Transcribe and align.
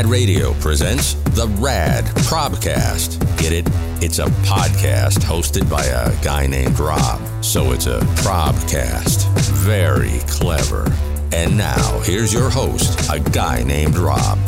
Rad 0.00 0.08
Radio 0.08 0.54
presents 0.54 1.12
the 1.36 1.46
Rad 1.58 2.06
Probcast. 2.24 3.20
Get 3.36 3.52
it? 3.52 3.66
It's 4.02 4.18
a 4.18 4.24
podcast 4.46 5.18
hosted 5.18 5.68
by 5.68 5.84
a 5.84 6.24
guy 6.24 6.46
named 6.46 6.80
Rob. 6.80 7.20
So 7.44 7.72
it's 7.72 7.84
a 7.84 7.98
Probcast. 8.24 9.28
Very 9.56 10.20
clever. 10.20 10.90
And 11.34 11.54
now, 11.58 12.00
here's 12.00 12.32
your 12.32 12.48
host, 12.48 13.10
a 13.12 13.20
guy 13.20 13.62
named 13.62 13.98
Rob. 13.98 14.38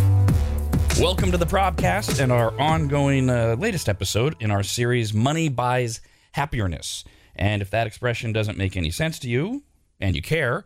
Welcome 0.98 1.30
to 1.32 1.36
the 1.36 1.44
Probcast 1.44 2.18
and 2.18 2.32
our 2.32 2.58
ongoing 2.58 3.28
uh, 3.28 3.56
latest 3.58 3.90
episode 3.90 4.36
in 4.40 4.50
our 4.50 4.62
series 4.62 5.12
Money 5.12 5.50
Buys 5.50 6.00
Happierness. 6.34 7.04
And 7.36 7.60
if 7.60 7.68
that 7.68 7.86
expression 7.86 8.32
doesn't 8.32 8.56
make 8.56 8.74
any 8.74 8.90
sense 8.90 9.18
to 9.18 9.28
you 9.28 9.64
and 10.00 10.16
you 10.16 10.22
care, 10.22 10.64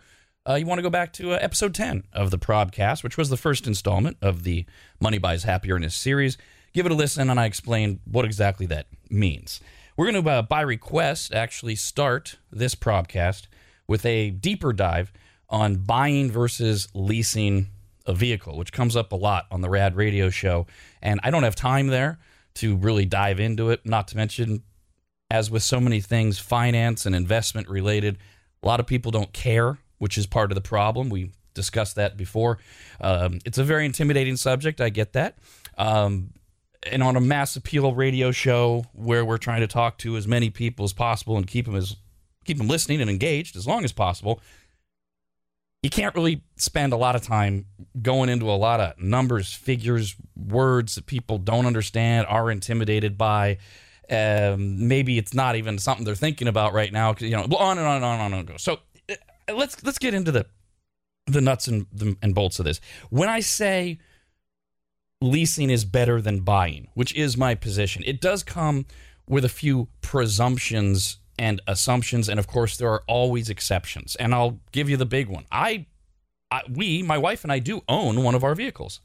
uh, 0.49 0.55
you 0.55 0.67
want 0.67 0.79
to 0.79 0.83
go 0.83 0.91
back 0.91 1.13
to 1.15 1.33
uh, 1.33 1.39
episode 1.41 1.75
10 1.75 2.05
of 2.13 2.31
the 2.31 2.39
Probcast, 2.39 3.03
which 3.03 3.17
was 3.17 3.31
the 3.31 3.37
first 3.37 3.67
installment 3.67 4.17
of 4.23 4.45
the 4.45 4.65
Money 5.01 5.19
Buys 5.19 5.45
Happierness 5.45 5.93
series. 5.93 6.39
Give 6.73 6.87
it 6.87 6.93
a 6.93 6.95
listen, 6.95 7.29
and 7.31 7.41
I 7.41 7.47
explain 7.47 8.01
what 8.05 8.25
exactly 8.25 8.67
that 8.67 8.87
means. 9.11 9.61
We're 9.97 10.11
going 10.11 10.23
to, 10.23 10.31
uh, 10.31 10.43
by 10.43 10.61
request, 10.61 11.35
actually 11.35 11.75
start 11.75 12.37
this 12.53 12.75
Probcast 12.75 13.49
with 13.89 14.05
a 14.07 14.31
deeper 14.31 14.73
dive 14.73 15.13
on 15.49 15.77
buying 15.77 16.31
versus 16.31 16.89
leasing 16.95 17.69
a 18.05 18.15
vehicle, 18.15 18.57
which 18.57 18.73
comes 18.73 18.95
up 18.95 19.11
a 19.11 19.17
lot 19.17 19.47
on 19.51 19.63
the 19.63 19.71
Rad 19.71 19.97
Radio 19.97 20.31
Show. 20.31 20.67
And 21.03 21.19
I 21.25 21.31
don't 21.31 21.43
have 21.43 21.57
time 21.57 21.89
there 21.89 22.19
to 22.55 22.77
really 22.77 23.05
dive 23.05 23.41
into 23.41 23.71
it, 23.71 23.81
not 23.85 24.07
to 24.09 24.17
mention, 24.17 24.63
as 25.31 25.51
with 25.51 25.63
so 25.63 25.81
many 25.81 26.01
things, 26.01 26.39
finance 26.39 27.05
and 27.05 27.17
investment 27.17 27.69
related, 27.69 28.19
a 28.63 28.67
lot 28.67 28.81
of 28.81 28.87
people 28.87 29.11
don't 29.11 29.33
care 29.33 29.79
which 29.99 30.19
is 30.19 30.27
part 30.27 30.51
of 30.51 30.55
the 30.55 30.61
problem. 30.61 31.09
We 31.09 31.33
discussed 31.55 31.97
that 31.97 32.17
before. 32.17 32.59
Um, 33.01 33.41
it's 33.45 33.59
a 33.59 33.65
very 33.65 33.85
intimidating 33.87 34.37
subject. 34.37 34.81
I 34.81 34.91
get 34.91 35.15
that. 35.15 35.39
Um, 35.77 36.31
and 36.91 37.03
on 37.03 37.17
a 37.17 37.21
mass 37.21 37.57
appeal 37.57 37.95
radio 37.95 38.31
show 38.31 38.85
where 38.93 39.25
we're 39.25 39.39
trying 39.39 39.61
to 39.61 39.67
talk 39.67 39.99
to 39.99 40.17
as 40.17 40.29
many 40.29 40.51
people 40.51 40.85
as 40.85 40.93
possible 40.93 41.37
and 41.37 41.47
keep 41.47 41.67
them 41.67 41.75
as 41.75 41.97
keep 42.45 42.59
them 42.59 42.69
listening 42.69 43.01
and 43.01 43.11
engaged 43.11 43.57
as 43.57 43.67
long 43.67 43.85
as 43.85 43.93
possible, 43.93 44.41
you 45.83 45.91
can't 45.91 46.15
really 46.15 46.43
spend 46.57 46.93
a 46.93 46.97
lot 46.97 47.17
of 47.17 47.23
time 47.23 47.67
going 48.01 48.29
into 48.29 48.49
a 48.51 48.55
lot 48.55 48.81
of 48.81 49.01
numbers, 49.01 49.53
figures, 49.53 50.15
words 50.37 50.95
that 50.95 51.07
people 51.07 51.39
don't 51.39 51.67
understand, 51.67 52.27
are 52.29 52.51
intimidated 52.51 53.19
by. 53.19 53.59
Um, 54.09 54.87
maybe 54.87 55.19
it's 55.19 55.35
not 55.35 55.57
even 55.57 55.79
something 55.79 56.05
they're 56.05 56.15
thinking 56.15 56.47
about 56.47 56.73
right 56.73 56.93
now. 56.93 57.17
You 57.19 57.31
know, 57.31 57.43
on 57.43 57.79
and 57.79 57.87
on 57.87 57.97
and 57.97 58.05
on 58.05 58.21
and 58.21 58.23
on 58.23 58.33
and 58.35 58.49
go. 58.49 58.57
So 58.57 58.79
let's 59.53 59.83
let's 59.85 59.99
get 59.99 60.15
into 60.15 60.33
the 60.33 60.47
the 61.27 61.41
nuts 61.41 61.69
and 61.69 61.87
the, 61.93 62.17
and 62.23 62.35
bolts 62.35 62.59
of 62.59 62.65
this. 62.65 62.81
When 63.11 63.29
I 63.29 63.41
say 63.41 63.99
leasing 65.21 65.71
is 65.71 65.85
better 65.85 66.21
than 66.21 66.41
buying, 66.41 66.89
which 66.95 67.15
is 67.15 67.37
my 67.37 67.55
position, 67.55 68.03
it 68.07 68.21
does 68.21 68.43
come 68.43 68.87
with 69.29 69.45
a 69.45 69.49
few 69.49 69.89
presumptions 70.03 71.19
and 71.39 71.61
assumptions, 71.67 72.29
and 72.29 72.39
of 72.39 72.47
course 72.47 72.77
there 72.77 72.91
are 72.91 73.03
always 73.07 73.51
exceptions. 73.51 74.17
And 74.17 74.35
I'll 74.35 74.61
give 74.73 74.89
you 74.89 74.97
the 74.97 75.07
big 75.07 75.29
one. 75.29 75.45
I, 75.51 75.87
I 76.51 76.63
we, 76.71 77.03
my 77.03 77.19
wife 77.19 77.45
and 77.45 77.53
I, 77.53 77.59
do 77.59 77.83
own 77.89 78.23
one 78.23 78.35
of 78.35 78.45
our 78.45 78.55
vehicles. 78.55 79.01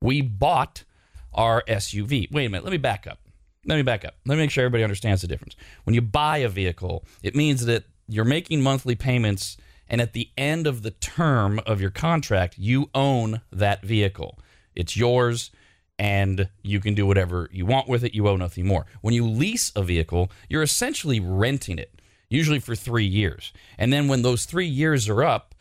We 0.00 0.20
bought 0.20 0.84
our 1.32 1.62
SUV. 1.68 2.30
Wait 2.30 2.46
a 2.46 2.48
minute. 2.48 2.64
Let 2.64 2.72
me 2.72 2.78
back 2.78 3.06
up. 3.06 3.20
Let 3.64 3.76
me 3.76 3.82
back 3.82 4.04
up. 4.04 4.16
Let 4.26 4.34
me 4.34 4.42
make 4.42 4.50
sure 4.50 4.64
everybody 4.64 4.82
understands 4.82 5.22
the 5.22 5.28
difference. 5.28 5.54
When 5.84 5.94
you 5.94 6.02
buy 6.02 6.38
a 6.38 6.48
vehicle, 6.48 7.04
it 7.22 7.36
means 7.36 7.64
that 7.66 7.84
you're 8.08 8.24
making 8.24 8.60
monthly 8.60 8.96
payments 8.96 9.56
and 9.88 10.00
at 10.00 10.12
the 10.12 10.30
end 10.36 10.66
of 10.66 10.82
the 10.82 10.90
term 10.90 11.60
of 11.66 11.80
your 11.80 11.90
contract, 11.90 12.56
you 12.58 12.90
own 12.94 13.40
that 13.50 13.82
vehicle. 13.82 14.38
It's 14.74 14.96
yours 14.96 15.50
and 15.98 16.48
you 16.62 16.80
can 16.80 16.94
do 16.94 17.06
whatever 17.06 17.48
you 17.52 17.66
want 17.66 17.88
with 17.88 18.02
it. 18.04 18.14
You 18.14 18.26
owe 18.28 18.36
nothing 18.36 18.66
more. 18.66 18.86
When 19.02 19.14
you 19.14 19.26
lease 19.26 19.70
a 19.76 19.82
vehicle, 19.82 20.30
you're 20.48 20.62
essentially 20.62 21.20
renting 21.20 21.78
it, 21.78 22.00
usually 22.28 22.58
for 22.58 22.74
three 22.74 23.04
years. 23.04 23.52
And 23.78 23.92
then 23.92 24.08
when 24.08 24.22
those 24.22 24.44
three 24.44 24.66
years 24.66 25.08
are 25.08 25.22
up, 25.22 25.54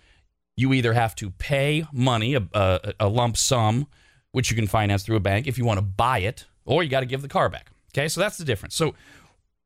you 0.56 0.74
either 0.74 0.94
have 0.94 1.16
to 1.16 1.32
pay 1.32 1.86
money, 1.92 2.36
a, 2.36 2.48
a, 2.54 2.94
a 3.02 3.08
lump 3.08 3.38
sum, 3.38 3.88
which 4.32 4.50
you 4.50 4.56
can 4.56 4.68
finance 4.68 5.04
through 5.04 5.18
a 5.18 5.22
bank 5.22 5.48
if 5.48 5.58
you 5.58 5.66
want 5.66 5.78
to 5.78 5.86
buy 5.86 6.20
it, 6.20 6.46
or 6.66 6.84
you 6.84 6.90
got 6.90 7.02
to 7.02 7.06
give 7.06 7.22
the 7.22 7.28
car 7.28 7.50
back. 7.50 7.70
Okay, 7.94 8.08
so 8.08 8.22
that's 8.22 8.38
the 8.38 8.46
difference. 8.46 8.76
So 8.76 8.96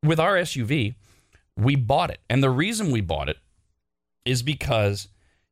with 0.03 0.19
our 0.19 0.35
SUV, 0.35 0.95
we 1.55 1.75
bought 1.75 2.09
it. 2.09 2.19
And 2.29 2.41
the 2.41 2.49
reason 2.49 2.91
we 2.91 3.01
bought 3.01 3.29
it 3.29 3.37
is 4.25 4.41
because 4.41 5.07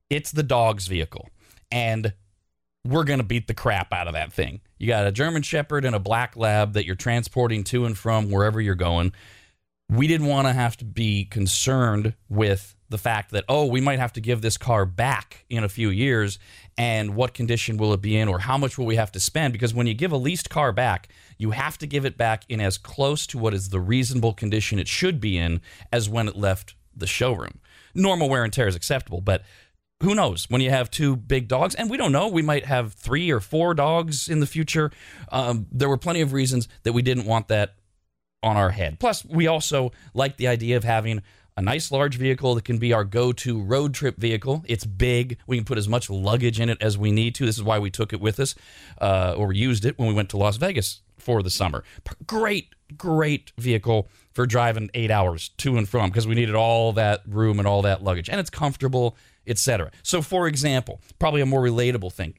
it's 0.10 0.32
the 0.32 0.44
dog's 0.44 0.88
vehicle. 0.88 1.30
And 1.72 2.14
we're 2.86 3.06
going 3.06 3.20
to 3.20 3.26
beat 3.26 3.48
the 3.48 3.54
crap 3.54 3.94
out 3.94 4.08
of 4.08 4.14
that 4.14 4.34
thing. 4.34 4.62
You 4.78 4.88
got 4.88 5.08
a 5.08 5.12
German 5.12 5.42
Shepherd 5.42 5.86
and 5.86 5.96
a 5.96 6.00
Black 6.00 6.36
Lab 6.36 6.74
that 6.74 6.86
you're 6.86 6.96
transporting 6.96 7.64
to 7.66 7.86
and 7.86 7.98
from 7.98 8.30
wherever 8.30 8.60
you're 8.60 8.76
going. 8.76 9.14
We 9.90 10.08
didn't 10.08 10.28
want 10.28 10.48
to 10.48 10.54
have 10.54 10.76
to 10.78 10.86
be 10.86 11.26
concerned 11.26 12.16
with 12.28 12.76
the 12.90 12.98
fact 12.98 13.32
that, 13.32 13.46
oh, 13.48 13.66
we 13.66 13.80
might 13.82 14.00
have 14.00 14.14
to 14.14 14.22
give 14.22 14.42
this 14.42 14.58
car 14.58 14.86
back 14.86 15.46
in 15.50 15.64
a 15.64 15.70
few 15.70 15.90
years. 15.90 16.40
And 16.78 17.16
what 17.16 17.34
condition 17.34 17.78
will 17.78 17.94
it 17.94 18.02
be 18.02 18.18
in, 18.18 18.28
or 18.28 18.40
how 18.40 18.58
much 18.58 18.78
will 18.78 18.86
we 18.86 18.98
have 18.98 19.12
to 19.14 19.20
spend? 19.20 19.54
Because 19.54 19.74
when 19.74 19.88
you 19.88 19.94
give 19.94 20.12
a 20.12 20.18
leased 20.18 20.50
car 20.50 20.72
back, 20.72 21.10
you 21.38 21.52
have 21.52 21.78
to 21.80 21.88
give 21.88 22.06
it 22.06 22.18
back 22.18 22.44
in 22.50 22.60
as 22.60 22.78
close 22.78 23.26
to 23.28 23.38
what 23.38 23.54
is 23.54 23.70
the 23.70 23.80
reasonable 23.80 24.34
condition 24.34 24.80
it 24.80 24.88
should 24.88 25.20
be 25.20 25.38
in 25.38 25.62
as 25.92 26.10
when 26.10 26.28
it 26.28 26.36
left 26.36 26.76
the 26.96 27.08
showroom 27.08 27.60
normal 27.94 28.30
wear 28.30 28.44
and 28.44 28.52
tear 28.52 28.68
is 28.68 28.76
acceptable, 28.76 29.22
but 29.22 29.44
who 30.02 30.16
knows? 30.16 30.46
When 30.50 30.62
you 30.62 30.70
have 30.70 30.92
two 30.92 31.16
big 31.16 31.48
dogs 31.48 31.76
and 31.76 31.90
we 31.90 31.98
don't 31.98 32.12
know 32.12 32.28
we 32.28 32.42
might 32.42 32.66
have 32.66 32.94
three 32.94 33.32
or 33.32 33.40
four 33.40 33.74
dogs 33.74 34.28
in 34.28 34.40
the 34.40 34.46
future. 34.46 34.92
Um, 35.32 35.68
there 35.72 35.90
were 35.90 35.98
plenty 35.98 36.22
of 36.22 36.34
reasons 36.34 36.68
that 36.84 36.94
we 36.94 37.02
didn't 37.02 37.26
want 37.26 37.48
that 37.48 37.76
on 38.42 38.58
our 38.58 38.72
head. 38.72 39.00
Plus 39.00 39.24
we 39.26 39.48
also 39.48 39.92
like 40.14 40.38
the 40.38 40.48
idea 40.48 40.76
of 40.76 40.84
having 40.84 41.22
a 41.56 41.62
nice 41.62 41.92
large 41.92 42.18
vehicle 42.18 42.56
that 42.56 42.66
can 42.66 42.80
be 42.80 42.94
our 42.94 43.04
go-to 43.04 43.62
road 43.62 43.94
trip 43.94 44.18
vehicle. 44.18 44.64
It's 44.68 44.86
big. 44.86 45.38
We 45.46 45.58
can 45.58 45.66
put 45.66 45.78
as 45.78 45.88
much 45.88 46.10
luggage 46.10 46.60
in 46.60 46.70
it 46.70 46.82
as 46.82 46.98
we 46.98 47.12
need 47.12 47.36
to. 47.36 47.46
This 47.46 47.58
is 47.58 47.64
why 47.64 47.80
we 47.80 47.92
took 47.92 48.12
it 48.12 48.20
with 48.20 48.40
us 48.40 48.56
uh, 49.00 49.36
or 49.38 49.54
used 49.54 49.86
it 49.86 49.98
when 49.98 50.08
we 50.08 50.14
went 50.14 50.30
to 50.30 50.38
las 50.38 50.58
vegas 50.58 51.02
for 51.18 51.44
the 51.44 51.50
summer. 51.50 51.84
Great 52.26 52.74
great 52.98 53.52
vehicle 53.58 54.08
for 54.32 54.46
driving 54.46 54.90
eight 54.94 55.12
hours 55.12 55.50
to 55.58 55.78
and 55.78 55.88
from 55.88 56.10
because 56.10 56.28
we 56.28 56.36
needed 56.36 56.56
all 56.56 56.94
that 56.94 57.22
room 57.28 57.60
and 57.60 57.68
all 57.68 57.82
that 57.82 58.04
luggage 58.04 58.30
and 58.30 58.40
it's 58.40 58.50
comfortable 58.50 59.16
etc 59.48 59.92
so 60.02 60.22
for 60.22 60.48
example 60.48 61.02
probably 61.20 61.42
a 61.42 61.46
more 61.46 61.62
relatable 61.62 62.12
thing. 62.12 62.34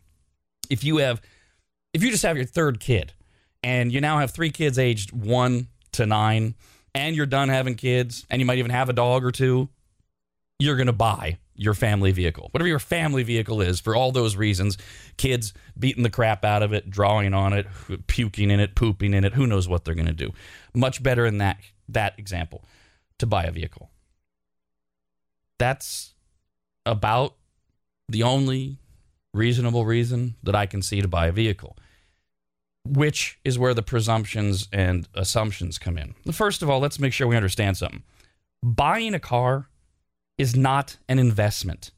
If 0.71 0.83
you 0.85 0.99
have 0.99 1.21
if 1.93 2.03
you 2.03 2.11
just 2.11 2.25
have 2.25 2.37
your 2.37 2.47
third 2.47 2.81
kid 2.81 3.13
and 3.63 3.93
you 3.93 4.01
now 4.01 4.19
have 4.19 4.31
three 4.31 4.51
kids 4.51 4.79
aged 4.79 5.13
one 5.13 5.69
to 5.93 6.07
nine 6.07 6.55
and 6.95 7.15
you're 7.15 7.27
done 7.27 7.49
having 7.49 7.75
kids 7.75 8.27
and 8.31 8.41
you 8.41 8.47
might 8.47 8.59
even 8.59 8.71
have 8.71 8.89
a 8.89 8.93
dog 8.93 9.25
or 9.25 9.31
two 9.31 9.69
you're 10.59 10.77
going 10.77 10.87
to 10.87 10.93
buy 10.93 11.39
your 11.57 11.75
family 11.75 12.13
vehicle, 12.13 12.49
whatever 12.51 12.69
your 12.69 12.79
family 12.79 13.23
vehicle 13.23 13.61
is, 13.61 13.81
for 13.81 13.95
all 13.95 14.13
those 14.13 14.37
reasons 14.37 14.77
kids 15.17 15.53
beating 15.79 16.03
the 16.03 16.11
crap 16.11 16.45
out 16.45 16.63
of 16.63 16.73
it, 16.73 16.91
drawing 16.91 17.33
on 17.35 17.53
it, 17.53 17.67
puking 18.07 18.51
in 18.51 18.61
it, 18.61 18.75
pooping 18.75 19.15
in 19.15 19.25
it, 19.25 19.35
who 19.35 19.47
knows 19.47 19.69
what 19.69 19.85
they're 19.85 19.95
going 19.95 20.07
to 20.07 20.13
do. 20.13 20.33
Much 20.75 21.03
better 21.03 21.25
in 21.27 21.39
that, 21.39 21.59
that 21.89 22.19
example 22.19 22.65
to 23.19 23.27
buy 23.27 23.45
a 23.45 23.53
vehicle. 23.53 23.91
That's 25.59 26.15
about 26.85 27.35
the 28.09 28.23
only 28.23 28.79
reasonable 29.33 29.85
reason 29.85 30.35
that 30.43 30.55
I 30.55 30.67
can 30.67 30.83
see 30.83 31.01
to 31.01 31.09
buy 31.09 31.29
a 31.29 31.33
vehicle, 31.33 31.77
which 32.85 33.39
is 33.45 33.59
where 33.59 33.75
the 33.75 33.83
presumptions 33.83 34.69
and 34.73 35.09
assumptions 35.15 35.79
come 35.79 35.97
in. 35.97 36.15
First 36.33 36.63
of 36.63 36.71
all, 36.71 36.81
let's 36.81 36.99
make 36.99 37.13
sure 37.13 37.27
we 37.27 37.37
understand 37.37 37.77
something. 37.77 38.03
Buying 38.63 39.15
a 39.15 39.21
car 39.21 39.69
is 40.39 40.57
not 40.57 40.97
an 41.09 41.19
investment. 41.19 41.91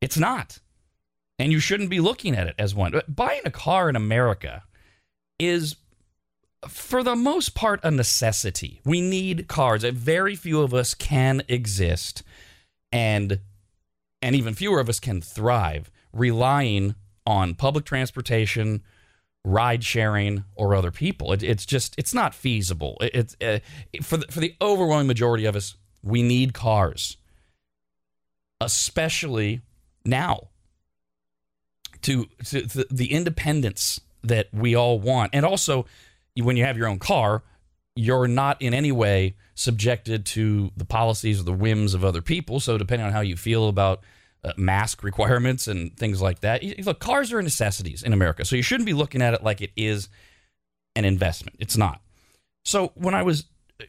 It's 0.00 0.18
not. 0.18 0.58
And 1.38 1.52
you 1.52 1.60
shouldn't 1.60 1.90
be 1.90 2.00
looking 2.00 2.34
at 2.34 2.46
it 2.48 2.54
as 2.58 2.74
one. 2.74 3.00
Buying 3.08 3.42
a 3.44 3.50
car 3.50 3.88
in 3.88 3.96
America 3.96 4.64
is, 5.38 5.76
for 6.66 7.02
the 7.02 7.14
most 7.14 7.54
part, 7.54 7.80
a 7.82 7.90
necessity. 7.90 8.80
We 8.84 9.00
need 9.00 9.46
cars. 9.46 9.84
Very 9.84 10.34
few 10.34 10.62
of 10.62 10.74
us 10.74 10.94
can 10.94 11.42
exist, 11.48 12.22
and 12.90 13.40
and 14.20 14.34
even 14.34 14.54
fewer 14.54 14.80
of 14.80 14.88
us 14.88 14.98
can 14.98 15.20
thrive 15.20 15.92
relying 16.12 16.94
on 17.26 17.54
public 17.54 17.84
transportation, 17.84 18.82
ride 19.44 19.84
sharing, 19.84 20.44
or 20.54 20.74
other 20.74 20.90
people. 20.90 21.32
It, 21.32 21.42
it's 21.42 21.66
just 21.66 21.94
it's 21.98 22.14
not 22.14 22.34
feasible. 22.34 22.96
It, 23.00 23.10
it's 23.14 23.36
uh, 23.40 23.58
for 24.02 24.16
the, 24.16 24.26
for 24.26 24.40
the 24.40 24.56
overwhelming 24.60 25.06
majority 25.06 25.44
of 25.44 25.54
us 25.54 25.76
we 26.02 26.22
need 26.22 26.54
cars, 26.54 27.16
especially 28.60 29.62
now, 30.04 30.48
to, 32.02 32.26
to, 32.44 32.66
to 32.66 32.86
the 32.90 33.12
independence 33.12 34.00
that 34.22 34.48
we 34.52 34.74
all 34.74 34.98
want. 35.00 35.34
And 35.34 35.44
also, 35.44 35.86
when 36.36 36.56
you 36.56 36.64
have 36.64 36.76
your 36.76 36.88
own 36.88 36.98
car, 36.98 37.42
you're 37.96 38.28
not 38.28 38.60
in 38.62 38.74
any 38.74 38.92
way 38.92 39.34
subjected 39.54 40.24
to 40.24 40.70
the 40.76 40.84
policies 40.84 41.40
or 41.40 41.42
the 41.42 41.52
whims 41.52 41.94
of 41.94 42.04
other 42.04 42.22
people. 42.22 42.60
So, 42.60 42.78
depending 42.78 43.06
on 43.06 43.12
how 43.12 43.20
you 43.20 43.36
feel 43.36 43.68
about 43.68 44.02
uh, 44.44 44.52
mask 44.56 45.02
requirements 45.02 45.66
and 45.66 45.96
things 45.96 46.22
like 46.22 46.40
that. 46.40 46.62
Look, 46.84 47.00
cars 47.00 47.32
are 47.32 47.42
necessities 47.42 48.02
in 48.02 48.12
America, 48.12 48.44
so 48.44 48.56
you 48.56 48.62
shouldn't 48.62 48.86
be 48.86 48.92
looking 48.92 49.20
at 49.22 49.34
it 49.34 49.42
like 49.42 49.60
it 49.60 49.72
is 49.76 50.08
an 50.94 51.04
investment. 51.04 51.56
It's 51.58 51.76
not. 51.76 52.00
So 52.64 52.92
when 52.94 53.14
I 53.14 53.22
was 53.22 53.46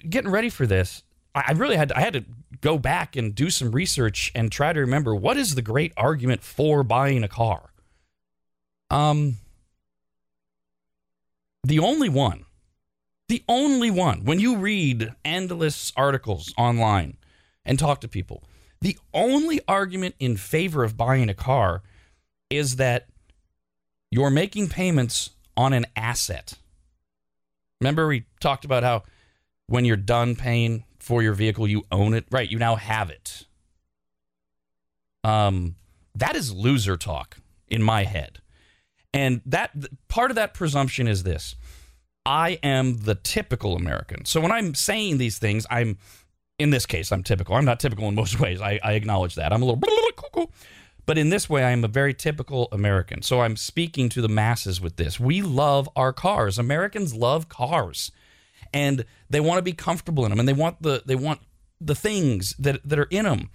getting 0.07 0.31
ready 0.31 0.50
for 0.50 0.65
this, 0.65 1.03
I 1.36 1.52
really 1.54 1.76
had 1.76 1.90
to, 1.90 1.98
I 1.98 2.02
had 2.02 2.14
to 2.14 2.26
go 2.62 2.78
back 2.78 3.16
and 3.16 3.36
do 3.36 3.50
some 3.50 3.72
research 3.72 4.31
and 4.36 4.52
try 4.52 4.74
to 4.74 4.80
remember 4.80 5.16
what 5.16 5.38
is 5.38 5.56
the 5.56 5.62
great 5.62 5.94
argument 5.96 6.44
for 6.44 6.84
buying 6.84 7.24
a 7.24 7.28
car. 7.28 7.70
Um, 8.90 9.38
the 11.64 11.80
only 11.80 12.10
one, 12.10 12.46
the 13.28 13.44
only 13.48 13.92
one. 13.92 14.26
When 14.26 14.40
you 14.40 14.58
read 14.58 15.14
endless 15.24 15.94
articles 15.96 16.54
online 16.58 17.18
and 17.64 17.78
talk 17.78 18.02
to 18.02 18.08
people, 18.08 18.44
the 18.81 18.98
only 19.14 19.60
argument 19.68 20.16
in 20.20 20.38
favor 20.38 20.84
of 20.84 20.98
buying 20.98 21.30
a 21.30 21.34
car 21.34 21.84
is 22.50 22.78
that 22.78 23.08
you're 24.10 24.31
making 24.31 24.70
payments 24.70 25.31
on 25.56 25.74
an 25.74 25.86
asset. 25.96 26.54
Remember, 27.80 28.08
we 28.08 28.26
talked 28.40 28.66
about 28.66 28.84
how 28.84 29.04
when 29.68 29.86
you're 29.86 29.98
done 29.98 30.36
paying 30.36 30.84
for 31.09 31.23
your 31.23 31.33
vehicle, 31.33 31.67
you 31.67 31.83
own 31.91 32.13
it. 32.13 32.25
Right, 32.29 32.47
you 32.47 32.59
now 32.59 32.75
have 32.75 33.09
it. 33.09 33.47
Um, 35.23 35.75
that 36.13 36.35
is 36.35 36.53
loser 36.53 36.97
talk 36.97 37.38
in 37.67 37.81
my 37.81 38.03
head. 38.03 38.41
And 39.11 39.41
that 39.47 39.71
part 40.07 40.29
of 40.29 40.35
that 40.35 40.53
presumption 40.53 41.07
is 41.07 41.23
this. 41.23 41.56
I 42.27 42.59
am 42.61 42.97
the 42.97 43.15
typical 43.15 43.75
American. 43.75 44.25
So 44.25 44.39
when 44.39 44.51
I'm 44.51 44.75
saying 44.75 45.17
these 45.17 45.39
things, 45.39 45.65
I'm 45.71 45.97
in 46.59 46.69
this 46.69 46.85
case, 46.85 47.11
I'm 47.11 47.23
typical. 47.23 47.56
I'm 47.56 47.65
not 47.65 47.79
typical 47.79 48.07
in 48.07 48.13
most 48.13 48.39
ways. 48.45 48.61
I, 48.61 48.79
I 48.83 48.94
acknowledge 48.94 49.33
that. 49.33 49.51
I'm 49.51 49.63
a 49.63 49.65
little. 49.65 50.51
But 51.07 51.17
in 51.17 51.31
this 51.31 51.50
way, 51.50 51.63
I 51.63 51.71
am 51.71 51.83
a 51.83 51.88
very 51.88 52.13
typical 52.13 52.67
American. 52.71 53.23
So 53.23 53.41
I'm 53.41 53.56
speaking 53.56 54.09
to 54.09 54.21
the 54.21 54.29
masses 54.29 54.79
with 54.79 54.97
this. 54.97 55.19
We 55.19 55.41
love 55.41 55.89
our 55.95 56.13
cars. 56.13 56.59
Americans 56.59 57.15
love 57.15 57.50
cars. 57.50 58.11
And 58.74 59.06
they 59.30 59.39
want 59.39 59.57
to 59.57 59.63
be 59.63 59.74
comfortable 59.74 60.25
in 60.25 60.30
them 60.30 60.39
and 60.39 60.48
they 60.48 60.54
want 60.54 60.81
the 60.81 61.04
they 61.06 61.16
want 61.16 61.39
the 61.81 61.95
things 61.95 62.56
that 62.60 62.81
that 62.88 63.00
are 63.00 63.07
in 63.10 63.25
them. 63.25 63.50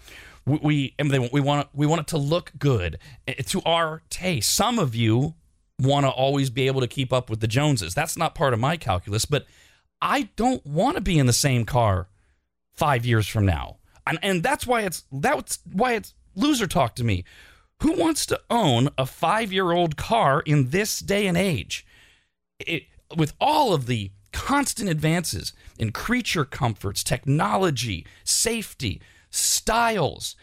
We, 0.47 0.59
we 0.63 0.95
and 0.99 1.11
they, 1.11 1.19
we 1.19 1.41
want 1.41 1.69
we 1.73 1.87
want 1.87 2.03
it 2.03 2.07
to 2.09 2.19
look 2.19 2.53
good 2.59 2.99
eh, 3.27 3.35
to 3.35 3.63
our 3.63 4.03
taste. 4.11 4.55
Some 4.55 4.79
of 4.79 4.95
you 4.95 5.35
want 5.79 6.05
to 6.07 6.11
always 6.11 6.51
be 6.51 6.67
able 6.67 6.81
to 6.81 6.87
keep 6.87 7.13
up 7.13 7.31
with 7.31 7.41
the 7.41 7.49
Joneses. 7.49 7.95
That's 7.95 8.17
not 8.17 8.35
part 8.35 8.55
of 8.55 8.61
my 8.61 8.77
calculus, 8.77 9.25
but 9.25 9.47
I 10.01 10.29
don't 10.37 10.65
want 10.67 10.97
to 10.97 11.01
be 11.01 11.19
in 11.19 11.27
the 11.27 11.33
same 11.33 11.65
car 11.65 12.09
five 12.73 13.07
years 13.07 13.27
from 13.27 13.47
now. 13.47 13.79
And, 14.07 14.19
and 14.23 14.43
that's 14.43 14.67
why 14.67 14.83
it's 14.83 15.05
that's 15.11 15.61
why 15.71 15.95
it's 15.95 16.15
loser 16.35 16.67
talk 16.67 16.95
to 16.97 17.05
me. 17.05 17.25
Who 17.83 17.93
wants 17.93 18.27
to 18.27 18.41
own 18.51 18.91
a 18.97 19.07
five 19.07 19.53
year 19.53 19.73
old 19.73 19.97
car 19.97 20.43
in 20.45 20.71
this 20.71 21.01
day 21.01 21.27
and 21.27 21.37
age? 21.37 21.87
It, 22.61 22.85
with 23.17 23.35
all 23.41 23.73
of 23.73 23.87
the 23.87 24.11
constant 24.35 24.91
advances 24.91 25.55
in 25.79 25.93
creature 25.93 26.45
comforts, 26.45 27.03
technology, 27.03 28.07
safety, 28.25 29.01
styles, 29.31 30.37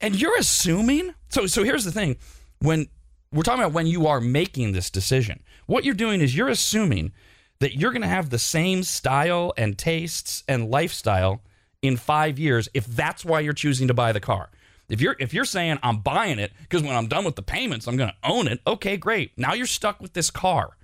and 0.00 0.20
you're 0.20 0.36
assuming. 0.38 1.14
So, 1.30 1.46
so 1.46 1.62
here's 1.62 1.84
the 1.84 1.92
thing: 1.92 2.16
when 2.58 2.88
we're 3.32 3.44
talking 3.44 3.62
about 3.62 3.72
when 3.72 3.86
you 3.86 4.06
are 4.08 4.20
making 4.20 4.72
this 4.72 4.90
decision, 4.90 5.42
what 5.66 5.84
you're 5.84 5.94
doing 5.94 6.20
is 6.20 6.36
you're 6.36 6.48
assuming 6.48 7.12
that 7.60 7.76
you're 7.76 7.92
going 7.92 8.02
to 8.02 8.08
have 8.08 8.30
the 8.30 8.38
same 8.38 8.82
style 8.82 9.52
and 9.56 9.78
tastes 9.78 10.42
and 10.48 10.70
lifestyle 10.70 11.42
in 11.82 11.96
five 11.96 12.38
years 12.38 12.68
if 12.74 12.86
that's 12.86 13.24
why 13.24 13.40
you're 13.40 13.52
choosing 13.52 13.88
to 13.88 13.94
buy 13.94 14.12
the 14.12 14.20
car. 14.20 14.50
If 14.88 15.00
you're 15.00 15.14
if 15.20 15.32
you're 15.32 15.44
saying 15.44 15.78
I'm 15.82 15.98
buying 15.98 16.38
it 16.40 16.52
because 16.62 16.82
when 16.82 16.96
I'm 16.96 17.06
done 17.06 17.24
with 17.24 17.36
the 17.36 17.42
payments 17.42 17.86
I'm 17.86 17.96
going 17.96 18.10
to 18.10 18.28
own 18.28 18.48
it, 18.48 18.60
okay, 18.66 18.96
great. 18.96 19.30
Now 19.36 19.54
you're 19.54 19.66
stuck 19.66 20.00
with 20.00 20.12
this 20.12 20.30
car. 20.30 20.76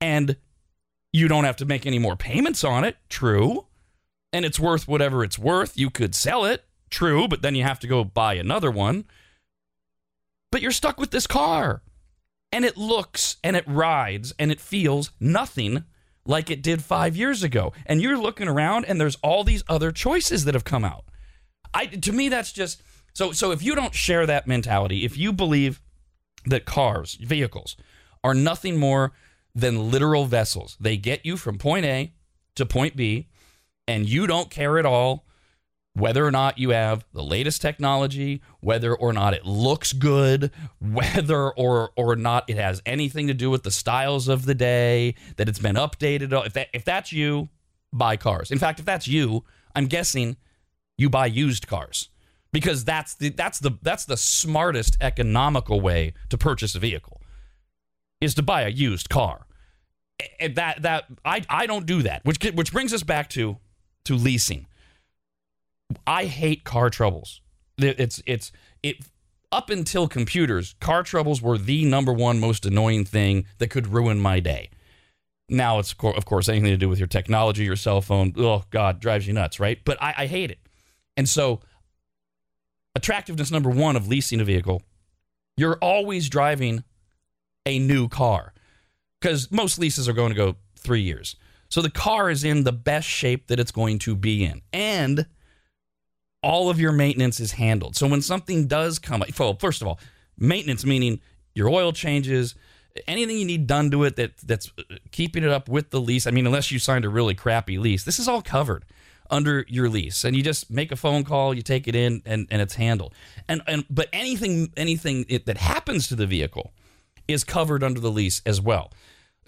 And 0.00 0.36
you 1.12 1.28
don't 1.28 1.44
have 1.44 1.56
to 1.56 1.66
make 1.66 1.86
any 1.86 1.98
more 1.98 2.16
payments 2.16 2.64
on 2.64 2.84
it, 2.84 2.96
true. 3.08 3.66
And 4.32 4.44
it's 4.44 4.58
worth 4.58 4.88
whatever 4.88 5.22
it's 5.22 5.38
worth. 5.38 5.76
You 5.76 5.90
could 5.90 6.14
sell 6.14 6.44
it, 6.44 6.64
true, 6.90 7.28
but 7.28 7.42
then 7.42 7.54
you 7.54 7.64
have 7.64 7.80
to 7.80 7.86
go 7.86 8.02
buy 8.02 8.34
another 8.34 8.70
one. 8.70 9.04
But 10.50 10.62
you're 10.62 10.70
stuck 10.70 10.98
with 10.98 11.10
this 11.10 11.26
car 11.26 11.82
and 12.50 12.64
it 12.64 12.76
looks 12.76 13.36
and 13.42 13.56
it 13.56 13.64
rides 13.66 14.34
and 14.38 14.50
it 14.50 14.60
feels 14.60 15.10
nothing 15.18 15.84
like 16.24 16.50
it 16.50 16.62
did 16.62 16.84
five 16.84 17.16
years 17.16 17.42
ago. 17.42 17.72
And 17.86 18.00
you're 18.00 18.18
looking 18.18 18.48
around 18.48 18.84
and 18.84 19.00
there's 19.00 19.16
all 19.22 19.44
these 19.44 19.64
other 19.68 19.92
choices 19.92 20.44
that 20.44 20.54
have 20.54 20.64
come 20.64 20.84
out. 20.84 21.04
I 21.74 21.86
to 21.86 22.12
me 22.12 22.28
that's 22.28 22.52
just 22.52 22.82
so 23.14 23.32
so 23.32 23.50
if 23.50 23.62
you 23.62 23.74
don't 23.74 23.94
share 23.94 24.26
that 24.26 24.46
mentality, 24.46 25.04
if 25.04 25.16
you 25.16 25.32
believe 25.32 25.80
that 26.46 26.64
cars, 26.64 27.14
vehicles 27.14 27.76
are 28.22 28.34
nothing 28.34 28.78
more 28.78 29.12
than 29.54 29.90
literal 29.90 30.24
vessels. 30.24 30.76
They 30.80 30.96
get 30.96 31.24
you 31.26 31.36
from 31.36 31.58
point 31.58 31.84
A 31.84 32.14
to 32.56 32.66
point 32.66 32.96
B 32.96 33.28
and 33.86 34.08
you 34.08 34.26
don't 34.26 34.50
care 34.50 34.78
at 34.78 34.86
all 34.86 35.26
whether 35.94 36.24
or 36.24 36.30
not 36.30 36.56
you 36.56 36.70
have 36.70 37.04
the 37.12 37.22
latest 37.22 37.60
technology, 37.60 38.40
whether 38.60 38.94
or 38.94 39.12
not 39.12 39.34
it 39.34 39.44
looks 39.44 39.92
good, 39.92 40.50
whether 40.80 41.50
or 41.50 41.90
or 41.96 42.16
not 42.16 42.48
it 42.48 42.56
has 42.56 42.80
anything 42.86 43.26
to 43.26 43.34
do 43.34 43.50
with 43.50 43.62
the 43.62 43.70
styles 43.70 44.28
of 44.28 44.46
the 44.46 44.54
day, 44.54 45.14
that 45.36 45.48
it's 45.48 45.58
been 45.58 45.76
updated. 45.76 46.32
If 46.46 46.54
that 46.54 46.68
if 46.72 46.84
that's 46.84 47.12
you, 47.12 47.48
buy 47.92 48.16
cars. 48.16 48.50
In 48.50 48.58
fact, 48.58 48.78
if 48.78 48.86
that's 48.86 49.06
you, 49.06 49.44
I'm 49.74 49.86
guessing 49.86 50.36
you 50.96 51.10
buy 51.10 51.26
used 51.26 51.66
cars 51.66 52.08
because 52.52 52.84
that's 52.84 53.14
the 53.14 53.30
that's 53.30 53.58
the 53.58 53.72
that's 53.82 54.04
the 54.04 54.16
smartest 54.16 54.96
economical 55.00 55.80
way 55.80 56.14
to 56.30 56.38
purchase 56.38 56.74
a 56.74 56.78
vehicle 56.78 57.21
is 58.22 58.34
to 58.36 58.42
buy 58.42 58.62
a 58.62 58.68
used 58.68 59.08
car. 59.08 59.46
And 60.38 60.54
that 60.54 60.82
that 60.82 61.04
I 61.24 61.42
I 61.50 61.66
don't 61.66 61.86
do 61.86 62.02
that, 62.02 62.24
which 62.24 62.38
which 62.54 62.72
brings 62.72 62.92
us 62.92 63.02
back 63.02 63.28
to 63.30 63.58
to 64.04 64.14
leasing 64.14 64.66
I 66.06 66.24
hate 66.26 66.64
car 66.64 66.90
troubles. 66.90 67.40
It's 67.78 68.22
it's 68.26 68.52
it 68.82 68.96
up 69.50 69.70
until 69.70 70.08
computers, 70.08 70.74
car 70.80 71.02
troubles 71.02 71.42
were 71.42 71.58
the 71.58 71.84
number 71.84 72.12
one 72.12 72.40
most 72.40 72.64
annoying 72.64 73.04
thing 73.04 73.46
that 73.58 73.68
could 73.68 73.88
ruin 73.88 74.20
my 74.20 74.40
day. 74.40 74.70
Now 75.48 75.78
it's 75.78 75.94
of 76.00 76.24
course 76.24 76.48
anything 76.48 76.70
to 76.70 76.76
do 76.76 76.88
with 76.88 76.98
your 76.98 77.08
technology, 77.08 77.64
your 77.64 77.76
cell 77.76 78.00
phone. 78.00 78.32
Oh 78.36 78.64
God, 78.70 79.00
drives 79.00 79.26
you 79.26 79.32
nuts, 79.32 79.60
right? 79.60 79.78
But 79.84 80.02
I, 80.02 80.14
I 80.18 80.26
hate 80.26 80.50
it. 80.50 80.58
And 81.16 81.28
so, 81.28 81.60
attractiveness 82.94 83.50
number 83.50 83.68
one 83.68 83.96
of 83.96 84.08
leasing 84.08 84.40
a 84.40 84.44
vehicle, 84.44 84.82
you're 85.56 85.76
always 85.76 86.28
driving 86.28 86.84
a 87.66 87.78
new 87.78 88.08
car 88.08 88.52
because 89.20 89.50
most 89.50 89.78
leases 89.78 90.08
are 90.08 90.12
going 90.12 90.30
to 90.30 90.34
go 90.34 90.56
three 90.76 91.00
years. 91.00 91.36
So 91.68 91.80
the 91.80 91.90
car 91.90 92.30
is 92.30 92.44
in 92.44 92.64
the 92.64 92.72
best 92.72 93.08
shape 93.08 93.46
that 93.46 93.58
it's 93.58 93.72
going 93.72 93.98
to 94.00 94.14
be 94.14 94.44
in, 94.44 94.60
and 94.72 95.26
all 96.42 96.68
of 96.68 96.78
your 96.78 96.92
maintenance 96.92 97.40
is 97.40 97.52
handled. 97.52 97.96
So 97.96 98.06
when 98.06 98.20
something 98.20 98.66
does 98.66 98.98
come, 98.98 99.22
up, 99.22 99.28
well, 99.38 99.56
first 99.58 99.80
of 99.80 99.88
all, 99.88 99.98
maintenance 100.36 100.84
meaning 100.84 101.20
your 101.54 101.68
oil 101.68 101.92
changes, 101.92 102.54
anything 103.06 103.38
you 103.38 103.44
need 103.44 103.66
done 103.66 103.90
to 103.90 104.04
it 104.04 104.16
that 104.16 104.36
that's 104.38 104.70
keeping 105.12 105.44
it 105.44 105.50
up 105.50 105.68
with 105.68 105.90
the 105.90 106.00
lease. 106.00 106.26
I 106.26 106.30
mean, 106.30 106.46
unless 106.46 106.70
you 106.70 106.78
signed 106.78 107.04
a 107.04 107.08
really 107.08 107.34
crappy 107.34 107.78
lease, 107.78 108.04
this 108.04 108.18
is 108.18 108.28
all 108.28 108.42
covered 108.42 108.84
under 109.30 109.64
your 109.68 109.88
lease, 109.88 110.24
and 110.24 110.36
you 110.36 110.42
just 110.42 110.70
make 110.70 110.92
a 110.92 110.96
phone 110.96 111.24
call, 111.24 111.54
you 111.54 111.62
take 111.62 111.88
it 111.88 111.94
in, 111.94 112.22
and, 112.26 112.46
and 112.50 112.60
it's 112.60 112.74
handled. 112.74 113.14
And 113.48 113.62
and 113.66 113.86
but 113.88 114.08
anything 114.12 114.72
anything 114.76 115.24
it, 115.28 115.46
that 115.46 115.56
happens 115.56 116.08
to 116.08 116.16
the 116.16 116.26
vehicle 116.26 116.74
is 117.28 117.44
covered 117.44 117.82
under 117.82 118.00
the 118.00 118.10
lease 118.10 118.42
as 118.44 118.60
well. 118.60 118.92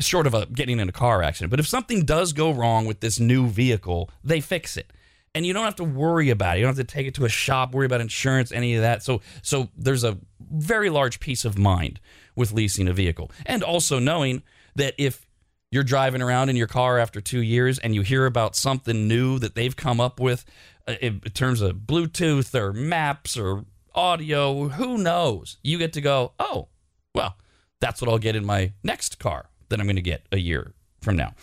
Short 0.01 0.27
of 0.27 0.35
a 0.35 0.47
getting 0.47 0.81
in 0.81 0.89
a 0.89 0.93
car 0.93 1.23
accident, 1.23 1.51
but 1.51 1.61
if 1.61 1.69
something 1.69 2.05
does 2.05 2.33
go 2.33 2.51
wrong 2.51 2.85
with 2.85 3.01
this 3.01 3.21
new 3.21 3.47
vehicle, 3.47 4.11
they 4.25 4.41
fix 4.41 4.77
it 4.77 4.93
and 5.35 5.45
you 5.45 5.53
don't 5.53 5.65
have 5.65 5.77
to 5.77 5.85
worry 5.85 6.31
about 6.31 6.57
it. 6.57 6.61
You 6.61 6.67
don't 6.67 6.77
have 6.77 6.87
to 6.87 6.93
take 6.93 7.07
it 7.07 7.15
to 7.15 7.25
a 7.25 7.29
shop, 7.29 7.75
worry 7.75 7.87
about 7.87 8.01
insurance, 8.01 8.53
any 8.53 8.77
of 8.77 8.83
that. 8.83 9.03
So, 9.03 9.21
so 9.43 9.69
there's 9.77 10.05
a 10.05 10.19
very 10.41 10.91
large 10.91 11.21
peace 11.21 11.45
of 11.45 11.59
mind 11.59 12.01
with 12.37 12.53
leasing 12.53 12.89
a 12.89 12.93
vehicle, 12.93 13.31
and 13.45 13.63
also 13.63 13.99
knowing 13.99 14.43
that 14.77 14.95
if 14.97 15.27
you're 15.71 15.83
driving 15.83 16.23
around 16.23 16.51
in 16.51 16.57
your 16.57 16.67
car 16.69 16.99
after 16.99 17.21
two 17.21 17.43
years 17.43 17.79
and 17.81 17.95
you 17.95 18.03
hear 18.03 18.27
about 18.27 18.55
something 18.55 19.09
new 19.09 19.39
that 19.41 19.57
they've 19.57 19.75
come 19.75 20.01
up 20.01 20.21
with 20.21 20.45
uh, 20.87 20.95
in 21.01 21.21
terms 21.21 21.61
of 21.61 21.79
Bluetooth 21.79 22.55
or 22.55 22.73
maps 22.73 23.37
or 23.37 23.65
audio, 23.95 24.69
who 24.69 24.99
knows? 24.99 25.59
You 25.63 25.79
get 25.79 25.93
to 25.95 26.01
go, 26.01 26.33
oh, 26.39 26.69
well, 27.13 27.37
that's 27.85 28.01
what 28.01 28.11
I'll 28.11 28.19
get 28.19 28.35
in 28.35 28.47
my 28.47 28.73
next 28.83 29.19
car 29.19 29.51
that 29.69 29.79
I'm 29.79 29.85
going 29.85 29.97
to 29.97 30.03
get 30.03 30.25
a 30.33 30.39
year 30.39 30.73
from 31.03 31.17
now. 31.17 31.35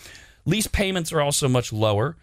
Lease 0.44 0.66
payments 0.66 1.12
are 1.12 1.20
also 1.20 1.48
much 1.48 1.72
lower. 1.72 2.16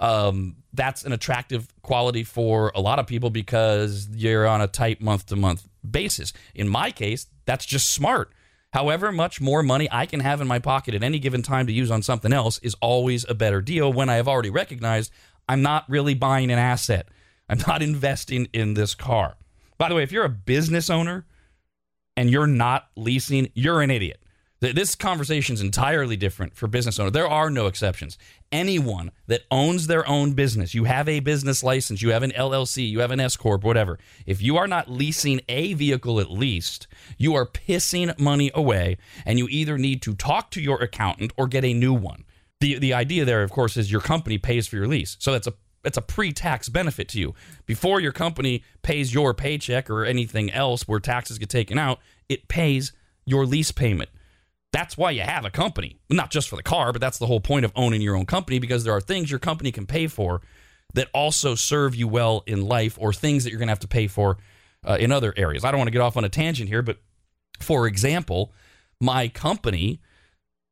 Um, 0.00 0.56
that's 0.72 1.04
an 1.04 1.12
attractive 1.12 1.68
quality 1.82 2.24
for 2.24 2.72
a 2.74 2.80
lot 2.80 2.98
of 2.98 3.06
people 3.06 3.28
because 3.28 4.08
you're 4.14 4.46
on 4.46 4.62
a 4.62 4.68
tight 4.68 5.02
month 5.02 5.26
to 5.26 5.36
month 5.36 5.68
basis. 5.88 6.32
In 6.54 6.66
my 6.66 6.90
case, 6.90 7.26
that's 7.44 7.66
just 7.66 7.90
smart. 7.90 8.32
However 8.72 9.12
much 9.12 9.38
more 9.38 9.62
money 9.62 9.86
I 9.92 10.06
can 10.06 10.20
have 10.20 10.40
in 10.40 10.48
my 10.48 10.60
pocket 10.60 10.94
at 10.94 11.02
any 11.02 11.18
given 11.18 11.42
time 11.42 11.66
to 11.66 11.72
use 11.72 11.90
on 11.90 12.02
something 12.02 12.32
else 12.32 12.58
is 12.60 12.74
always 12.80 13.28
a 13.28 13.34
better 13.34 13.60
deal 13.60 13.92
when 13.92 14.08
I 14.08 14.14
have 14.14 14.28
already 14.28 14.50
recognized 14.50 15.12
I'm 15.46 15.60
not 15.60 15.84
really 15.90 16.14
buying 16.14 16.50
an 16.50 16.58
asset. 16.58 17.08
I'm 17.50 17.60
not 17.66 17.82
investing 17.90 18.48
in 18.54 18.72
this 18.72 18.94
car. 18.94 19.36
By 19.76 19.90
the 19.90 19.94
way, 19.94 20.02
if 20.02 20.10
you're 20.10 20.24
a 20.24 20.30
business 20.30 20.88
owner 20.88 21.26
and 22.18 22.30
you're 22.30 22.48
not 22.48 22.88
leasing, 22.96 23.48
you're 23.54 23.80
an 23.80 23.92
idiot. 23.92 24.20
This 24.60 24.96
conversation 24.96 25.54
is 25.54 25.60
entirely 25.60 26.16
different 26.16 26.56
for 26.56 26.66
business 26.66 26.98
owner. 26.98 27.10
There 27.12 27.28
are 27.28 27.48
no 27.48 27.68
exceptions. 27.68 28.18
Anyone 28.50 29.12
that 29.28 29.42
owns 29.52 29.86
their 29.86 30.06
own 30.08 30.32
business, 30.32 30.74
you 30.74 30.82
have 30.82 31.08
a 31.08 31.20
business 31.20 31.62
license, 31.62 32.02
you 32.02 32.10
have 32.10 32.24
an 32.24 32.32
LLC, 32.32 32.90
you 32.90 32.98
have 32.98 33.12
an 33.12 33.20
S 33.20 33.36
corp, 33.36 33.62
whatever. 33.62 34.00
If 34.26 34.42
you 34.42 34.56
are 34.56 34.66
not 34.66 34.90
leasing 34.90 35.40
a 35.48 35.74
vehicle 35.74 36.18
at 36.18 36.28
least, 36.28 36.88
you 37.18 37.36
are 37.36 37.46
pissing 37.46 38.18
money 38.18 38.50
away, 38.52 38.96
and 39.24 39.38
you 39.38 39.46
either 39.48 39.78
need 39.78 40.02
to 40.02 40.14
talk 40.14 40.50
to 40.50 40.60
your 40.60 40.82
accountant 40.82 41.32
or 41.36 41.46
get 41.46 41.64
a 41.64 41.72
new 41.72 41.94
one. 41.94 42.24
The 42.58 42.80
the 42.80 42.94
idea 42.94 43.24
there, 43.24 43.44
of 43.44 43.52
course, 43.52 43.76
is 43.76 43.92
your 43.92 44.00
company 44.00 44.38
pays 44.38 44.66
for 44.66 44.74
your 44.74 44.88
lease, 44.88 45.16
so 45.20 45.30
that's 45.30 45.46
a 45.46 45.54
it's 45.84 45.96
a 45.96 46.02
pre-tax 46.02 46.68
benefit 46.68 47.08
to 47.10 47.20
you. 47.20 47.34
Before 47.66 48.00
your 48.00 48.12
company 48.12 48.64
pays 48.82 49.14
your 49.14 49.34
paycheck 49.34 49.88
or 49.88 50.04
anything 50.04 50.50
else 50.50 50.88
where 50.88 51.00
taxes 51.00 51.38
get 51.38 51.48
taken 51.48 51.78
out, 51.78 52.00
it 52.28 52.48
pays 52.48 52.92
your 53.24 53.46
lease 53.46 53.72
payment. 53.72 54.10
That's 54.72 54.98
why 54.98 55.12
you 55.12 55.22
have 55.22 55.44
a 55.44 55.50
company, 55.50 55.98
not 56.10 56.30
just 56.30 56.48
for 56.48 56.56
the 56.56 56.62
car, 56.62 56.92
but 56.92 57.00
that's 57.00 57.18
the 57.18 57.26
whole 57.26 57.40
point 57.40 57.64
of 57.64 57.72
owning 57.74 58.02
your 58.02 58.16
own 58.16 58.26
company 58.26 58.58
because 58.58 58.84
there 58.84 58.92
are 58.92 59.00
things 59.00 59.30
your 59.30 59.40
company 59.40 59.72
can 59.72 59.86
pay 59.86 60.06
for 60.06 60.42
that 60.94 61.08
also 61.14 61.54
serve 61.54 61.94
you 61.94 62.08
well 62.08 62.42
in 62.46 62.66
life 62.66 62.98
or 63.00 63.12
things 63.12 63.44
that 63.44 63.50
you're 63.50 63.58
going 63.58 63.68
to 63.68 63.72
have 63.72 63.78
to 63.80 63.88
pay 63.88 64.06
for 64.06 64.38
uh, 64.86 64.96
in 64.98 65.12
other 65.12 65.32
areas. 65.36 65.64
I 65.64 65.70
don't 65.70 65.78
want 65.78 65.88
to 65.88 65.92
get 65.92 66.00
off 66.00 66.16
on 66.16 66.24
a 66.24 66.28
tangent 66.28 66.68
here, 66.68 66.82
but 66.82 66.98
for 67.60 67.86
example, 67.86 68.52
my 69.00 69.28
company 69.28 70.00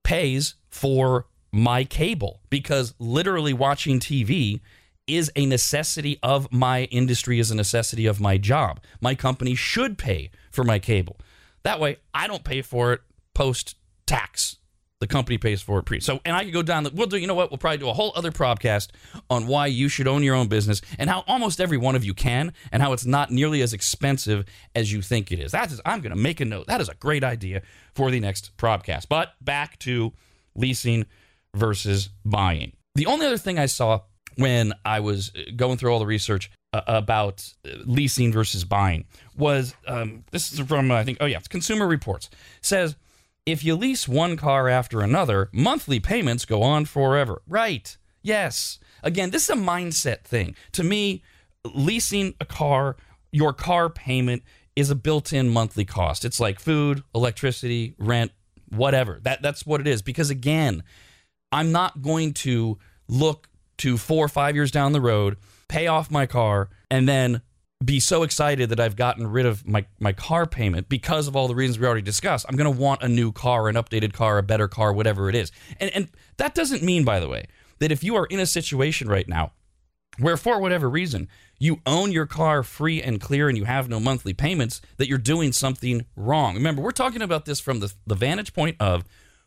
pays 0.04 0.54
for 0.68 1.26
my 1.52 1.84
cable 1.84 2.40
because 2.50 2.94
literally 2.98 3.52
watching 3.52 3.98
TV 3.98 4.60
is 5.06 5.30
a 5.36 5.46
necessity 5.46 6.18
of 6.22 6.52
my 6.52 6.84
industry, 6.84 7.38
is 7.38 7.50
a 7.50 7.54
necessity 7.54 8.06
of 8.06 8.20
my 8.20 8.38
job. 8.38 8.80
My 9.00 9.14
company 9.14 9.54
should 9.54 9.98
pay 9.98 10.30
for 10.50 10.64
my 10.64 10.78
cable. 10.78 11.16
That 11.62 11.80
way, 11.80 11.98
I 12.14 12.26
don't 12.26 12.44
pay 12.44 12.62
for 12.62 12.92
it 12.92 13.00
post 13.34 13.76
tax. 14.06 14.56
The 14.98 15.06
company 15.06 15.36
pays 15.36 15.60
for 15.60 15.78
it 15.78 15.84
pre. 15.84 16.00
So, 16.00 16.20
and 16.24 16.34
I 16.34 16.44
could 16.44 16.54
go 16.54 16.62
down 16.62 16.84
the, 16.84 16.90
we'll 16.90 17.06
do, 17.06 17.18
you 17.18 17.26
know 17.26 17.34
what? 17.34 17.50
We'll 17.50 17.58
probably 17.58 17.78
do 17.78 17.88
a 17.88 17.92
whole 17.92 18.12
other 18.16 18.32
podcast 18.32 18.88
on 19.28 19.46
why 19.46 19.66
you 19.66 19.90
should 19.90 20.08
own 20.08 20.22
your 20.22 20.34
own 20.34 20.48
business 20.48 20.80
and 20.98 21.10
how 21.10 21.22
almost 21.26 21.60
every 21.60 21.76
one 21.76 21.94
of 21.96 22.02
you 22.02 22.14
can 22.14 22.54
and 22.72 22.82
how 22.82 22.94
it's 22.94 23.04
not 23.04 23.30
nearly 23.30 23.60
as 23.60 23.74
expensive 23.74 24.46
as 24.74 24.90
you 24.92 25.02
think 25.02 25.30
it 25.30 25.38
is. 25.38 25.52
That 25.52 25.70
is, 25.70 25.82
I'm 25.84 26.00
going 26.00 26.14
to 26.14 26.20
make 26.20 26.40
a 26.40 26.46
note. 26.46 26.66
That 26.66 26.80
is 26.80 26.88
a 26.88 26.94
great 26.94 27.24
idea 27.24 27.60
for 27.94 28.10
the 28.10 28.20
next 28.20 28.56
podcast. 28.56 29.06
But 29.10 29.34
back 29.42 29.78
to 29.80 30.14
leasing 30.54 31.04
versus 31.54 32.08
buying. 32.24 32.72
The 32.94 33.04
only 33.04 33.26
other 33.26 33.36
thing 33.36 33.58
I 33.58 33.66
saw 33.66 34.00
when 34.36 34.72
I 34.84 35.00
was 35.00 35.32
uh, 35.34 35.50
going 35.54 35.78
through 35.78 35.92
all 35.92 35.98
the 35.98 36.06
research 36.06 36.50
uh, 36.72 36.82
about 36.86 37.52
uh, 37.64 37.70
leasing 37.84 38.32
versus 38.32 38.64
buying 38.64 39.06
was 39.36 39.74
um, 39.86 40.24
this 40.30 40.52
is 40.52 40.60
from, 40.60 40.90
I 40.90 41.04
think, 41.04 41.18
oh 41.20 41.26
yeah, 41.26 41.40
Consumer 41.48 41.86
Reports. 41.86 42.30
says, 42.60 42.96
if 43.44 43.64
you 43.64 43.76
lease 43.76 44.08
one 44.08 44.36
car 44.36 44.68
after 44.68 45.00
another, 45.00 45.48
monthly 45.52 46.00
payments 46.00 46.44
go 46.44 46.62
on 46.62 46.84
forever. 46.84 47.42
Right. 47.46 47.96
Yes. 48.22 48.78
Again, 49.02 49.30
this 49.30 49.44
is 49.44 49.50
a 49.50 49.60
mindset 49.60 50.24
thing. 50.24 50.56
To 50.72 50.82
me, 50.82 51.22
leasing 51.64 52.34
a 52.40 52.44
car, 52.44 52.96
your 53.30 53.52
car 53.52 53.88
payment 53.88 54.42
is 54.74 54.90
a 54.90 54.96
built-in 54.96 55.48
monthly 55.48 55.84
cost. 55.84 56.24
It's 56.24 56.40
like 56.40 56.58
food, 56.58 57.02
electricity, 57.14 57.94
rent, 57.98 58.32
whatever. 58.68 59.20
That 59.22 59.42
that's 59.42 59.64
what 59.64 59.80
it 59.80 59.86
is 59.86 60.02
because 60.02 60.28
again, 60.28 60.82
I'm 61.52 61.72
not 61.72 62.02
going 62.02 62.34
to 62.34 62.78
look 63.08 63.48
to 63.78 63.96
4 63.96 64.24
or 64.24 64.28
5 64.28 64.54
years 64.54 64.70
down 64.70 64.92
the 64.92 65.00
road, 65.00 65.36
pay 65.68 65.86
off 65.86 66.10
my 66.10 66.26
car 66.26 66.68
and 66.90 67.08
then 67.08 67.42
be 67.84 68.00
so 68.00 68.22
excited 68.22 68.70
that 68.70 68.80
I've 68.80 68.96
gotten 68.96 69.26
rid 69.26 69.44
of 69.44 69.66
my, 69.66 69.84
my 70.00 70.12
car 70.12 70.46
payment 70.46 70.88
because 70.88 71.28
of 71.28 71.36
all 71.36 71.46
the 71.46 71.54
reasons 71.54 71.78
we 71.78 71.86
already 71.86 72.02
discussed. 72.02 72.46
I'm 72.48 72.56
going 72.56 72.72
to 72.72 72.80
want 72.80 73.02
a 73.02 73.08
new 73.08 73.32
car, 73.32 73.68
an 73.68 73.76
updated 73.76 74.12
car, 74.12 74.38
a 74.38 74.42
better 74.42 74.66
car, 74.66 74.92
whatever 74.92 75.28
it 75.28 75.34
is. 75.34 75.52
And, 75.78 75.90
and 75.94 76.08
that 76.38 76.54
doesn't 76.54 76.82
mean, 76.82 77.04
by 77.04 77.20
the 77.20 77.28
way, 77.28 77.46
that 77.78 77.92
if 77.92 78.02
you 78.02 78.16
are 78.16 78.26
in 78.26 78.40
a 78.40 78.46
situation 78.46 79.08
right 79.08 79.28
now 79.28 79.52
where, 80.18 80.38
for 80.38 80.58
whatever 80.58 80.88
reason, 80.88 81.28
you 81.58 81.80
own 81.84 82.12
your 82.12 82.24
car 82.24 82.62
free 82.62 83.02
and 83.02 83.20
clear 83.20 83.48
and 83.48 83.58
you 83.58 83.64
have 83.64 83.88
no 83.90 84.00
monthly 84.00 84.32
payments, 84.32 84.80
that 84.96 85.08
you're 85.08 85.18
doing 85.18 85.52
something 85.52 86.06
wrong. 86.16 86.54
Remember, 86.54 86.80
we're 86.80 86.90
talking 86.92 87.20
about 87.20 87.44
this 87.44 87.60
from 87.60 87.80
the, 87.80 87.92
the 88.06 88.14
vantage 88.14 88.54
point 88.54 88.76
of 88.80 89.04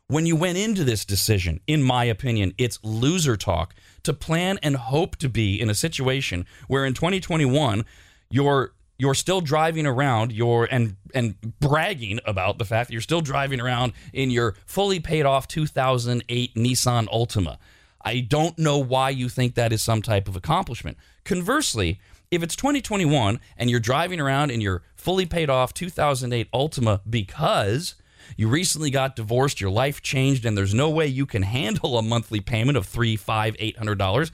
when 0.07 0.25
you 0.25 0.35
went 0.35 0.57
into 0.57 0.83
this 0.83 1.05
decision, 1.05 1.59
in 1.67 1.83
my 1.83 2.03
opinion, 2.03 2.53
it's 2.57 2.79
loser 2.83 3.37
talk 3.37 3.75
to 4.03 4.13
plan 4.13 4.59
and 4.63 4.75
hope 4.75 5.15
to 5.17 5.29
be 5.29 5.59
in 5.59 5.69
a 5.69 5.75
situation 5.75 6.45
where 6.67 6.85
in 6.85 6.93
2021, 6.93 7.85
you're 8.29 8.73
you're 8.97 9.15
still 9.15 9.39
driving 9.39 9.87
around 9.87 10.31
your 10.31 10.67
and 10.69 10.95
and 11.15 11.35
bragging 11.59 12.19
about 12.25 12.57
the 12.57 12.65
fact 12.65 12.89
that 12.89 12.93
you're 12.93 13.01
still 13.01 13.21
driving 13.21 13.59
around 13.59 13.93
in 14.13 14.29
your 14.29 14.55
fully 14.65 14.99
paid 14.99 15.25
off 15.25 15.47
2008 15.47 16.55
Nissan 16.55 17.07
Altima. 17.07 17.57
I 18.01 18.19
don't 18.21 18.57
know 18.59 18.77
why 18.77 19.09
you 19.09 19.29
think 19.29 19.55
that 19.55 19.73
is 19.73 19.81
some 19.81 20.01
type 20.01 20.27
of 20.27 20.35
accomplishment. 20.35 20.97
Conversely, 21.23 21.99
if 22.31 22.43
it's 22.43 22.55
2021 22.55 23.39
and 23.57 23.69
you're 23.69 23.79
driving 23.79 24.19
around 24.19 24.51
in 24.51 24.61
your 24.61 24.83
fully 24.95 25.25
paid 25.25 25.49
off 25.49 25.73
2008 25.73 26.51
Altima 26.51 27.01
because 27.09 27.95
you 28.37 28.47
recently 28.47 28.89
got 28.89 29.15
divorced, 29.15 29.61
your 29.61 29.69
life 29.69 30.01
changed, 30.01 30.45
and 30.45 30.57
there's 30.57 30.73
no 30.73 30.89
way 30.89 31.07
you 31.07 31.25
can 31.25 31.43
handle 31.43 31.97
a 31.97 32.01
monthly 32.01 32.39
payment 32.39 32.77
of 32.77 32.85
three, 32.85 33.15
five, 33.15 33.55
eight 33.59 33.77
hundred 33.77 33.97
dollars, 33.97 34.31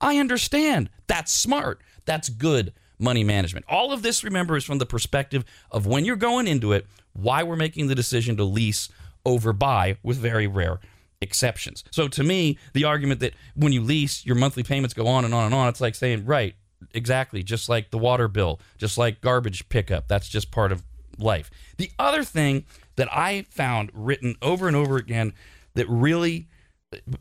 I 0.00 0.18
understand. 0.18 0.90
That's 1.06 1.32
smart. 1.32 1.80
That's 2.04 2.28
good 2.28 2.72
money 2.98 3.24
management. 3.24 3.66
All 3.68 3.92
of 3.92 4.02
this, 4.02 4.24
remember, 4.24 4.56
is 4.56 4.64
from 4.64 4.78
the 4.78 4.86
perspective 4.86 5.44
of 5.70 5.86
when 5.86 6.04
you're 6.04 6.16
going 6.16 6.46
into 6.46 6.72
it, 6.72 6.86
why 7.12 7.42
we're 7.42 7.56
making 7.56 7.86
the 7.88 7.94
decision 7.94 8.36
to 8.36 8.44
lease 8.44 8.88
over 9.24 9.52
buy, 9.52 9.96
with 10.02 10.16
very 10.18 10.46
rare 10.46 10.78
exceptions. 11.20 11.82
So 11.90 12.08
to 12.08 12.22
me, 12.22 12.58
the 12.74 12.84
argument 12.84 13.20
that 13.20 13.34
when 13.54 13.72
you 13.72 13.82
lease, 13.82 14.24
your 14.24 14.36
monthly 14.36 14.62
payments 14.62 14.94
go 14.94 15.06
on 15.06 15.24
and 15.24 15.34
on 15.34 15.46
and 15.46 15.54
on, 15.54 15.68
it's 15.68 15.80
like 15.80 15.94
saying, 15.94 16.26
right, 16.26 16.54
exactly, 16.92 17.42
just 17.42 17.68
like 17.68 17.90
the 17.90 17.98
water 17.98 18.28
bill, 18.28 18.60
just 18.78 18.98
like 18.98 19.20
garbage 19.20 19.68
pickup. 19.68 20.08
That's 20.08 20.28
just 20.28 20.50
part 20.50 20.72
of 20.72 20.84
life. 21.18 21.50
The 21.78 21.90
other 21.98 22.22
thing 22.22 22.64
that 22.96 23.08
I 23.12 23.46
found 23.50 23.90
written 23.94 24.36
over 24.42 24.66
and 24.66 24.76
over 24.76 24.96
again 24.96 25.32
that 25.74 25.88
really 25.88 26.48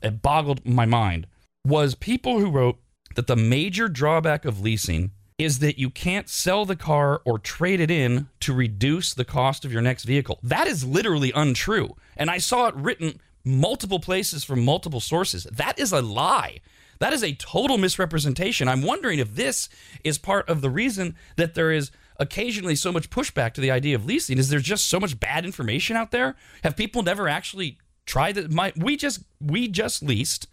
uh, 0.04 0.10
boggled 0.10 0.66
my 0.66 0.86
mind 0.86 1.28
was 1.66 1.96
people 1.96 2.40
who 2.40 2.50
wrote 2.50 2.78
that 3.16 3.28
the 3.28 3.36
major 3.36 3.88
drawback 3.88 4.46
of 4.46 4.62
leasing 4.62 5.12
is 5.38 5.60
that 5.60 5.78
you 5.78 5.90
can't 5.90 6.30
sell 6.30 6.66
the 6.66 6.76
car 6.76 7.22
or 7.26 7.38
trade 7.38 7.80
it 7.80 7.92
in 7.92 8.30
to 8.40 8.54
reduce 8.54 9.14
the 9.14 9.26
cost 9.26 9.66
of 9.66 9.74
your 9.74 9.82
next 9.82 10.06
vehicle. 10.06 10.40
That 10.42 10.68
is 10.68 10.86
literally 10.86 11.32
untrue. 11.36 11.96
And 12.16 12.30
I 12.30 12.38
saw 12.38 12.68
it 12.68 12.76
written 12.76 13.20
multiple 13.44 14.00
places 14.00 14.44
from 14.44 14.64
multiple 14.64 15.02
sources. 15.02 15.44
That 15.52 15.78
is 15.78 15.92
a 15.92 16.02
lie. 16.02 16.60
That 17.00 17.12
is 17.12 17.24
a 17.24 17.34
total 17.34 17.78
misrepresentation. 17.78 18.70
I'm 18.70 18.82
wondering 18.82 19.20
if 19.20 19.36
this 19.36 19.68
is 20.04 20.18
part 20.18 20.48
of 20.50 20.62
the 20.62 20.70
reason 20.70 21.16
that 21.36 21.54
there 21.54 21.72
is 21.72 21.92
occasionally 22.18 22.76
so 22.76 22.92
much 22.92 23.10
pushback 23.10 23.54
to 23.54 23.62
the 23.62 23.72
idea 23.72 23.96
of 23.96 24.06
leasing. 24.06 24.38
Is 24.38 24.50
there 24.50 24.60
just 24.60 24.88
so 24.88 25.00
much 25.00 25.20
bad 25.20 25.46
information 25.46 25.96
out 25.96 26.12
there? 26.12 26.36
Have 26.64 26.76
people 26.76 27.04
never 27.04 27.28
actually 27.28 27.78
tried 28.06 28.36
that? 28.36 28.52
My 28.52 28.74
we 28.76 28.98
just 28.98 29.24
we 29.40 29.68
just 29.68 30.04
leased 30.04 30.48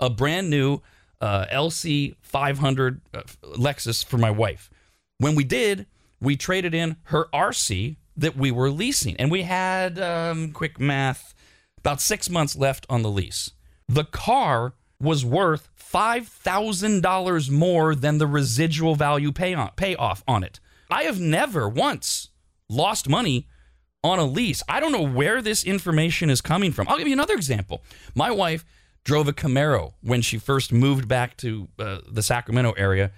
a 0.00 0.10
brand 0.10 0.50
new 0.50 0.80
uh, 1.20 1.46
LC 1.52 2.14
500 2.20 3.00
uh, 3.12 3.22
Lexus 3.42 4.04
for 4.04 4.18
my 4.18 4.30
wife. 4.30 4.70
When 5.18 5.34
we 5.34 5.44
did, 5.44 5.86
we 6.20 6.36
traded 6.36 6.74
in 6.74 6.96
her 7.04 7.26
RC 7.34 7.96
that 8.16 8.36
we 8.36 8.50
were 8.50 8.70
leasing, 8.70 9.16
and 9.16 9.30
we 9.30 9.42
had 9.42 9.98
um, 9.98 10.52
quick 10.52 10.78
math 10.78 11.34
about 11.78 12.00
six 12.00 12.28
months 12.28 12.56
left 12.56 12.86
on 12.88 13.02
the 13.02 13.10
lease. 13.10 13.52
The 13.88 14.04
car 14.04 14.74
was 15.00 15.24
worth 15.24 15.68
five 15.74 16.26
thousand 16.28 17.02
dollars 17.02 17.50
more 17.50 17.94
than 17.94 18.18
the 18.18 18.26
residual 18.26 18.94
value 18.94 19.32
payoff 19.32 20.22
on 20.26 20.42
it. 20.42 20.60
I 20.90 21.04
have 21.04 21.20
never 21.20 21.68
once 21.68 22.28
lost 22.68 23.08
money 23.08 23.46
on 24.04 24.18
a 24.18 24.24
lease. 24.24 24.62
I 24.68 24.80
don't 24.80 24.92
know 24.92 25.02
where 25.02 25.42
this 25.42 25.64
information 25.64 26.30
is 26.30 26.40
coming 26.40 26.72
from. 26.72 26.88
I'll 26.88 26.98
give 26.98 27.08
you 27.08 27.12
another 27.12 27.34
example. 27.34 27.82
My 28.14 28.30
wife 28.30 28.64
drove 29.04 29.28
a 29.28 29.32
Camaro 29.32 29.94
when 30.02 30.22
she 30.22 30.38
first 30.38 30.72
moved 30.72 31.08
back 31.08 31.36
to 31.38 31.68
uh, 31.78 31.98
the 32.08 32.22
Sacramento 32.22 32.72
area 32.72 33.10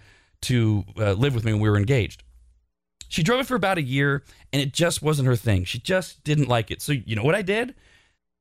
to 0.43 0.85
uh, 0.99 1.13
live 1.13 1.35
with 1.35 1.45
me 1.45 1.53
when 1.53 1.61
we 1.61 1.69
were 1.69 1.77
engaged. 1.77 2.23
She 3.09 3.23
drove 3.23 3.41
it 3.41 3.47
for 3.47 3.57
about 3.57 3.79
a 3.79 3.83
year 3.83 4.23
and 4.53 4.63
it 4.63 4.73
just 4.73 5.03
wasn't 5.03 5.27
her 5.27 5.37
thing. 5.37 5.65
She 5.65 5.79
just 5.79 6.23
didn't 6.23 6.49
like 6.49 6.71
it. 6.71 6.81
So, 6.81 6.93
you 6.93 7.17
know 7.17 7.25
what 7.25 7.35
I 7.35 7.43
did? 7.43 7.75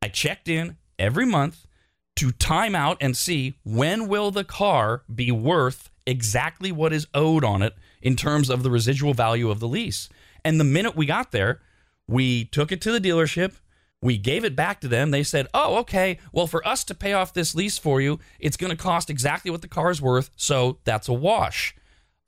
I 0.01 0.09
checked 0.09 0.47
in 0.47 0.77
every 0.97 1.25
month 1.25 1.65
to 2.17 2.31
time 2.31 2.75
out 2.75 2.97
and 3.01 3.17
see 3.17 3.55
when 3.63 4.07
will 4.07 4.29
the 4.29 4.43
car 4.43 5.03
be 5.13 5.31
worth 5.31 5.89
exactly 6.05 6.71
what 6.71 6.93
is 6.93 7.07
owed 7.13 7.43
on 7.43 7.61
it 7.61 7.73
in 8.01 8.15
terms 8.15 8.49
of 8.49 8.63
the 8.63 8.71
residual 8.71 9.13
value 9.13 9.49
of 9.49 9.59
the 9.59 9.67
lease. 9.67 10.09
And 10.43 10.59
the 10.59 10.63
minute 10.63 10.95
we 10.95 11.05
got 11.05 11.31
there, 11.31 11.61
we 12.07 12.45
took 12.45 12.71
it 12.71 12.81
to 12.81 12.91
the 12.91 13.01
dealership. 13.01 13.53
We 14.01 14.17
gave 14.17 14.45
it 14.45 14.55
back 14.55 14.79
to 14.81 14.87
them. 14.87 15.11
They 15.11 15.23
said, 15.23 15.47
"Oh, 15.53 15.77
okay. 15.79 16.19
Well, 16.31 16.47
for 16.47 16.65
us 16.65 16.83
to 16.85 16.95
pay 16.95 17.13
off 17.13 17.33
this 17.33 17.53
lease 17.53 17.77
for 17.77 17.99
you, 17.99 18.19
it's 18.39 18.57
going 18.57 18.71
to 18.71 18.81
cost 18.81 19.09
exactly 19.09 19.51
what 19.51 19.61
the 19.61 19.67
car 19.67 19.91
is 19.91 20.01
worth, 20.01 20.29
so 20.35 20.79
that's 20.85 21.09
a 21.09 21.13
wash." 21.13 21.75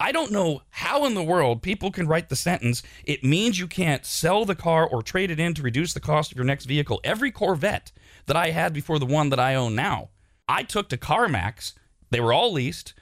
I 0.02 0.12
don't 0.12 0.32
know 0.32 0.64
how 0.72 1.06
in 1.06 1.14
the 1.14 1.22
world 1.22 1.62
people 1.62 1.92
can 1.92 2.08
write 2.08 2.30
the 2.30 2.36
sentence, 2.36 2.82
it 3.06 3.24
means 3.24 3.60
you 3.60 3.68
can't 3.68 4.04
sell 4.04 4.46
the 4.46 4.56
car 4.56 4.84
or 4.84 5.04
trade 5.04 5.30
it 5.30 5.40
in 5.40 5.54
to 5.54 5.62
reduce 5.62 5.94
the 5.94 6.00
cost 6.00 6.32
of 6.32 6.38
your 6.38 6.44
next 6.44 6.66
vehicle. 6.66 7.00
Every 7.04 7.30
Corvette 7.30 7.92
that 8.26 8.36
I 8.36 8.50
had 8.50 8.74
before 8.74 8.98
the 8.98 9.06
one 9.06 9.30
that 9.30 9.40
I 9.40 9.54
own 9.54 9.76
now, 9.76 10.10
I 10.50 10.64
took 10.64 10.90
to 10.90 10.98
CarMax, 10.98 11.74
they 12.10 12.20
were 12.20 12.34
all 12.34 12.52
leased, 12.52 12.96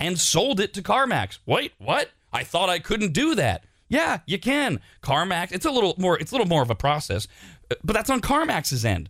and 0.00 0.18
sold 0.18 0.60
it 0.60 0.72
to 0.74 0.82
CarMax. 0.82 1.38
Wait, 1.46 1.72
what? 1.78 2.10
I 2.32 2.44
thought 2.44 2.68
I 2.68 2.78
couldn't 2.78 3.12
do 3.12 3.34
that. 3.34 3.64
Yeah, 3.88 4.18
you 4.26 4.38
can. 4.38 4.80
CarMax, 5.02 5.52
it's 5.52 5.64
a 5.64 5.70
little 5.70 5.94
more 5.98 6.18
it's 6.18 6.30
a 6.30 6.34
little 6.34 6.48
more 6.48 6.62
of 6.62 6.70
a 6.70 6.74
process, 6.74 7.26
uh, 7.70 7.74
but 7.82 7.94
that's 7.94 8.10
on 8.10 8.20
CarMax's 8.20 8.84
end 8.84 9.08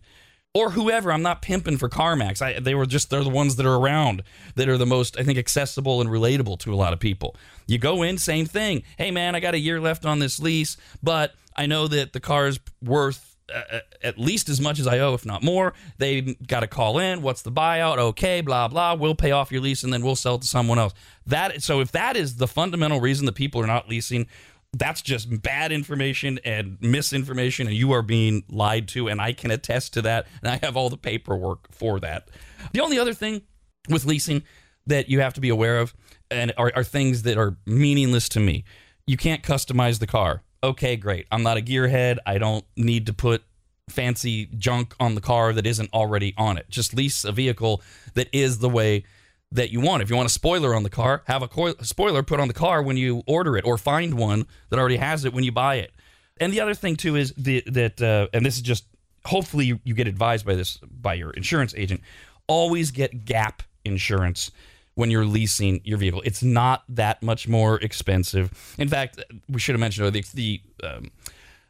or 0.53 0.71
whoever. 0.71 1.11
I'm 1.11 1.21
not 1.21 1.41
pimping 1.41 1.77
for 1.77 1.89
CarMax. 1.89 2.41
I, 2.41 2.59
they 2.59 2.75
were 2.75 2.85
just 2.85 3.09
they're 3.09 3.23
the 3.23 3.29
ones 3.29 3.57
that 3.57 3.65
are 3.65 3.75
around 3.75 4.23
that 4.55 4.69
are 4.69 4.77
the 4.77 4.85
most 4.85 5.19
I 5.19 5.23
think 5.23 5.37
accessible 5.37 6.01
and 6.01 6.09
relatable 6.09 6.59
to 6.59 6.73
a 6.73 6.77
lot 6.77 6.93
of 6.93 6.99
people. 6.99 7.35
You 7.67 7.77
go 7.77 8.01
in, 8.03 8.17
same 8.17 8.45
thing. 8.45 8.83
Hey 8.97 9.11
man, 9.11 9.35
I 9.35 9.41
got 9.41 9.53
a 9.53 9.59
year 9.59 9.81
left 9.81 10.05
on 10.05 10.19
this 10.19 10.39
lease, 10.39 10.77
but 11.03 11.33
I 11.55 11.65
know 11.65 11.87
that 11.89 12.13
the 12.13 12.21
car's 12.21 12.59
worth 12.81 13.28
uh, 13.53 13.77
uh 13.77 13.79
at 14.01 14.17
least 14.17 14.49
as 14.49 14.61
much 14.61 14.79
as 14.79 14.87
I 14.87 14.99
owe, 14.99 15.13
if 15.13 15.25
not 15.25 15.43
more. 15.43 15.73
They 15.97 16.21
got 16.21 16.61
to 16.61 16.67
call 16.67 16.99
in. 16.99 17.21
What's 17.21 17.41
the 17.41 17.51
buyout? 17.51 17.97
Okay, 17.97 18.41
blah 18.41 18.67
blah. 18.67 18.95
We'll 18.95 19.15
pay 19.15 19.31
off 19.31 19.51
your 19.51 19.61
lease 19.61 19.83
and 19.83 19.91
then 19.91 20.03
we'll 20.03 20.15
sell 20.15 20.35
it 20.35 20.41
to 20.41 20.47
someone 20.47 20.79
else. 20.79 20.93
That 21.25 21.61
so 21.63 21.81
if 21.81 21.91
that 21.91 22.15
is 22.15 22.37
the 22.37 22.47
fundamental 22.47 23.01
reason 23.01 23.25
that 23.25 23.35
people 23.35 23.61
are 23.61 23.67
not 23.67 23.89
leasing, 23.89 24.27
that's 24.73 25.01
just 25.01 25.41
bad 25.41 25.71
information 25.71 26.39
and 26.45 26.77
misinformation 26.81 27.67
and 27.67 27.75
you 27.75 27.91
are 27.91 28.01
being 28.01 28.43
lied 28.49 28.87
to 28.87 29.07
and 29.07 29.19
i 29.19 29.33
can 29.33 29.49
attest 29.51 29.93
to 29.93 30.01
that 30.01 30.27
and 30.41 30.51
i 30.51 30.59
have 30.63 30.77
all 30.77 30.89
the 30.89 30.97
paperwork 30.97 31.71
for 31.71 31.99
that 31.99 32.29
the 32.73 32.79
only 32.79 32.99
other 32.99 33.13
thing 33.13 33.41
with 33.89 34.05
leasing 34.05 34.43
that 34.85 35.09
you 35.09 35.19
have 35.21 35.33
to 35.33 35.41
be 35.41 35.49
aware 35.49 35.79
of 35.79 35.93
and 36.29 36.53
are, 36.57 36.71
are 36.75 36.83
things 36.83 37.23
that 37.23 37.37
are 37.37 37.57
meaningless 37.65 38.29
to 38.29 38.39
me 38.39 38.63
you 39.07 39.17
can't 39.17 39.41
customize 39.41 39.99
the 39.99 40.07
car 40.07 40.43
okay 40.63 40.95
great 40.95 41.25
i'm 41.31 41.43
not 41.43 41.57
a 41.57 41.61
gearhead 41.61 42.17
i 42.25 42.37
don't 42.37 42.65
need 42.75 43.05
to 43.05 43.13
put 43.13 43.43
fancy 43.89 44.47
junk 44.57 44.93
on 44.99 45.15
the 45.15 45.21
car 45.21 45.51
that 45.53 45.65
isn't 45.65 45.91
already 45.93 46.33
on 46.37 46.57
it 46.57 46.65
just 46.69 46.93
lease 46.93 47.23
a 47.23 47.31
vehicle 47.31 47.81
that 48.13 48.27
is 48.31 48.59
the 48.59 48.69
way 48.69 49.03
that 49.51 49.71
you 49.71 49.81
want. 49.81 50.03
If 50.03 50.09
you 50.09 50.15
want 50.15 50.27
a 50.27 50.31
spoiler 50.31 50.75
on 50.75 50.83
the 50.83 50.89
car, 50.89 51.23
have 51.25 51.41
a 51.41 51.47
co- 51.47 51.75
spoiler 51.81 52.23
put 52.23 52.39
on 52.39 52.47
the 52.47 52.53
car 52.53 52.81
when 52.81 52.97
you 52.97 53.23
order 53.25 53.57
it, 53.57 53.65
or 53.65 53.77
find 53.77 54.13
one 54.13 54.45
that 54.69 54.79
already 54.79 54.97
has 54.97 55.25
it 55.25 55.33
when 55.33 55.43
you 55.43 55.51
buy 55.51 55.75
it. 55.75 55.91
And 56.39 56.53
the 56.53 56.61
other 56.61 56.73
thing 56.73 56.95
too 56.95 57.15
is 57.15 57.33
the, 57.35 57.63
that, 57.67 58.01
uh, 58.01 58.27
and 58.33 58.45
this 58.45 58.55
is 58.55 58.61
just 58.61 58.85
hopefully 59.25 59.65
you, 59.65 59.79
you 59.83 59.93
get 59.93 60.07
advised 60.07 60.45
by 60.45 60.55
this 60.55 60.77
by 60.77 61.15
your 61.15 61.31
insurance 61.31 61.73
agent. 61.75 62.01
Always 62.47 62.91
get 62.91 63.25
gap 63.25 63.63
insurance 63.83 64.51
when 64.99 65.09
you're 65.09 65.25
leasing 65.25 65.79
your 65.85 65.97
vehicle. 65.97 66.21
It's 66.25 66.43
not 66.43 66.83
that 66.89 67.23
much 67.23 67.47
more 67.47 67.79
expensive. 67.79 68.75
In 68.77 68.89
fact, 68.89 69.23
we 69.47 69.57
should 69.57 69.73
have 69.73 69.79
mentioned 69.79 70.11
the 70.11 70.25
the 70.33 70.61
um, 70.83 71.11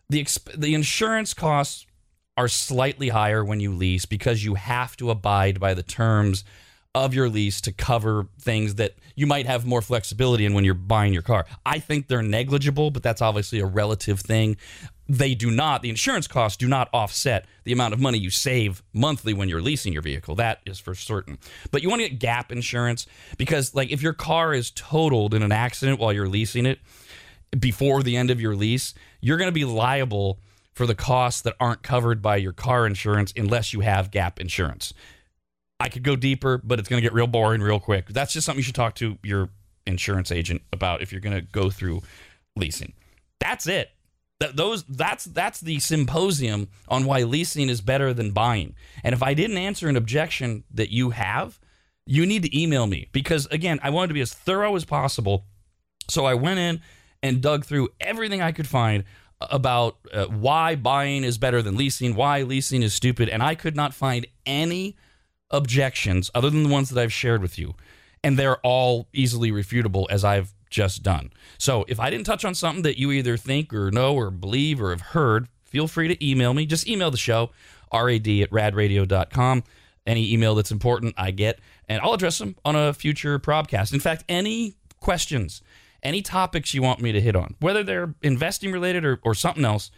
the, 0.10 0.24
exp- 0.24 0.60
the 0.60 0.74
insurance 0.74 1.36
costs 1.36 1.86
are 2.36 2.48
slightly 2.48 3.10
higher 3.10 3.46
when 3.46 3.60
you 3.60 3.72
lease 3.72 4.08
because 4.08 4.44
you 4.44 4.56
have 4.56 4.98
to 4.98 5.12
abide 5.12 5.60
by 5.60 5.76
the 5.76 5.84
terms 5.84 6.44
of 6.96 7.14
your 7.14 7.30
lease 7.30 7.62
to 7.62 7.72
cover 7.72 8.28
things 8.42 8.76
that 8.76 8.96
you 9.16 9.28
might 9.28 9.46
have 9.46 9.64
more 9.64 9.84
flexibility 9.84 10.44
in 10.44 10.56
when 10.56 10.64
you're 10.64 10.74
buying 10.74 11.14
your 11.14 11.22
car. 11.22 11.46
I 11.64 11.78
think 11.78 12.08
they're 12.08 12.24
negligible, 12.24 12.90
but 12.90 13.04
that's 13.04 13.22
obviously 13.22 13.60
a 13.60 13.66
relative 13.68 14.22
thing. 14.22 14.58
They 15.12 15.34
do 15.34 15.50
not, 15.50 15.82
the 15.82 15.90
insurance 15.90 16.28
costs 16.28 16.56
do 16.56 16.68
not 16.68 16.88
offset 16.94 17.48
the 17.64 17.74
amount 17.74 17.96
of 17.96 18.00
money 18.00 18.20
you 18.20 18.30
save 18.30 18.84
monthly 18.94 19.34
when 19.34 19.50
you're 19.50 19.62
leasing 19.62 19.92
your 19.92 20.04
vehicle. 20.04 20.36
That 20.36 20.60
is 20.68 20.80
for 20.80 20.94
certain. 20.94 21.40
But 21.72 21.82
you 21.82 21.90
want 21.90 22.04
to 22.04 22.10
get 22.10 22.20
gap 22.20 22.52
insurance 22.52 23.08
because, 23.36 23.74
like, 23.74 23.90
if 23.90 24.04
your 24.04 24.14
car 24.14 24.54
is 24.54 24.70
totaled 24.70 25.34
in 25.34 25.42
an 25.42 25.52
accident 25.52 26.00
while 26.00 26.14
you're 26.14 26.30
leasing 26.30 26.68
it 26.68 26.78
before 27.60 28.04
the 28.04 28.16
end 28.16 28.30
of 28.30 28.40
your 28.40 28.56
lease, 28.56 28.94
you're 29.20 29.38
going 29.38 29.48
to 29.48 29.52
be 29.52 29.66
liable 29.66 30.40
for 30.76 30.86
the 30.86 30.94
costs 30.94 31.42
that 31.42 31.56
aren't 31.60 31.82
covered 31.82 32.22
by 32.22 32.36
your 32.36 32.54
car 32.54 32.86
insurance 32.86 33.34
unless 33.36 33.74
you 33.74 33.80
have 33.80 34.12
gap 34.12 34.40
insurance. 34.40 34.94
I 35.80 35.90
could 35.90 36.04
go 36.04 36.16
deeper, 36.16 36.60
but 36.64 36.78
it's 36.78 36.88
going 36.88 37.02
to 37.02 37.06
get 37.06 37.14
real 37.14 37.26
boring 37.26 37.62
real 37.62 37.80
quick. 37.80 38.10
That's 38.10 38.32
just 38.32 38.46
something 38.46 38.60
you 38.60 38.64
should 38.64 38.76
talk 38.76 38.94
to 38.96 39.18
your 39.24 39.50
insurance 39.88 40.32
agent 40.32 40.62
about 40.72 41.02
if 41.02 41.12
you're 41.12 41.22
going 41.22 41.36
to 41.36 41.42
go 41.42 41.72
through 41.72 42.02
leasing. 42.56 42.94
That's 43.40 43.66
it. 43.66 43.90
That 44.40 44.56
those 44.56 44.84
that's 44.84 45.26
that's 45.26 45.60
the 45.60 45.80
symposium 45.80 46.70
on 46.88 47.06
why 47.06 47.24
leasing 47.24 47.70
is 47.70 47.82
better 47.82 48.14
than 48.14 48.32
buying. 48.32 48.76
And 49.04 49.14
if 49.14 49.22
I 49.22 49.34
didn't 49.34 49.58
answer 49.58 49.90
an 49.90 49.98
objection 49.98 50.64
that 50.74 50.92
you 50.92 51.10
have, 51.10 51.60
you 52.06 52.26
need 52.26 52.44
to 52.44 52.60
email 52.60 52.88
me 52.88 53.10
because 53.12 53.46
again, 53.48 53.80
I 53.84 53.90
wanted 53.90 54.10
to 54.10 54.14
be 54.14 54.22
as 54.22 54.34
thorough 54.34 54.76
as 54.76 54.86
possible. 54.86 55.46
So 56.10 56.26
I 56.26 56.36
went 56.36 56.60
in 56.60 56.82
and 57.22 57.42
dug 57.42 57.66
through 57.66 57.90
everything 58.00 58.42
I 58.42 58.52
could 58.52 58.68
find 58.68 59.04
about 59.42 59.98
uh, 60.14 60.26
why 60.26 60.76
buying 60.76 61.24
is 61.24 61.38
better 61.38 61.62
than 61.62 61.78
leasing, 61.78 62.16
why 62.16 62.42
leasing 62.44 62.84
is 62.84 62.94
stupid, 62.94 63.30
and 63.30 63.42
I 63.42 63.56
could 63.56 63.76
not 63.76 63.94
find 63.94 64.28
any 64.46 64.98
objections 65.52 66.30
other 66.36 66.50
than 66.50 66.64
the 66.64 66.70
ones 66.70 66.90
that 66.90 67.02
I've 67.02 67.14
shared 67.14 67.42
with 67.42 67.58
you, 67.58 67.76
and 68.24 68.38
they're 68.38 68.58
all 68.58 69.08
easily 69.14 69.52
refutable 69.52 70.08
as 70.10 70.24
I've 70.24 70.54
just 70.70 71.04
done. 71.04 71.32
So 71.58 71.86
if 71.88 72.00
I 72.00 72.10
didn't 72.10 72.26
touch 72.26 72.46
on 72.46 72.56
something 72.56 72.84
that 72.84 73.00
you 73.00 73.12
either 73.12 73.38
think 73.38 73.74
or 73.74 73.92
know 73.92 74.16
or 74.16 74.32
believe 74.32 74.82
or 74.82 74.92
have 74.92 75.02
heard, 75.02 75.48
feel 75.66 75.88
free 75.88 76.08
to 76.08 76.26
email 76.26 76.54
me. 76.54 76.66
Just 76.66 76.88
email 76.88 77.12
the 77.12 77.18
show, 77.18 77.52
rad 77.94 78.28
at 78.28 78.50
radradio.com. 78.52 79.64
Any 80.06 80.34
email 80.34 80.56
that's 80.56 80.72
important, 80.72 81.14
I 81.18 81.32
get, 81.32 81.60
and 81.88 82.02
I'll 82.02 82.14
address 82.14 82.40
them 82.40 82.56
on 82.66 82.76
a 82.76 82.94
future 82.94 83.38
podcast. 83.38 83.94
In 83.94 84.00
fact, 84.00 84.24
any 84.28 84.76
questions, 85.00 85.62
any 86.02 86.22
topics 86.22 86.74
you 86.74 86.82
want 86.82 87.02
me 87.02 87.12
to 87.12 87.22
hit 87.22 87.36
on, 87.36 87.56
whether 87.60 87.84
they're 87.84 88.16
investing 88.24 88.72
related 88.72 89.06
or, 89.06 89.20
or 89.24 89.36
something 89.36 89.66
else, 89.66 89.92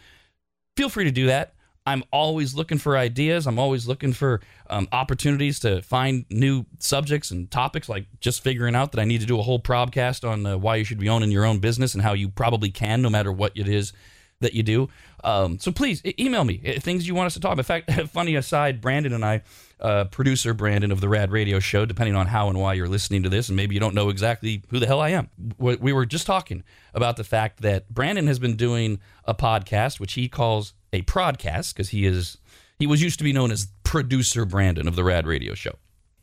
feel 0.76 0.88
free 0.88 1.04
to 1.04 1.10
do 1.10 1.26
that. 1.26 1.54
I'm 1.86 2.04
always 2.12 2.54
looking 2.54 2.78
for 2.78 2.96
ideas. 2.96 3.46
I'm 3.46 3.58
always 3.58 3.88
looking 3.88 4.12
for 4.12 4.40
um, 4.70 4.86
opportunities 4.92 5.58
to 5.60 5.82
find 5.82 6.24
new 6.30 6.64
subjects 6.78 7.30
and 7.30 7.50
topics, 7.50 7.88
like 7.88 8.06
just 8.20 8.42
figuring 8.42 8.76
out 8.76 8.92
that 8.92 9.00
I 9.00 9.04
need 9.04 9.20
to 9.20 9.26
do 9.26 9.38
a 9.38 9.42
whole 9.42 9.60
podcast 9.60 10.28
on 10.28 10.46
uh, 10.46 10.56
why 10.56 10.76
you 10.76 10.84
should 10.84 10.98
be 10.98 11.08
owning 11.08 11.30
your 11.30 11.44
own 11.44 11.58
business 11.58 11.94
and 11.94 12.02
how 12.02 12.12
you 12.12 12.28
probably 12.28 12.70
can, 12.70 13.02
no 13.02 13.10
matter 13.10 13.32
what 13.32 13.52
it 13.56 13.68
is 13.68 13.92
that 14.40 14.54
you 14.54 14.62
do. 14.62 14.88
Um, 15.24 15.58
so 15.58 15.72
please 15.72 16.02
email 16.18 16.44
me 16.44 16.58
things 16.78 17.06
you 17.06 17.14
want 17.14 17.26
us 17.26 17.34
to 17.34 17.40
talk 17.40 17.52
about. 17.52 17.70
In 17.70 17.82
fact, 17.82 18.10
funny 18.10 18.36
aside, 18.36 18.80
Brandon 18.80 19.12
and 19.12 19.24
I, 19.24 19.42
uh, 19.82 20.04
producer 20.04 20.54
Brandon 20.54 20.92
of 20.92 21.00
the 21.00 21.08
Rad 21.08 21.32
Radio 21.32 21.58
Show, 21.58 21.84
depending 21.84 22.14
on 22.14 22.28
how 22.28 22.48
and 22.48 22.58
why 22.58 22.74
you're 22.74 22.88
listening 22.88 23.24
to 23.24 23.28
this, 23.28 23.48
and 23.48 23.56
maybe 23.56 23.74
you 23.74 23.80
don't 23.80 23.94
know 23.94 24.08
exactly 24.08 24.62
who 24.68 24.78
the 24.78 24.86
hell 24.86 25.00
I 25.00 25.10
am. 25.10 25.28
We 25.58 25.92
were 25.92 26.06
just 26.06 26.24
talking 26.24 26.62
about 26.94 27.16
the 27.16 27.24
fact 27.24 27.62
that 27.62 27.92
Brandon 27.92 28.28
has 28.28 28.38
been 28.38 28.56
doing 28.56 29.00
a 29.24 29.34
podcast, 29.34 29.98
which 29.98 30.14
he 30.14 30.28
calls 30.28 30.74
a 30.92 31.02
podcast 31.02 31.74
because 31.74 31.88
he 31.88 32.06
is 32.06 32.38
he 32.78 32.86
was 32.86 33.02
used 33.02 33.18
to 33.18 33.24
be 33.24 33.32
known 33.32 33.50
as 33.50 33.68
producer 33.82 34.44
Brandon 34.44 34.86
of 34.86 34.94
the 34.94 35.04
Rad 35.04 35.26
Radio 35.26 35.54
Show, 35.54 35.76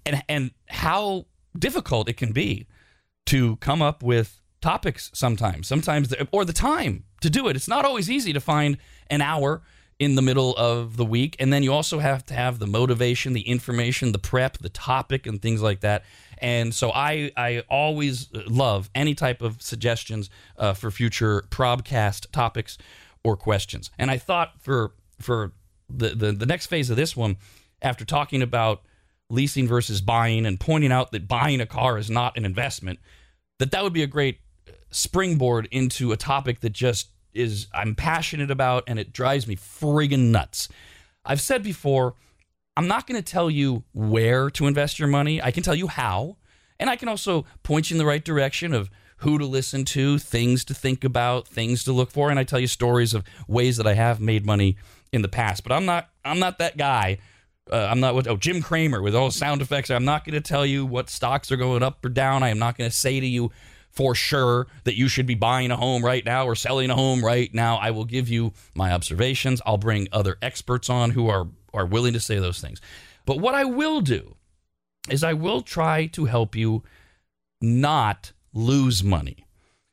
and 0.06 0.24
and 0.30 0.52
how 0.70 1.26
difficult 1.58 2.08
it 2.08 2.16
can 2.16 2.32
be 2.32 2.66
to 3.26 3.58
come 3.58 3.82
up 3.82 4.02
with 4.02 4.42
topics 4.62 5.12
sometimes, 5.14 5.68
sometimes 5.68 6.10
the, 6.10 6.28
or 6.32 6.46
the 6.46 6.54
time 6.54 7.04
to 7.22 7.30
do 7.30 7.48
it. 7.50 7.56
It's 7.56 7.68
not 7.68 7.84
always 7.86 8.10
easy 8.10 8.32
to 8.32 8.40
find 8.40 8.78
an 9.08 9.22
hour 9.22 9.62
in 10.00 10.16
the 10.16 10.22
middle 10.22 10.56
of 10.56 10.96
the 10.96 11.04
week, 11.04 11.36
and 11.40 11.52
then 11.52 11.62
you 11.62 11.74
also 11.74 12.00
have 12.00 12.26
to 12.26 12.34
have 12.34 12.58
the 12.58 12.66
motivation, 12.66 13.34
the 13.34 13.42
information, 13.42 14.14
the 14.14 14.20
prep, 14.20 14.58
the 14.60 14.70
topic, 14.70 15.28
and 15.28 15.42
things 15.42 15.62
like 15.62 15.82
that. 15.82 16.04
And 16.38 16.74
so 16.74 16.92
I 16.92 17.32
I 17.36 17.64
always 17.70 18.30
love 18.34 18.90
any 18.96 19.14
type 19.14 19.42
of 19.42 19.62
suggestions 19.62 20.30
uh, 20.58 20.74
for 20.74 20.90
future 20.90 21.44
probcast 21.50 22.32
topics 22.32 22.78
or 23.24 23.36
questions. 23.36 23.92
And 24.00 24.10
I 24.10 24.18
thought 24.18 24.54
for 24.60 24.94
for 25.20 25.52
the, 25.90 26.10
the, 26.10 26.32
the 26.32 26.46
next 26.46 26.68
phase 26.68 26.90
of 26.90 26.96
this 26.96 27.18
one, 27.18 27.36
after 27.82 28.06
talking 28.06 28.42
about 28.42 28.84
leasing 29.30 29.68
versus 29.68 30.02
buying 30.02 30.46
and 30.46 30.60
pointing 30.60 30.92
out 30.92 31.12
that 31.12 31.28
buying 31.28 31.60
a 31.60 31.66
car 31.66 31.98
is 31.98 32.10
not 32.10 32.38
an 32.38 32.46
investment, 32.46 33.00
that 33.60 33.72
that 33.72 33.84
would 33.84 33.94
be 33.94 34.04
a 34.04 34.08
great 34.08 34.40
springboard 34.92 35.68
into 35.72 36.12
a 36.12 36.18
topic 36.18 36.62
that 36.62 36.72
just 36.72 37.10
is 37.34 37.68
I'm 37.74 37.96
passionate 37.96 38.52
about 38.52 38.84
and 38.88 39.00
it 39.00 39.14
drives 39.14 39.48
me 39.48 39.56
friggin' 39.56 40.32
nuts. 40.32 40.70
I've 41.26 41.42
said 41.42 41.64
before, 41.64 42.16
I'm 42.76 42.88
not 42.88 43.08
going 43.08 43.22
to 43.22 43.32
tell 43.32 43.50
you 43.50 43.84
where 43.94 44.50
to 44.52 44.68
invest 44.68 45.00
your 45.00 45.08
money. 45.08 45.42
I 45.42 45.52
can 45.52 45.64
tell 45.64 45.76
you 45.76 45.88
how, 45.88 46.38
and 46.80 46.90
I 46.90 46.96
can 46.96 47.10
also 47.10 47.46
point 47.62 47.90
you 47.90 47.96
in 47.96 47.98
the 47.98 48.06
right 48.06 48.24
direction 48.24 48.74
of 48.74 48.90
who 49.18 49.38
to 49.38 49.46
listen 49.46 49.84
to, 49.84 50.18
things 50.18 50.64
to 50.66 50.74
think 50.74 51.04
about, 51.04 51.48
things 51.48 51.84
to 51.84 51.92
look 51.92 52.10
for, 52.10 52.30
and 52.30 52.40
I 52.40 52.46
tell 52.46 52.60
you 52.60 52.68
stories 52.68 53.14
of 53.14 53.26
ways 53.48 53.78
that 53.78 53.88
I 53.88 53.94
have 53.94 54.22
made 54.22 54.46
money 54.46 54.78
in 55.12 55.22
the 55.22 55.28
past. 55.28 55.64
But 55.64 55.74
I'm 55.74 55.86
not 55.86 56.10
I'm 56.24 56.40
not 56.40 56.58
that 56.60 56.78
guy. 56.78 57.18
Uh, 57.72 57.88
I'm 57.92 58.00
not 58.00 58.16
what 58.16 58.28
oh 58.28 58.38
Jim 58.38 58.62
Cramer 58.62 59.02
with 59.02 59.16
all 59.16 59.30
sound 59.30 59.62
effects. 59.62 59.90
I'm 59.90 60.06
not 60.06 60.24
going 60.24 60.36
to 60.36 60.42
tell 60.42 60.66
you 60.66 60.86
what 60.86 61.10
stocks 61.10 61.52
are 61.52 61.58
going 61.58 61.84
up 61.84 62.04
or 62.04 62.10
down. 62.10 62.44
I 62.44 62.50
am 62.50 62.60
not 62.60 62.78
going 62.78 62.90
to 62.90 62.96
say 62.96 63.20
to 63.20 63.28
you 63.28 63.52
for 64.00 64.16
sure 64.16 64.66
that 64.86 64.96
you 64.96 65.10
should 65.10 65.26
be 65.26 65.36
buying 65.36 65.72
a 65.72 65.76
home 65.76 66.06
right 66.06 66.24
now 66.24 66.46
or 66.46 66.56
selling 66.56 66.90
a 66.90 66.96
home 66.96 67.22
right 67.22 67.54
now. 67.54 67.76
I 67.76 67.92
will 67.92 68.06
give 68.06 68.30
you 68.30 68.54
my 68.74 68.94
observations. 68.94 69.62
I'll 69.66 69.78
bring 69.78 70.08
other 70.14 70.38
experts 70.42 70.90
on 70.90 71.12
who 71.12 71.28
are 71.28 71.50
are 71.74 71.86
willing 71.86 72.14
to 72.14 72.20
say 72.22 72.40
those 72.40 72.62
things. 72.62 72.80
But 73.26 73.42
what 73.42 73.56
I 73.56 73.66
will 73.66 74.00
do 74.00 74.38
is 75.10 75.22
I 75.22 75.34
will 75.34 75.62
try 75.62 76.06
to 76.14 76.24
help 76.24 76.56
you 76.56 76.82
not 77.60 78.32
lose 78.54 79.04
money. 79.04 79.46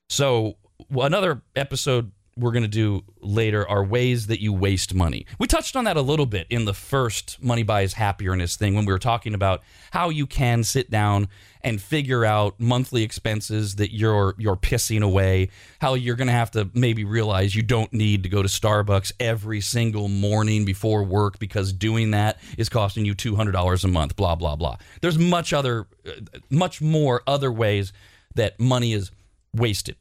So, 0.09 0.55
another 0.89 1.43
episode 1.57 2.13
we're 2.39 2.53
going 2.53 2.63
to 2.63 2.69
do 2.69 3.03
later 3.21 3.67
are 3.69 3.83
ways 3.83 4.27
that 4.27 4.41
you 4.41 4.53
waste 4.53 4.95
money. 4.95 5.27
We 5.39 5.47
touched 5.47 5.75
on 5.75 5.85
that 5.85 5.97
a 5.97 6.03
little 6.03 6.27
bit 6.27 6.47
in 6.51 6.67
the 6.67 6.75
first 6.75 7.43
Money 7.43 7.63
Buys 7.63 7.95
Happierness 7.95 8.57
thing 8.57 8.75
when 8.75 8.85
we 8.85 8.93
were 8.93 8.99
talking 8.99 9.35
about 9.35 9.63
how 9.91 10.11
you 10.11 10.27
can 10.27 10.63
sit 10.63 10.91
down 10.91 11.29
and 11.67 11.83
figure 11.83 12.25
out 12.25 12.55
monthly 12.59 13.03
expenses 13.03 13.75
that 13.75 13.93
you're 13.93 14.35
you're 14.39 14.57
pissing 14.57 15.03
away, 15.03 15.51
how 15.81 15.95
you're 15.95 16.17
going 16.17 16.29
to 16.29 16.33
have 16.33 16.53
to 16.53 16.71
maybe 16.73 17.05
realize 17.05 17.55
you 17.55 17.63
don't 17.63 17.93
need 17.93 18.23
to 18.23 18.29
go 18.29 18.41
to 18.41 18.49
Starbucks 18.49 19.13
every 19.21 19.61
single 19.61 20.09
morning 20.09 20.65
before 20.65 21.03
work 21.03 21.39
because 21.39 21.73
doing 21.73 22.13
that 22.13 22.39
is 22.57 22.69
costing 22.69 23.05
you 23.05 23.15
$200 23.15 23.85
a 23.85 23.89
month, 23.89 24.15
blah 24.17 24.37
blah 24.37 24.55
blah. 24.55 24.77
There's 25.03 25.19
much 25.19 25.53
other 25.53 25.87
uh, 26.07 26.13
much 26.49 26.81
more 26.81 27.23
other 27.27 27.51
ways 27.51 27.93
that 28.37 28.59
money 28.61 28.93
is 28.93 29.11
wasted. 29.53 29.97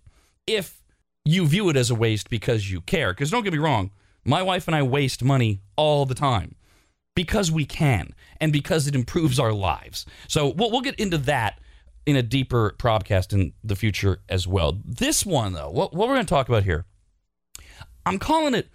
If 0.46 0.84
you 1.26 1.48
view 1.48 1.70
it 1.70 1.76
as 1.76 1.90
a 1.90 1.96
waste 1.96 2.30
because 2.30 2.72
you 2.72 2.82
care. 2.82 3.12
Because 3.12 3.32
don't 3.32 3.44
get 3.44 3.52
me 3.52 3.60
wrong, 3.60 3.90
my 4.24 4.44
wife 4.44 4.68
and 4.68 4.76
I 4.76 4.84
waste 4.84 5.24
money 5.24 5.62
all 5.76 6.06
the 6.06 6.14
time 6.14 6.56
because 7.16 7.52
we 7.52 7.66
can 7.66 8.14
and 8.40 8.52
because 8.52 8.88
it 8.88 8.96
improves 8.96 9.40
our 9.40 9.54
lives. 9.54 10.06
So 10.28 10.50
we'll, 10.50 10.72
we'll 10.72 10.82
get 10.82 10.96
into 10.96 11.18
that 11.20 11.60
in 12.06 12.16
a 12.16 12.22
deeper 12.22 12.76
podcast 12.78 13.34
in 13.34 13.54
the 13.64 13.76
future 13.76 14.20
as 14.30 14.48
well. 14.48 14.80
This 14.84 15.26
one, 15.26 15.54
though, 15.54 15.70
what, 15.70 15.94
what 15.94 16.08
we're 16.08 16.16
going 16.16 16.26
to 16.26 16.30
talk 16.30 16.50
about 16.50 16.64
here, 16.64 16.86
I'm 18.06 18.20
calling 18.20 18.54
it 18.54 18.70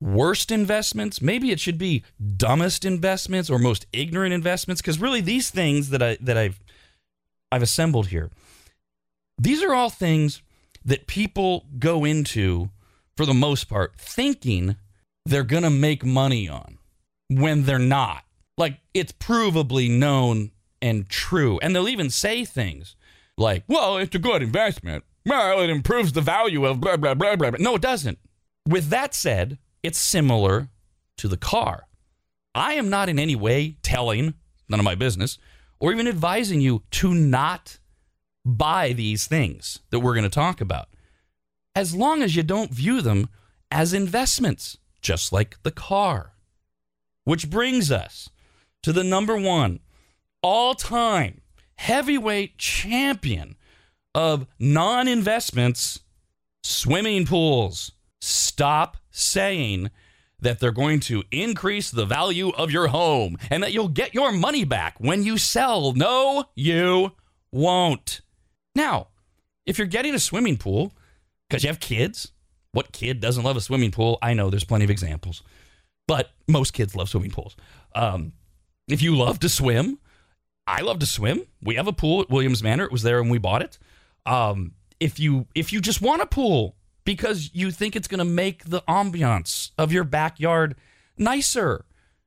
worst 0.00 0.50
investments. 0.50 1.20
Maybe 1.20 1.50
it 1.50 1.60
should 1.60 1.78
be 1.78 2.04
dumbest 2.36 2.84
investments 2.84 3.50
or 3.50 3.58
most 3.58 3.86
ignorant 3.92 4.32
investments 4.32 4.80
because 4.80 5.00
really 5.00 5.20
these 5.20 5.50
things 5.50 5.90
that 5.90 6.02
I 6.02 6.16
that 6.20 6.36
I've 6.36 6.60
I've 7.52 7.62
assembled 7.62 8.08
here, 8.08 8.30
these 9.38 9.62
are 9.62 9.74
all 9.74 9.90
things 9.90 10.42
that 10.84 11.06
people 11.06 11.66
go 11.78 12.04
into 12.04 12.70
for 13.16 13.26
the 13.26 13.34
most 13.34 13.64
part 13.64 13.94
thinking 13.98 14.76
they're 15.26 15.42
going 15.42 15.62
to 15.62 15.70
make 15.70 16.04
money 16.04 16.48
on 16.48 16.78
when 17.28 17.64
they're 17.64 17.78
not. 17.78 18.24
Like 18.60 18.78
it's 18.92 19.12
provably 19.12 19.90
known 19.90 20.50
and 20.82 21.08
true. 21.08 21.58
And 21.62 21.74
they'll 21.74 21.88
even 21.88 22.10
say 22.10 22.44
things 22.44 22.94
like, 23.38 23.64
well, 23.66 23.96
it's 23.96 24.14
a 24.14 24.18
good 24.18 24.42
investment. 24.42 25.02
Well, 25.24 25.60
it 25.62 25.70
improves 25.70 26.12
the 26.12 26.20
value 26.20 26.66
of 26.66 26.78
blah, 26.78 26.98
blah, 26.98 27.14
blah, 27.14 27.36
blah. 27.36 27.52
No, 27.58 27.76
it 27.76 27.82
doesn't. 27.82 28.18
With 28.68 28.88
that 28.90 29.14
said, 29.14 29.56
it's 29.82 29.98
similar 29.98 30.68
to 31.16 31.26
the 31.26 31.38
car. 31.38 31.86
I 32.54 32.74
am 32.74 32.90
not 32.90 33.08
in 33.08 33.18
any 33.18 33.34
way 33.34 33.78
telling, 33.82 34.34
none 34.68 34.78
of 34.78 34.84
my 34.84 34.94
business, 34.94 35.38
or 35.78 35.90
even 35.90 36.06
advising 36.06 36.60
you 36.60 36.82
to 36.90 37.14
not 37.14 37.78
buy 38.44 38.92
these 38.92 39.26
things 39.26 39.80
that 39.88 40.00
we're 40.00 40.14
going 40.14 40.24
to 40.24 40.28
talk 40.28 40.60
about, 40.60 40.88
as 41.74 41.94
long 41.94 42.22
as 42.22 42.36
you 42.36 42.42
don't 42.42 42.74
view 42.74 43.00
them 43.00 43.30
as 43.70 43.94
investments, 43.94 44.76
just 45.00 45.32
like 45.32 45.56
the 45.62 45.70
car. 45.70 46.34
Which 47.24 47.48
brings 47.48 47.90
us 47.90 48.28
to 48.82 48.92
the 48.92 49.04
number 49.04 49.36
one 49.36 49.80
all 50.42 50.74
time 50.74 51.40
heavyweight 51.76 52.58
champion 52.58 53.56
of 54.14 54.46
non 54.58 55.08
investments 55.08 56.00
swimming 56.62 57.26
pools. 57.26 57.92
Stop 58.20 58.98
saying 59.10 59.90
that 60.40 60.58
they're 60.58 60.72
going 60.72 61.00
to 61.00 61.22
increase 61.30 61.90
the 61.90 62.06
value 62.06 62.50
of 62.50 62.70
your 62.70 62.88
home 62.88 63.36
and 63.50 63.62
that 63.62 63.72
you'll 63.72 63.88
get 63.88 64.14
your 64.14 64.32
money 64.32 64.64
back 64.64 64.96
when 64.98 65.22
you 65.22 65.38
sell. 65.38 65.92
No, 65.92 66.44
you 66.54 67.12
won't. 67.52 68.20
Now, 68.74 69.08
if 69.66 69.78
you're 69.78 69.86
getting 69.86 70.14
a 70.14 70.18
swimming 70.18 70.56
pool 70.56 70.92
because 71.48 71.62
you 71.62 71.68
have 71.68 71.80
kids, 71.80 72.32
what 72.72 72.92
kid 72.92 73.20
doesn't 73.20 73.44
love 73.44 73.56
a 73.56 73.60
swimming 73.60 73.90
pool? 73.90 74.18
I 74.22 74.34
know 74.34 74.50
there's 74.50 74.64
plenty 74.64 74.84
of 74.84 74.90
examples, 74.90 75.42
but 76.06 76.30
most 76.46 76.72
kids 76.72 76.94
love 76.94 77.08
swimming 77.08 77.30
pools. 77.30 77.56
Um, 77.94 78.32
if 78.92 79.02
you 79.02 79.16
love 79.16 79.38
to 79.40 79.48
swim, 79.48 79.98
I 80.66 80.80
love 80.82 80.98
to 81.00 81.06
swim. 81.06 81.42
We 81.62 81.74
have 81.76 81.86
a 81.86 81.92
pool 81.92 82.20
at 82.20 82.30
Williams 82.30 82.62
Manor. 82.62 82.84
It 82.84 82.92
was 82.92 83.02
there 83.02 83.20
when 83.22 83.30
we 83.30 83.38
bought 83.38 83.62
it. 83.62 83.78
Um, 84.26 84.72
if 84.98 85.18
you 85.18 85.46
if 85.54 85.72
you 85.72 85.80
just 85.80 86.00
want 86.02 86.22
a 86.22 86.26
pool 86.26 86.76
because 87.04 87.50
you 87.52 87.70
think 87.70 87.96
it's 87.96 88.08
going 88.08 88.18
to 88.18 88.24
make 88.24 88.64
the 88.64 88.82
ambiance 88.82 89.70
of 89.78 89.92
your 89.92 90.04
backyard 90.04 90.76
nicer, 91.16 91.84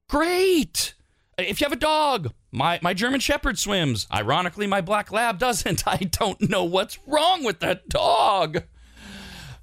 great. 0.09 0.93
If 1.37 1.61
you 1.61 1.65
have 1.65 1.73
a 1.73 1.77
dog, 1.77 2.31
my, 2.51 2.79
my 2.83 2.93
German 2.93 3.19
Shepherd 3.19 3.57
swims. 3.57 4.07
Ironically, 4.13 4.67
my 4.67 4.81
Black 4.81 5.11
Lab 5.11 5.39
doesn't. 5.39 5.87
I 5.87 5.97
don't 5.97 6.49
know 6.49 6.63
what's 6.63 6.99
wrong 7.07 7.43
with 7.43 7.59
that 7.59 7.89
dog. 7.89 8.63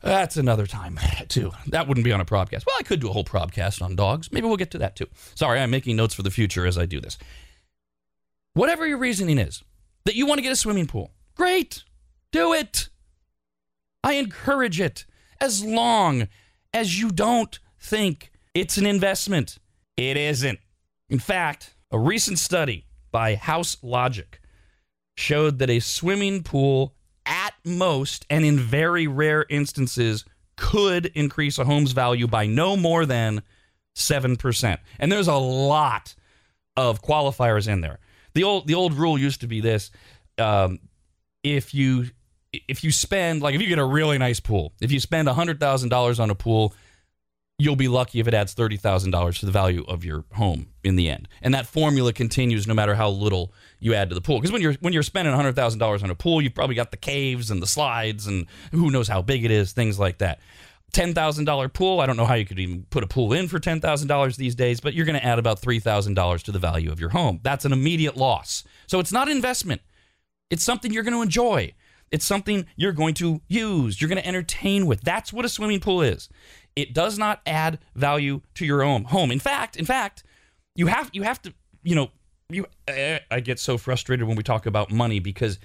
That's 0.03 0.37
another 0.37 0.67
time, 0.67 0.99
too. 1.29 1.53
That 1.67 1.87
wouldn't 1.87 2.05
be 2.05 2.13
on 2.13 2.21
a 2.21 2.25
podcast. 2.25 2.65
Well, 2.67 2.77
I 2.79 2.83
could 2.83 3.01
do 3.01 3.09
a 3.09 3.13
whole 3.13 3.25
podcast 3.25 3.83
on 3.83 3.97
dogs. 3.97 4.33
Maybe 4.33 4.47
we'll 4.47 4.57
get 4.57 4.71
to 4.73 4.79
that, 4.79 4.97
too. 4.97 5.07
Sorry, 5.35 5.61
I'm 5.61 5.71
making 5.71 5.97
notes 5.97 6.15
for 6.15 6.23
the 6.23 6.31
future 6.31 6.67
as 6.67 6.79
I 6.79 6.87
do 6.87 7.01
this. 7.01 7.19
Whatever 8.55 8.87
your 8.87 8.99
reasoning 8.99 9.39
is 9.39 9.63
that 10.05 10.17
you 10.17 10.27
want 10.27 10.39
to 10.39 10.43
get 10.43 10.53
a 10.53 10.57
swimming 10.57 10.87
pool, 10.87 11.13
great. 11.37 11.85
Do 12.33 12.53
it. 12.53 12.89
I 14.03 14.15
encourage 14.15 14.81
it 14.81 15.05
as 15.41 15.65
long 15.65 16.29
as 16.73 17.01
you 17.01 17.11
don't 17.11 17.59
think 17.79 18.31
it's 18.55 18.79
an 18.79 18.87
investment. 18.87 19.59
It 19.97 20.17
isn't. 20.17 20.59
In 21.09 21.19
fact, 21.19 21.75
a 21.91 21.99
recent 21.99 22.39
study 22.39 22.87
by 23.11 23.35
House 23.35 23.77
Logic 23.83 24.41
showed 25.17 25.59
that 25.59 25.71
a 25.71 25.81
swimming 25.81 26.43
pool, 26.43 26.95
at 27.27 27.55
most 27.65 28.27
and 28.31 28.45
in 28.45 28.59
very 28.59 29.07
rare 29.07 29.45
instances, 29.49 30.25
could 30.57 31.07
increase 31.07 31.59
a 31.59 31.65
home's 31.65 31.93
value 31.93 32.27
by 32.27 32.47
no 32.47 32.77
more 32.77 33.07
than 33.07 33.43
7%. 33.97 34.79
And 34.99 35.11
there's 35.11 35.29
a 35.29 35.35
lot 35.35 36.15
of 36.77 37.03
qualifiers 37.03 37.67
in 37.67 37.81
there. 37.81 37.99
The 38.35 38.45
old 38.45 38.69
the 38.69 38.75
old 38.75 38.95
rule 38.95 39.19
used 39.19 39.41
to 39.41 39.49
be 39.49 39.61
this 39.61 39.91
um, 40.39 40.79
if 41.43 41.75
you 41.75 42.07
if 42.53 42.85
you 42.85 42.93
spend 42.93 43.43
like 43.43 43.55
if 43.55 43.61
you 43.61 43.67
get 43.67 43.79
a 43.79 43.85
really 43.85 44.19
nice 44.19 44.41
pool, 44.41 44.73
if 44.81 44.93
you 44.93 45.01
spend 45.01 45.29
$100,000 45.29 46.21
on 46.21 46.31
a 46.31 46.35
pool, 46.35 46.75
you'll 47.59 47.77
be 47.77 47.89
lucky 47.89 48.21
if 48.21 48.29
it 48.29 48.35
adds 48.35 48.55
$30,000 48.55 49.39
to 49.39 49.47
the 49.47 49.53
value 49.53 49.85
of 49.87 50.05
your 50.05 50.25
home 50.33 50.69
in 50.83 50.97
the 50.97 51.11
end. 51.11 51.29
And 51.43 51.55
that 51.55 51.67
formula 51.67 52.13
continues 52.13 52.67
no 52.67 52.75
matter 52.75 52.95
how 52.95 53.11
little 53.11 53.53
you 53.81 53.95
add 53.95 54.11
to 54.11 54.15
the 54.15 54.21
pool. 54.21 54.39
Because 54.39 54.53
when 54.53 54.63
you're 54.63 54.75
when 54.75 54.93
you're 54.93 55.03
spending 55.03 55.35
$100,000 55.35 56.03
on 56.03 56.11
a 56.11 56.15
pool, 56.15 56.41
you've 56.41 56.55
probably 56.55 56.77
got 56.77 56.91
the 56.91 56.97
caves 56.97 57.51
and 57.51 57.63
the 57.63 57.67
slides 57.67 58.27
and 58.27 58.47
who 58.71 58.91
knows 58.91 59.09
how 59.09 59.23
big 59.23 59.45
it 59.45 59.51
is, 59.51 59.73
things 59.73 59.99
like 59.99 60.19
that. 60.19 60.41
$10,000 60.93 61.73
pool, 61.73 62.01
I 62.01 62.07
don't 62.07 62.17
know 62.17 62.25
how 62.25 62.35
you 62.35 62.45
could 62.45 62.59
even 62.59 62.85
put 62.91 63.05
a 63.05 63.07
pool 63.07 63.33
in 63.33 63.47
for 63.47 63.61
$10,000 63.61 64.37
these 64.37 64.55
days, 64.57 64.81
but 64.81 64.93
you're 64.93 65.07
going 65.07 65.19
to 65.19 65.25
add 65.25 65.39
about 65.39 65.61
$3,000 65.61 66.43
to 66.43 66.53
the 66.53 66.59
value 66.59 66.91
of 66.91 66.99
your 66.99 67.11
home. 67.11 67.39
That's 67.45 67.65
an 67.65 67.73
immediate 67.73 68.17
loss. 68.17 68.65
So 68.89 68.99
it's 68.99 69.13
not 69.13 69.29
investment. 69.29 69.83
It's 70.51 70.65
something 70.65 70.93
you're 70.93 71.05
going 71.05 71.15
to 71.15 71.23
enjoy. 71.23 71.75
It's 72.11 72.25
something 72.25 72.67
you're 72.75 72.93
going 72.93 73.15
to 73.15 73.41
use, 73.47 74.01
you're 74.01 74.09
going 74.09 74.21
to 74.21 74.27
entertain 74.27 74.87
with. 74.87 75.01
That's 75.03 75.33
what 75.33 75.45
a 75.45 75.49
swimming 75.49 75.79
pool 75.79 76.03
is. 76.03 76.29
It 76.75 76.93
does 76.93 77.19
not 77.19 77.41
add 77.47 77.79
value 77.95 78.41
to 78.55 78.67
your 78.67 78.83
own 78.83 79.05
home. 79.05 79.31
In 79.31 79.39
fact, 79.39 79.77
in 79.77 79.85
fact, 79.85 80.25
you 80.75 80.87
have 80.89 81.11
you 81.13 81.23
have 81.23 81.41
to, 81.43 81.55
you 81.83 81.95
know, 81.95 82.11
you 82.53 82.67
I 83.31 83.41
get 83.41 83.59
so 83.59 83.79
frustrated 83.79 84.27
when 84.27 84.37
we 84.37 84.43
talk 84.43 84.67
about 84.67 84.91
money 84.91 85.21
because 85.21 85.59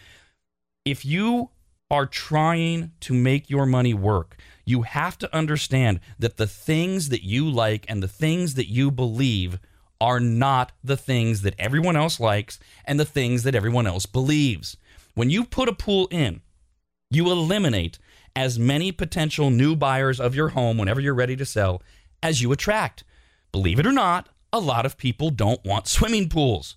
if 0.83 1.05
you 1.05 1.49
are 1.91 2.05
trying 2.05 2.91
to 2.99 3.13
make 3.13 3.49
your 3.49 3.65
money 3.65 3.93
work, 3.93 4.37
you 4.65 4.83
have 4.83 5.17
to 5.19 5.35
understand 5.35 5.99
that 6.17 6.37
the 6.37 6.47
things 6.47 7.09
that 7.09 7.23
you 7.23 7.49
like 7.49 7.85
and 7.87 8.01
the 8.01 8.07
things 8.07 8.55
that 8.55 8.69
you 8.69 8.89
believe 8.91 9.59
are 10.01 10.19
not 10.19 10.71
the 10.83 10.97
things 10.97 11.41
that 11.43 11.55
everyone 11.57 11.95
else 11.95 12.19
likes 12.19 12.59
and 12.85 12.99
the 12.99 13.05
things 13.05 13.43
that 13.43 13.55
everyone 13.55 13.87
else 13.87 14.05
believes. 14.05 14.77
When 15.13 15.29
you 15.29 15.45
put 15.45 15.69
a 15.69 15.73
pool 15.73 16.07
in, 16.11 16.41
you 17.09 17.31
eliminate 17.31 17.99
as 18.35 18.59
many 18.59 18.91
potential 18.91 19.49
new 19.49 19.75
buyers 19.75 20.19
of 20.19 20.35
your 20.35 20.49
home 20.49 20.77
whenever 20.77 20.99
you're 20.99 21.13
ready 21.13 21.35
to 21.37 21.45
sell 21.45 21.81
as 22.21 22.41
you 22.41 22.51
attract. 22.51 23.03
Believe 23.51 23.79
it 23.79 23.87
or 23.87 23.93
not, 23.93 24.27
a 24.55 24.59
lot 24.59 24.85
of 24.85 24.97
people 24.97 25.29
don't 25.29 25.63
want 25.65 25.87
swimming 25.87 26.29
pools. 26.29 26.75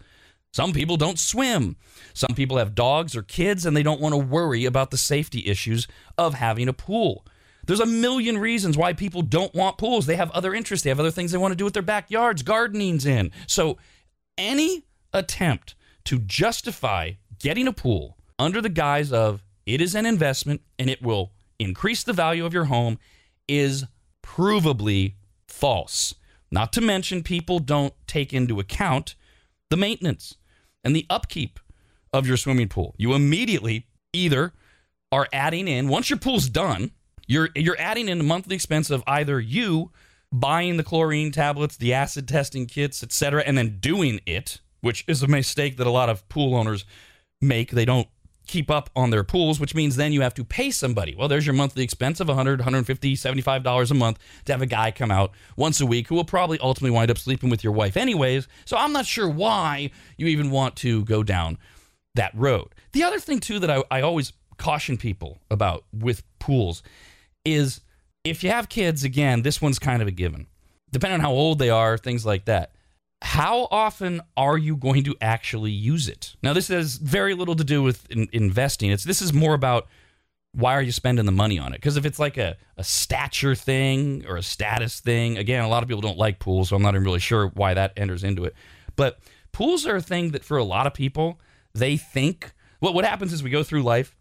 Some 0.52 0.72
people 0.72 0.96
don't 0.96 1.18
swim. 1.18 1.76
Some 2.14 2.34
people 2.34 2.58
have 2.58 2.74
dogs 2.74 3.14
or 3.14 3.22
kids 3.22 3.64
and 3.64 3.76
they 3.76 3.82
don't 3.82 4.00
want 4.00 4.12
to 4.12 4.18
worry 4.18 4.64
about 4.64 4.90
the 4.90 4.98
safety 4.98 5.46
issues 5.46 5.86
of 6.16 6.34
having 6.34 6.68
a 6.68 6.72
pool. 6.72 7.24
There's 7.66 7.80
a 7.80 7.86
million 7.86 8.38
reasons 8.38 8.76
why 8.76 8.94
people 8.94 9.22
don't 9.22 9.54
want 9.54 9.78
pools. 9.78 10.06
They 10.06 10.16
have 10.16 10.30
other 10.32 10.54
interests, 10.54 10.84
they 10.84 10.90
have 10.90 10.98
other 10.98 11.10
things 11.10 11.32
they 11.32 11.38
want 11.38 11.52
to 11.52 11.56
do 11.56 11.64
with 11.64 11.74
their 11.74 11.82
backyards, 11.82 12.42
gardening's 12.42 13.06
in. 13.06 13.30
So, 13.46 13.78
any 14.36 14.84
attempt 15.12 15.74
to 16.04 16.18
justify 16.20 17.12
getting 17.38 17.68
a 17.68 17.72
pool 17.72 18.16
under 18.38 18.60
the 18.60 18.68
guise 18.68 19.12
of 19.12 19.42
it 19.66 19.80
is 19.82 19.94
an 19.94 20.06
investment 20.06 20.62
and 20.78 20.88
it 20.88 21.02
will 21.02 21.32
increase 21.58 22.02
the 22.02 22.12
value 22.12 22.46
of 22.46 22.54
your 22.54 22.64
home 22.64 22.98
is 23.46 23.84
provably 24.22 25.14
false. 25.46 26.14
Not 26.50 26.72
to 26.74 26.80
mention, 26.80 27.22
people 27.22 27.58
don't 27.58 27.94
take 28.06 28.32
into 28.32 28.60
account 28.60 29.14
the 29.70 29.76
maintenance 29.76 30.36
and 30.82 30.94
the 30.94 31.06
upkeep 31.10 31.60
of 32.12 32.26
your 32.26 32.36
swimming 32.36 32.68
pool. 32.68 32.94
You 32.96 33.14
immediately 33.14 33.86
either 34.12 34.52
are 35.12 35.28
adding 35.32 35.68
in 35.68 35.88
once 35.88 36.10
your 36.10 36.18
pool's 36.18 36.48
done, 36.48 36.92
you're 37.26 37.50
you're 37.54 37.78
adding 37.78 38.08
in 38.08 38.18
the 38.18 38.24
monthly 38.24 38.56
expense 38.56 38.90
of 38.90 39.02
either 39.06 39.38
you 39.38 39.90
buying 40.32 40.76
the 40.76 40.84
chlorine 40.84 41.32
tablets, 41.32 41.76
the 41.76 41.92
acid 41.92 42.28
testing 42.28 42.66
kits, 42.66 43.02
etc., 43.02 43.42
and 43.46 43.56
then 43.56 43.78
doing 43.80 44.20
it, 44.26 44.60
which 44.80 45.04
is 45.06 45.22
a 45.22 45.28
mistake 45.28 45.76
that 45.76 45.86
a 45.86 45.90
lot 45.90 46.08
of 46.08 46.28
pool 46.28 46.54
owners 46.54 46.84
make. 47.40 47.70
They 47.70 47.84
don't 47.84 48.08
keep 48.48 48.70
up 48.70 48.90
on 48.96 49.10
their 49.10 49.22
pools, 49.22 49.60
which 49.60 49.74
means 49.74 49.94
then 49.94 50.12
you 50.12 50.22
have 50.22 50.34
to 50.34 50.44
pay 50.44 50.70
somebody. 50.70 51.14
Well, 51.14 51.28
there's 51.28 51.46
your 51.46 51.54
monthly 51.54 51.84
expense 51.84 52.18
of 52.18 52.26
100, 52.28 52.58
150, 52.58 53.14
75 53.14 53.62
dollars 53.62 53.90
a 53.90 53.94
month 53.94 54.18
to 54.46 54.52
have 54.52 54.62
a 54.62 54.66
guy 54.66 54.90
come 54.90 55.10
out 55.10 55.32
once 55.56 55.80
a 55.80 55.86
week 55.86 56.08
who 56.08 56.16
will 56.16 56.24
probably 56.24 56.58
ultimately 56.60 56.90
wind 56.90 57.10
up 57.10 57.18
sleeping 57.18 57.50
with 57.50 57.62
your 57.62 57.72
wife 57.72 57.96
anyways. 57.96 58.48
So 58.64 58.76
I'm 58.76 58.92
not 58.92 59.06
sure 59.06 59.28
why 59.28 59.90
you 60.16 60.26
even 60.26 60.50
want 60.50 60.74
to 60.76 61.04
go 61.04 61.22
down 61.22 61.58
that 62.14 62.32
road. 62.34 62.74
The 62.92 63.04
other 63.04 63.20
thing 63.20 63.38
too 63.38 63.60
that 63.60 63.70
I, 63.70 63.84
I 63.90 64.00
always 64.00 64.32
caution 64.56 64.96
people 64.96 65.38
about 65.50 65.84
with 65.92 66.22
pools 66.40 66.82
is 67.44 67.80
if 68.24 68.42
you 68.42 68.50
have 68.50 68.68
kids, 68.68 69.04
again, 69.04 69.42
this 69.42 69.62
one's 69.62 69.78
kind 69.78 70.02
of 70.02 70.08
a 70.08 70.12
given. 70.12 70.46
Depending 70.90 71.14
on 71.14 71.20
how 71.20 71.32
old 71.32 71.58
they 71.58 71.70
are, 71.70 71.98
things 71.98 72.24
like 72.24 72.46
that. 72.46 72.72
How 73.22 73.66
often 73.70 74.20
are 74.36 74.56
you 74.56 74.76
going 74.76 75.04
to 75.04 75.16
actually 75.20 75.72
use 75.72 76.08
it? 76.08 76.36
Now, 76.42 76.52
this 76.52 76.68
has 76.68 76.96
very 76.96 77.34
little 77.34 77.56
to 77.56 77.64
do 77.64 77.82
with 77.82 78.08
in- 78.10 78.28
investing. 78.32 78.90
It's 78.90 79.04
this 79.04 79.20
is 79.20 79.32
more 79.32 79.54
about 79.54 79.88
why 80.52 80.74
are 80.74 80.82
you 80.82 80.92
spending 80.92 81.26
the 81.26 81.32
money 81.32 81.58
on 81.58 81.72
it? 81.72 81.76
Because 81.76 81.96
if 81.96 82.06
it's 82.06 82.18
like 82.18 82.36
a, 82.36 82.56
a 82.76 82.84
stature 82.84 83.54
thing 83.54 84.24
or 84.26 84.36
a 84.36 84.42
status 84.42 85.00
thing, 85.00 85.36
again, 85.36 85.62
a 85.62 85.68
lot 85.68 85.82
of 85.82 85.88
people 85.88 86.00
don't 86.00 86.18
like 86.18 86.38
pools, 86.38 86.68
so 86.68 86.76
I'm 86.76 86.82
not 86.82 86.94
even 86.94 87.04
really 87.04 87.18
sure 87.18 87.48
why 87.48 87.74
that 87.74 87.92
enters 87.96 88.24
into 88.24 88.44
it. 88.44 88.54
But 88.96 89.18
pools 89.52 89.86
are 89.86 89.96
a 89.96 90.02
thing 90.02 90.30
that 90.32 90.44
for 90.44 90.56
a 90.56 90.64
lot 90.64 90.86
of 90.86 90.94
people, 90.94 91.40
they 91.74 91.96
think 91.96 92.52
what 92.80 92.94
what 92.94 93.04
happens 93.04 93.32
is 93.32 93.42
we 93.42 93.50
go 93.50 93.62
through 93.62 93.82
life 93.82 94.16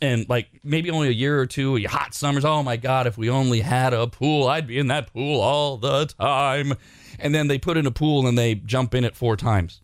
and 0.00 0.28
like 0.28 0.48
maybe 0.62 0.90
only 0.90 1.08
a 1.08 1.12
year 1.12 1.38
or 1.38 1.46
two, 1.46 1.84
hot 1.86 2.14
summers. 2.14 2.44
Oh 2.44 2.62
my 2.62 2.76
God, 2.76 3.06
if 3.06 3.18
we 3.18 3.30
only 3.30 3.60
had 3.60 3.92
a 3.92 4.06
pool, 4.06 4.46
I'd 4.46 4.66
be 4.66 4.78
in 4.78 4.88
that 4.88 5.12
pool 5.12 5.40
all 5.40 5.76
the 5.76 6.06
time. 6.06 6.74
And 7.18 7.34
then 7.34 7.48
they 7.48 7.58
put 7.58 7.76
in 7.76 7.86
a 7.86 7.90
pool 7.90 8.26
and 8.26 8.38
they 8.38 8.54
jump 8.54 8.94
in 8.94 9.04
it 9.04 9.16
four 9.16 9.36
times 9.36 9.80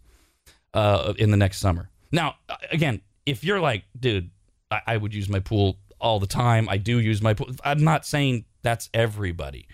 uh, 0.73 1.15
in 1.19 1.31
the 1.31 1.37
next 1.37 1.59
summer. 1.59 1.91
Now, 2.13 2.37
again, 2.71 3.01
if 3.27 3.43
you're 3.43 3.61
like, 3.61 3.85
dude, 3.99 4.31
I, 4.71 4.81
I 4.87 4.97
would 4.97 5.15
use 5.15 5.29
my 5.29 5.41
pool 5.41 5.79
all 6.01 6.21
the 6.21 6.27
time. 6.27 6.69
I 6.69 6.77
do 6.77 7.01
use 7.01 7.21
my 7.23 7.35
pool. 7.35 7.51
I'm 7.65 7.83
not 7.83 8.07
saying 8.07 8.45
that's 8.63 8.89
everybody. 8.95 9.67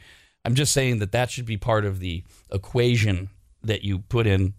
I'm 0.44 0.54
just 0.54 0.72
saying 0.72 1.00
that 1.00 1.12
that 1.12 1.30
should 1.30 1.44
be 1.44 1.58
part 1.58 1.84
of 1.84 2.00
the 2.00 2.24
equation 2.50 3.28
that 3.62 3.84
you 3.84 3.98
put 3.98 4.26
in 4.26 4.54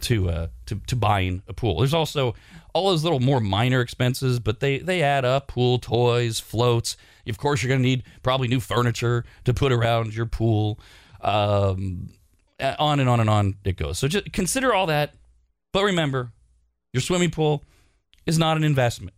to 0.00 0.28
uh, 0.28 0.46
to 0.66 0.80
to 0.86 0.96
buying 0.96 1.42
a 1.46 1.52
pool. 1.52 1.78
There's 1.78 1.94
also 1.94 2.34
all 2.72 2.90
those 2.90 3.02
little 3.04 3.20
more 3.20 3.40
minor 3.40 3.80
expenses, 3.80 4.38
but 4.38 4.60
they 4.60 4.78
they 4.78 5.02
add 5.02 5.24
up. 5.24 5.48
Pool 5.48 5.78
toys, 5.78 6.40
floats. 6.40 6.96
Of 7.28 7.38
course, 7.38 7.62
you're 7.62 7.68
going 7.68 7.80
to 7.80 7.88
need 7.88 8.02
probably 8.22 8.48
new 8.48 8.60
furniture 8.60 9.24
to 9.44 9.54
put 9.54 9.70
around 9.70 10.14
your 10.14 10.26
pool. 10.26 10.80
Um, 11.20 12.10
on 12.78 13.00
and 13.00 13.08
on 13.08 13.20
and 13.20 13.30
on 13.30 13.54
it 13.64 13.76
goes. 13.76 13.98
So 13.98 14.08
just 14.08 14.32
consider 14.32 14.74
all 14.74 14.86
that, 14.86 15.14
but 15.72 15.84
remember, 15.84 16.32
your 16.92 17.00
swimming 17.00 17.30
pool 17.30 17.64
is 18.26 18.38
not 18.38 18.56
an 18.56 18.64
investment. 18.64 19.14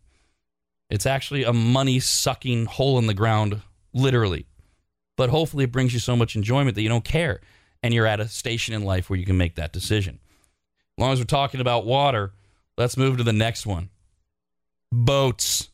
It's 0.91 1.07
actually 1.07 1.45
a 1.45 1.53
money 1.53 2.01
sucking 2.01 2.67
hole 2.67 2.99
in 2.99 3.07
the 3.07 3.15
ground, 3.15 3.62
literally. 3.95 4.47
But 5.17 5.31
hopefully, 5.31 5.65
it 5.65 5.73
brings 5.73 5.95
you 5.95 6.01
so 6.01 6.17
much 6.17 6.37
enjoyment 6.37 6.75
that 6.75 6.83
you 6.83 6.88
don't 6.88 7.05
care, 7.05 7.41
and 7.83 7.95
you're 7.95 8.07
at 8.07 8.21
a 8.21 8.29
station 8.29 8.75
in 8.75 8.85
life 8.85 9.09
where 9.09 9.19
you 9.19 9.27
can 9.27 9.37
make 9.37 9.55
that 9.57 9.73
decision. 9.73 10.21
As 10.99 11.03
long 11.03 11.12
as 11.12 11.19
we're 11.19 11.25
talking 11.25 11.61
about 11.61 11.87
water, 11.87 12.33
let's 12.83 12.97
move 12.97 13.16
to 13.16 13.23
the 13.23 13.33
next 13.33 13.64
one 13.64 13.88
boats. 14.90 15.68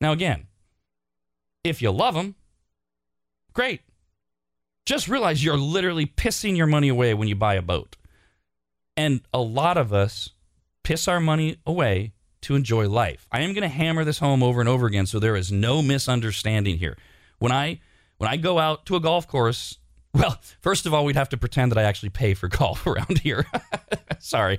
Now, 0.00 0.12
again, 0.12 0.46
if 1.64 1.82
you 1.82 1.90
love 1.90 2.14
them, 2.14 2.36
great. 3.52 3.80
Just 4.86 5.08
realize 5.08 5.44
you're 5.44 5.58
literally 5.58 6.06
pissing 6.06 6.56
your 6.56 6.68
money 6.68 6.88
away 6.88 7.14
when 7.14 7.26
you 7.26 7.34
buy 7.34 7.54
a 7.54 7.62
boat. 7.62 7.96
And 8.96 9.22
a 9.34 9.40
lot 9.40 9.76
of 9.76 9.92
us 9.92 10.30
piss 10.84 11.08
our 11.08 11.20
money 11.20 11.58
away 11.66 12.12
to 12.42 12.54
enjoy 12.54 12.88
life. 12.88 13.26
I 13.32 13.40
am 13.40 13.52
going 13.52 13.62
to 13.62 13.68
hammer 13.68 14.04
this 14.04 14.20
home 14.20 14.42
over 14.42 14.60
and 14.60 14.68
over 14.68 14.86
again 14.86 15.06
so 15.06 15.18
there 15.18 15.36
is 15.36 15.50
no 15.50 15.82
misunderstanding 15.82 16.78
here. 16.78 16.96
When 17.40 17.50
I 17.50 17.80
when 18.18 18.30
I 18.30 18.36
go 18.36 18.60
out 18.60 18.86
to 18.86 18.96
a 18.96 19.00
golf 19.00 19.26
course 19.26 19.78
well, 20.14 20.38
first 20.60 20.86
of 20.86 20.94
all, 20.94 21.04
we'd 21.04 21.16
have 21.16 21.28
to 21.30 21.36
pretend 21.36 21.70
that 21.70 21.78
I 21.78 21.82
actually 21.82 22.10
pay 22.10 22.34
for 22.34 22.48
golf 22.48 22.86
around 22.86 23.18
here. 23.18 23.46
Sorry. 24.18 24.58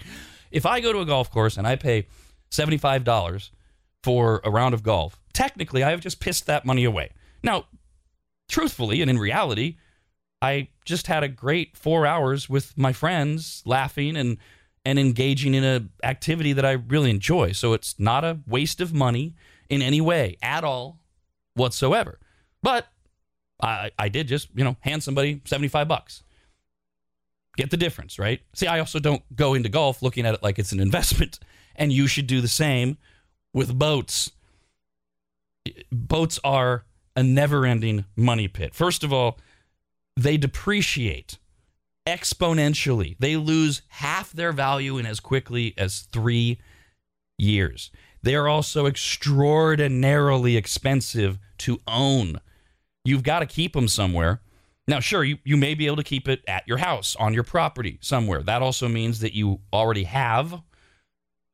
If 0.51 0.65
I 0.65 0.79
go 0.79 0.93
to 0.93 0.99
a 0.99 1.05
golf 1.05 1.31
course 1.31 1.57
and 1.57 1.67
I 1.67 1.75
pay 1.75 2.07
$75 2.51 3.49
for 4.03 4.41
a 4.43 4.49
round 4.49 4.73
of 4.73 4.83
golf, 4.83 5.19
technically 5.33 5.83
I 5.83 5.91
have 5.91 6.01
just 6.01 6.19
pissed 6.19 6.47
that 6.47 6.65
money 6.65 6.83
away. 6.83 7.11
Now, 7.43 7.65
truthfully 8.47 9.01
and 9.01 9.09
in 9.09 9.17
reality, 9.17 9.77
I 10.41 10.69
just 10.85 11.07
had 11.07 11.23
a 11.23 11.27
great 11.27 11.77
four 11.77 12.05
hours 12.05 12.49
with 12.49 12.77
my 12.77 12.93
friends 12.93 13.61
laughing 13.65 14.15
and 14.15 14.37
and 14.85 14.97
engaging 14.97 15.53
in 15.53 15.63
an 15.63 15.89
activity 16.03 16.53
that 16.53 16.65
I 16.65 16.71
really 16.71 17.09
enjoy. 17.09 17.51
So 17.51 17.73
it's 17.73 17.99
not 17.99 18.23
a 18.23 18.39
waste 18.47 18.79
of 18.79 18.93
money 18.93 19.35
in 19.69 19.81
any 19.81 19.99
way 19.99 20.37
at 20.41 20.63
all 20.63 20.99
whatsoever. 21.53 22.17
But 22.63 22.87
I, 23.61 23.91
I 23.99 24.09
did 24.09 24.27
just, 24.27 24.47
you 24.55 24.63
know, 24.63 24.77
hand 24.79 25.03
somebody 25.03 25.41
75 25.45 25.87
bucks. 25.87 26.23
Get 27.59 27.71
the 27.71 27.75
difference, 27.75 28.17
right? 28.17 28.39
See, 28.53 28.67
I 28.67 28.79
also 28.79 28.99
don't 28.99 29.21
go 29.35 29.53
into 29.53 29.67
golf 29.67 30.01
looking 30.01 30.25
at 30.25 30.33
it 30.33 30.41
like 30.41 30.57
it's 30.57 30.71
an 30.71 30.79
investment. 30.79 31.39
And 31.75 31.93
you 31.93 32.07
should 32.07 32.27
do 32.27 32.41
the 32.41 32.49
same 32.49 32.97
with 33.53 33.79
boats. 33.79 34.31
Boats 35.93 36.37
are 36.43 36.83
a 37.15 37.23
never 37.23 37.65
ending 37.65 38.03
money 38.17 38.49
pit. 38.49 38.75
First 38.75 39.01
of 39.01 39.13
all, 39.13 39.39
they 40.17 40.35
depreciate 40.35 41.37
exponentially. 42.05 43.15
They 43.17 43.37
lose 43.37 43.81
half 43.87 44.33
their 44.33 44.51
value 44.51 44.97
in 44.97 45.05
as 45.05 45.21
quickly 45.21 45.73
as 45.77 46.01
three 46.11 46.59
years. 47.37 47.91
They 48.23 48.35
are 48.35 48.49
also 48.49 48.85
extraordinarily 48.85 50.57
expensive 50.57 51.39
to 51.59 51.79
own 51.87 52.41
you've 53.05 53.23
got 53.23 53.39
to 53.39 53.45
keep 53.45 53.73
them 53.73 53.87
somewhere. 53.87 54.41
Now, 54.89 54.99
sure, 54.99 55.23
you, 55.23 55.37
you 55.43 55.55
may 55.55 55.75
be 55.75 55.85
able 55.85 55.97
to 55.97 56.03
keep 56.03 56.27
it 56.27 56.41
at 56.47 56.67
your 56.67 56.77
house, 56.77 57.15
on 57.17 57.35
your 57.35 57.43
property, 57.43 57.99
somewhere. 58.01 58.41
That 58.41 58.63
also 58.63 58.87
means 58.87 59.19
that 59.19 59.35
you 59.35 59.59
already 59.71 60.05
have, 60.05 60.63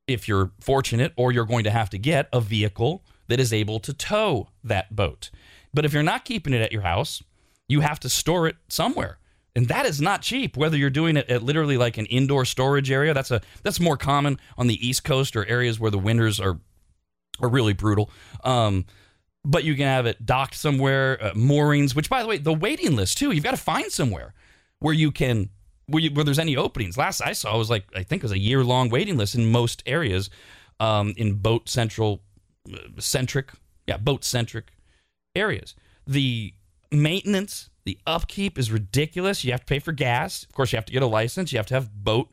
if 0.08 0.30
you're 0.30 0.54
fortunate, 0.62 1.12
or 1.18 1.34
you're 1.34 1.44
going 1.46 1.66
to 1.66 1.70
have 1.70 1.90
to 1.90 1.98
get 1.98 2.30
a 2.32 2.40
vehicle 2.40 3.04
that 3.28 3.42
is 3.42 3.52
able 3.52 3.82
to 3.82 3.94
tow 3.94 4.48
that 4.64 4.96
boat. 4.96 5.32
But 5.74 5.84
if 5.84 5.92
you're 5.92 6.02
not 6.02 6.24
keeping 6.24 6.54
it 6.54 6.62
at 6.62 6.72
your 6.72 6.84
house, 6.84 7.22
you 7.68 7.82
have 7.82 8.00
to 8.00 8.10
store 8.10 8.48
it 8.48 8.56
somewhere. 8.70 9.18
And 9.54 9.68
that 9.68 9.86
is 9.86 10.00
not 10.00 10.22
cheap, 10.22 10.56
whether 10.56 10.78
you're 10.78 10.90
doing 10.90 11.18
it 11.18 11.30
at 11.30 11.44
literally 11.44 11.76
like 11.76 11.98
an 11.98 12.06
indoor 12.06 12.46
storage 12.46 12.90
area. 12.90 13.14
That's 13.14 13.32
a 13.32 13.42
that's 13.64 13.82
more 13.82 13.98
common 13.98 14.40
on 14.58 14.68
the 14.68 14.88
East 14.88 15.04
Coast 15.04 15.36
or 15.36 15.46
areas 15.46 15.78
where 15.78 15.92
the 15.92 15.98
winters 15.98 16.40
are 16.40 16.60
are 17.42 17.50
really 17.50 17.74
brutal. 17.74 18.10
Um, 18.46 18.86
but 19.46 19.64
you 19.64 19.76
can 19.76 19.86
have 19.86 20.06
it 20.06 20.26
docked 20.26 20.56
somewhere, 20.56 21.24
uh, 21.24 21.34
moorings. 21.36 21.96
Which, 21.96 22.10
by 22.10 22.22
the 22.22 22.28
way, 22.28 22.38
the 22.38 22.54
waiting 22.54 22.96
list 22.96 23.18
too. 23.18 23.32
You've 23.32 23.44
got 23.44 23.52
to 23.52 23.58
find 23.58 23.92
somewhere 23.92 24.34
where 24.80 24.94
you 24.94 25.12
can 25.12 25.50
where, 25.88 26.02
you, 26.02 26.12
where 26.12 26.26
there's 26.26 26.40
any 26.40 26.58
openings. 26.58 26.98
Last 26.98 27.22
I 27.22 27.34
saw 27.34 27.58
was 27.58 27.70
like 27.70 27.86
I 27.96 28.04
think 28.04 28.24
it 28.24 28.26
was 28.26 28.32
a 28.32 28.40
year 28.40 28.64
long 28.64 28.90
waiting 28.90 29.18
list 29.18 29.36
in 29.36 29.52
most 29.52 29.84
areas, 29.86 30.30
um, 30.80 31.14
in 31.18 31.36
boat 31.36 31.70
central 31.70 32.22
uh, 32.72 32.78
centric, 33.00 33.52
yeah, 33.88 33.98
boat 33.98 34.24
centric 34.24 34.74
areas. 35.36 35.76
The 36.08 36.54
maintenance, 36.92 37.70
the 37.86 38.00
upkeep 38.08 38.58
is 38.58 38.72
ridiculous. 38.72 39.44
You 39.44 39.52
have 39.52 39.62
to 39.62 39.66
pay 39.66 39.80
for 39.80 39.92
gas. 39.92 40.44
Of 40.44 40.54
course, 40.54 40.72
you 40.72 40.78
have 40.78 40.86
to 40.86 40.94
get 40.94 41.04
a 41.04 41.08
license. 41.08 41.52
You 41.52 41.60
have 41.60 41.68
to 41.68 41.76
have 41.76 41.94
boat 41.94 42.32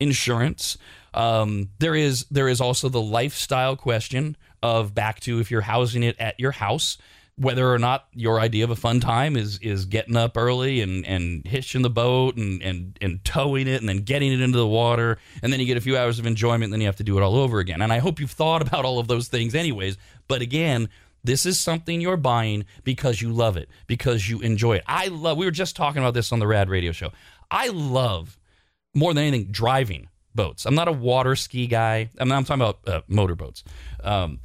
insurance. 0.00 0.76
Um, 1.14 1.70
there 1.78 1.94
is 1.94 2.26
there 2.30 2.48
is 2.48 2.60
also 2.60 2.88
the 2.88 3.00
lifestyle 3.00 3.76
question 3.76 4.36
of 4.62 4.94
back 4.94 5.20
to 5.20 5.40
if 5.40 5.50
you're 5.50 5.60
housing 5.60 6.02
it 6.02 6.16
at 6.18 6.38
your 6.38 6.52
house, 6.52 6.98
whether 7.36 7.72
or 7.72 7.78
not 7.78 8.06
your 8.12 8.38
idea 8.38 8.62
of 8.64 8.70
a 8.70 8.76
fun 8.76 9.00
time 9.00 9.36
is 9.36 9.58
is 9.58 9.86
getting 9.86 10.16
up 10.16 10.36
early 10.36 10.80
and, 10.80 11.04
and 11.06 11.46
hitching 11.46 11.82
the 11.82 11.90
boat 11.90 12.36
and, 12.36 12.62
and, 12.62 12.98
and 13.00 13.24
towing 13.24 13.66
it 13.66 13.80
and 13.80 13.88
then 13.88 13.98
getting 13.98 14.32
it 14.32 14.40
into 14.40 14.58
the 14.58 14.66
water 14.66 15.18
and 15.42 15.52
then 15.52 15.58
you 15.58 15.66
get 15.66 15.76
a 15.76 15.80
few 15.80 15.96
hours 15.96 16.18
of 16.18 16.26
enjoyment 16.26 16.64
and 16.64 16.72
then 16.72 16.80
you 16.80 16.86
have 16.86 16.96
to 16.96 17.04
do 17.04 17.16
it 17.16 17.22
all 17.22 17.36
over 17.36 17.58
again. 17.58 17.80
And 17.80 17.92
I 17.92 17.98
hope 17.98 18.20
you've 18.20 18.30
thought 18.30 18.62
about 18.62 18.84
all 18.84 18.98
of 18.98 19.08
those 19.08 19.28
things 19.28 19.54
anyways. 19.54 19.96
But 20.28 20.42
again, 20.42 20.88
this 21.24 21.46
is 21.46 21.58
something 21.58 22.00
you're 22.00 22.16
buying 22.16 22.64
because 22.84 23.22
you 23.22 23.32
love 23.32 23.56
it, 23.56 23.68
because 23.86 24.28
you 24.28 24.40
enjoy 24.40 24.76
it. 24.76 24.84
I 24.86 25.08
love 25.08 25.38
we 25.38 25.46
were 25.46 25.52
just 25.52 25.76
talking 25.76 26.02
about 26.02 26.14
this 26.14 26.32
on 26.32 26.38
the 26.38 26.46
Rad 26.46 26.68
Radio 26.68 26.92
Show. 26.92 27.12
I 27.50 27.68
love 27.68 28.38
more 28.94 29.14
than 29.14 29.24
anything 29.24 29.50
driving 29.50 30.08
boats. 30.34 30.66
I'm 30.66 30.74
not 30.74 30.88
a 30.88 30.92
water 30.92 31.36
ski 31.36 31.66
guy. 31.66 32.10
I'm, 32.18 32.28
not, 32.28 32.36
I'm 32.36 32.44
talking 32.44 32.62
about 32.62 32.80
uh, 32.86 33.02
motorboats. 33.08 33.64
Um, 34.02 34.40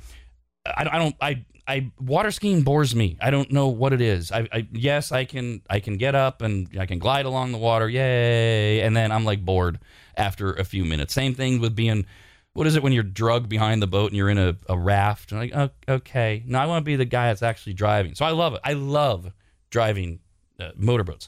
I, 0.66 0.88
I, 0.92 1.00
don't. 1.00 1.16
I 1.22 1.46
I 1.68 1.92
water 2.00 2.32
skiing 2.32 2.62
bores 2.62 2.96
me. 2.96 3.18
I 3.22 3.30
don't 3.30 3.52
know 3.52 3.68
what 3.68 3.92
it 3.92 4.00
is. 4.00 4.32
I, 4.32 4.48
I, 4.52 4.68
yes, 4.72 5.12
I 5.12 5.26
can 5.26 5.62
I 5.70 5.80
can 5.80 5.98
get 5.98 6.16
up 6.16 6.42
and 6.42 6.70
I 6.80 6.86
can 6.86 7.00
glide 7.00 7.26
along 7.26 7.52
the 7.52 7.58
water, 7.58 7.90
yay! 7.90 8.82
And 8.82 8.96
then 8.96 9.12
I'm 9.12 9.26
like 9.26 9.44
bored 9.44 9.80
after 10.16 10.54
a 10.54 10.64
few 10.64 10.86
minutes. 10.86 11.14
Same 11.14 11.34
thing 11.36 11.60
with 11.60 11.76
being 11.76 12.06
what 12.54 12.66
is 12.66 12.76
it 12.76 12.82
when 12.82 12.94
you're 12.94 13.04
drugged 13.04 13.50
behind 13.50 13.84
the 13.84 13.88
boat 13.88 14.08
and 14.08 14.18
you're 14.18 14.30
in 14.30 14.38
a, 14.38 14.56
a 14.68 14.78
raft? 14.78 15.32
And 15.32 15.42
like, 15.42 15.52
oh, 15.56 15.70
okay, 15.88 16.42
no, 16.48 16.58
I 16.58 16.66
want 16.66 16.84
to 16.84 16.86
be 16.86 16.96
the 16.96 17.06
guy 17.06 17.28
that's 17.28 17.44
actually 17.44 17.74
driving. 17.74 18.16
So 18.16 18.26
I 18.26 18.32
love 18.32 18.56
it. 18.56 18.62
I 18.64 18.74
love 18.74 19.32
driving 19.70 20.20
uh, 20.60 20.72
motorboats. 20.76 21.28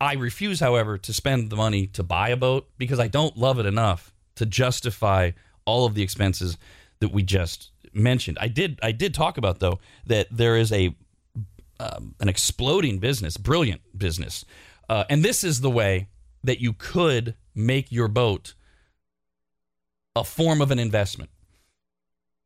I 0.00 0.14
refuse, 0.14 0.60
however, 0.60 0.96
to 0.98 1.12
spend 1.12 1.50
the 1.50 1.56
money 1.56 1.86
to 1.88 2.02
buy 2.02 2.28
a 2.28 2.36
boat 2.36 2.68
because 2.78 3.00
I 3.00 3.08
don't 3.08 3.36
love 3.36 3.58
it 3.58 3.66
enough 3.66 4.12
to 4.36 4.46
justify 4.46 5.32
all 5.64 5.86
of 5.86 5.94
the 5.94 6.02
expenses 6.02 6.56
that 7.00 7.12
we 7.12 7.22
just 7.22 7.70
mentioned. 7.92 8.38
I 8.40 8.48
did 8.48 8.78
I 8.82 8.92
did 8.92 9.14
talk 9.14 9.38
about 9.38 9.58
though 9.58 9.80
that 10.06 10.28
there 10.30 10.56
is 10.56 10.72
a 10.72 10.94
um, 11.80 12.14
an 12.20 12.28
exploding 12.28 12.98
business, 12.98 13.36
brilliant 13.36 13.80
business, 13.96 14.44
uh, 14.88 15.04
and 15.10 15.24
this 15.24 15.44
is 15.44 15.60
the 15.60 15.70
way 15.70 16.08
that 16.44 16.60
you 16.60 16.72
could 16.72 17.34
make 17.54 17.90
your 17.90 18.08
boat 18.08 18.54
a 20.14 20.24
form 20.24 20.60
of 20.60 20.70
an 20.70 20.78
investment. 20.78 21.30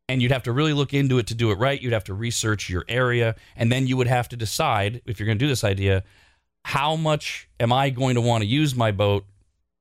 And 0.08 0.20
you'd 0.20 0.32
have 0.32 0.42
to 0.42 0.52
really 0.52 0.72
look 0.72 0.92
into 0.92 1.18
it 1.18 1.26
to 1.28 1.34
do 1.34 1.50
it 1.50 1.58
right. 1.58 1.80
You'd 1.80 1.92
have 1.92 2.04
to 2.04 2.14
research 2.14 2.68
your 2.68 2.84
area. 2.88 3.34
And 3.56 3.72
then 3.72 3.86
you 3.86 3.96
would 3.96 4.08
have 4.08 4.28
to 4.30 4.36
decide 4.36 5.00
if 5.06 5.18
you're 5.18 5.26
going 5.26 5.38
to 5.38 5.44
do 5.44 5.48
this 5.48 5.64
idea 5.64 6.02
how 6.64 6.96
much 6.96 7.48
am 7.61 7.72
I 7.72 7.90
going 7.90 8.14
to 8.14 8.20
want 8.20 8.42
to 8.42 8.48
use 8.48 8.75
my 8.75 8.92
boat 8.92 9.25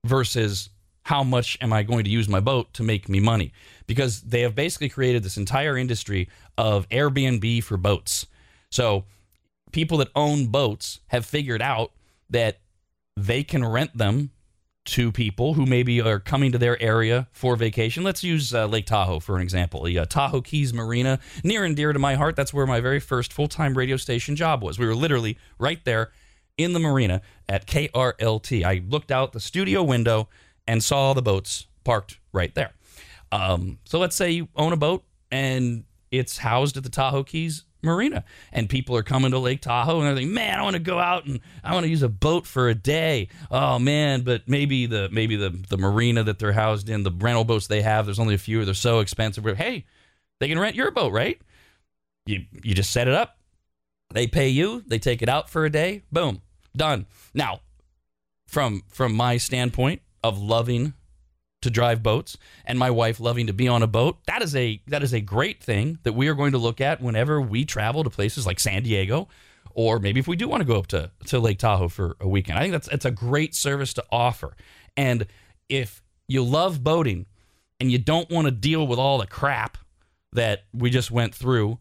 versus 0.06 0.70
how 1.04 1.24
much 1.24 1.58
am 1.62 1.74
I 1.74 1.84
going 1.84 2.04
to 2.04 2.10
use 2.10 2.30
my 2.30 2.40
boat 2.40 2.74
to 2.76 2.84
make 2.84 3.10
me 3.10 3.20
money? 3.20 3.54
Because 3.88 4.22
they 4.22 4.42
have 4.42 4.56
basically 4.56 4.90
created 4.90 5.24
this 5.24 5.38
entire 5.38 5.78
industry 5.78 6.30
of 6.58 6.88
Airbnb 6.90 7.64
for 7.64 7.78
boats. 7.78 8.28
So 8.70 9.06
people 9.72 9.98
that 9.98 10.10
own 10.16 10.48
boats 10.48 11.00
have 11.08 11.26
figured 11.26 11.62
out 11.62 11.92
that 12.30 12.60
they 13.18 13.44
can 13.44 13.66
rent 13.66 13.98
them 13.98 14.32
to 14.84 15.12
people 15.12 15.54
who 15.54 15.66
maybe 15.66 16.02
are 16.02 16.20
coming 16.20 16.52
to 16.52 16.58
their 16.58 16.82
area 16.82 17.28
for 17.32 17.56
vacation. 17.56 18.04
Let's 18.04 18.24
use 18.24 18.54
uh, 18.54 18.66
Lake 18.66 18.88
Tahoe 18.88 19.20
for 19.20 19.36
an 19.36 19.42
example. 19.42 19.84
The 19.84 20.00
uh, 20.00 20.06
Tahoe 20.06 20.42
Keys 20.42 20.74
Marina, 20.74 21.20
near 21.44 21.64
and 21.64 21.76
dear 21.76 21.94
to 21.94 22.00
my 22.00 22.16
heart. 22.16 22.36
That's 22.36 22.54
where 22.54 22.66
my 22.66 22.80
very 22.80 23.00
first 23.00 23.32
full 23.32 23.48
time 23.48 23.78
radio 23.78 23.96
station 23.98 24.36
job 24.36 24.64
was. 24.64 24.80
We 24.80 24.88
were 24.88 24.96
literally 24.96 25.38
right 25.60 25.84
there 25.86 26.12
in 26.64 26.74
the 26.74 26.80
marina 26.80 27.22
at 27.48 27.68
KRLT. 27.68 28.64
I 28.64 28.82
looked 28.88 29.12
out 29.12 29.34
the 29.34 29.40
studio 29.40 29.84
window 29.84 30.30
and 30.68 30.84
saw 30.84 31.14
the 31.14 31.22
boats 31.22 31.68
parked 31.84 32.20
right 32.34 32.54
there. 32.56 32.72
Um, 33.32 33.80
so 33.86 34.00
let's 34.00 34.16
say 34.16 34.32
you 34.32 34.50
own 34.56 34.74
a 34.74 34.78
boat 34.78 35.04
and 35.32 35.86
it's 36.12 36.38
housed 36.38 36.78
at 36.78 36.84
the 36.84 36.90
Tahoe 36.90 37.24
Keys 37.24 37.66
marina 37.84 38.24
and 38.52 38.70
people 38.70 38.96
are 38.96 39.04
coming 39.04 39.32
to 39.32 39.40
Lake 39.40 39.62
Tahoe 39.62 40.00
and 40.00 40.08
they're 40.08 40.16
like, 40.16 40.28
man, 40.28 40.60
I 40.60 40.64
want 40.64 40.76
to 40.76 40.82
go 40.82 41.00
out 41.00 41.26
and 41.26 41.40
I 41.64 41.74
want 41.74 41.86
to 41.86 41.90
use 41.90 42.04
a 42.04 42.10
boat 42.10 42.46
for 42.46 42.70
a 42.70 42.76
day. 42.76 43.30
Oh 43.50 43.80
man, 43.80 44.22
but 44.22 44.48
maybe 44.48 44.86
the 44.86 45.10
maybe 45.12 45.36
the 45.36 45.50
the 45.70 45.78
marina 45.78 46.24
that 46.24 46.40
they're 46.40 46.52
housed 46.52 46.90
in, 46.90 47.04
the 47.04 47.12
rental 47.12 47.44
boats 47.44 47.68
they 47.68 47.82
have, 47.82 48.06
there's 48.06 48.20
only 48.20 48.36
a 48.36 48.40
few, 48.40 48.64
they're 48.66 48.74
so 48.74 49.00
expensive. 49.00 49.44
But 49.44 49.58
hey, 49.58 49.86
they 50.40 50.48
can 50.48 50.60
rent 50.60 50.76
your 50.76 50.92
boat, 50.92 51.12
right? 51.12 51.42
You 52.26 52.46
you 52.64 52.74
just 52.74 52.92
set 52.92 53.08
it 53.08 53.14
up. 53.14 53.38
They 54.14 54.28
pay 54.28 54.50
you, 54.50 54.84
they 54.86 55.00
take 55.00 55.22
it 55.22 55.30
out 55.30 55.50
for 55.50 55.66
a 55.66 55.70
day, 55.70 56.04
boom, 56.12 56.42
done. 56.76 57.06
Now, 57.34 57.62
from 58.48 58.84
from 58.90 59.14
my 59.14 59.38
standpoint 59.38 60.02
of 60.24 60.40
loving 60.40 60.94
to 61.62 61.70
drive 61.70 62.02
boats 62.02 62.38
and 62.66 62.78
my 62.78 62.90
wife 62.90 63.20
loving 63.20 63.48
to 63.48 63.54
be 63.54 63.68
on 63.68 63.84
a 63.84 63.88
boat 63.88 64.18
that 64.26 64.42
is 64.42 64.56
a 64.56 64.82
that 64.88 65.04
is 65.04 65.14
a 65.14 65.22
great 65.22 65.64
thing 65.64 66.00
that 66.04 66.14
we 66.14 66.28
are 66.28 66.34
going 66.34 66.52
to 66.52 66.58
look 66.58 66.82
at 66.82 67.02
whenever 67.02 67.40
we 67.40 67.64
travel 67.66 68.04
to 68.04 68.10
places 68.10 68.46
like 68.48 68.60
San 68.60 68.82
Diego 68.84 69.28
or 69.74 70.00
maybe 70.00 70.20
if 70.20 70.28
we 70.28 70.36
do 70.36 70.48
want 70.48 70.62
to 70.62 70.68
go 70.68 70.78
up 70.78 70.88
to, 70.88 71.12
to 71.28 71.40
Lake 71.40 71.60
Tahoe 71.60 71.88
for 71.88 72.16
a 72.20 72.28
weekend. 72.28 72.58
I 72.58 72.62
think 72.62 72.74
that's 72.74 72.88
it's 72.90 73.06
a 73.06 73.12
great 73.12 73.56
service 73.56 73.94
to 73.96 74.04
offer. 74.12 74.56
And 74.98 75.26
if 75.70 76.02
you 76.28 76.44
love 76.44 76.84
boating 76.84 77.26
and 77.80 77.92
you 77.92 77.98
don't 77.98 78.30
want 78.30 78.46
to 78.46 78.52
deal 78.52 78.86
with 78.86 79.00
all 79.00 79.18
the 79.18 79.28
crap 79.28 79.78
that 80.34 80.64
we 80.74 80.90
just 80.90 81.12
went 81.12 81.34
through, 81.34 81.80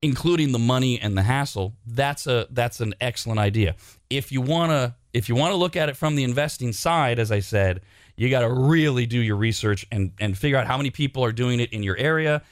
including 0.00 0.52
the 0.52 0.58
money 0.58 1.00
and 1.00 1.16
the 1.16 1.22
hassle, 1.22 1.74
that's 1.86 2.26
a 2.26 2.46
that's 2.50 2.80
an 2.80 2.94
excellent 3.00 3.40
idea. 3.40 3.76
If 4.16 4.30
you 4.32 4.40
want 4.40 4.70
to 4.70 4.94
if 5.12 5.28
you 5.28 5.34
want 5.34 5.52
to 5.52 5.56
look 5.56 5.76
at 5.76 5.88
it 5.88 5.96
from 5.96 6.16
the 6.16 6.24
investing 6.24 6.72
side 6.72 7.18
as 7.18 7.30
I 7.30 7.40
said, 7.40 7.82
you 8.16 8.30
got 8.30 8.40
to 8.40 8.48
really 8.48 9.06
do 9.06 9.18
your 9.18 9.36
research 9.36 9.86
and, 9.90 10.12
and 10.20 10.36
figure 10.36 10.56
out 10.56 10.66
how 10.66 10.76
many 10.76 10.90
people 10.90 11.24
are 11.24 11.32
doing 11.32 11.60
it 11.60 11.72
in 11.72 11.82
your 11.82 11.96
area. 11.96 12.42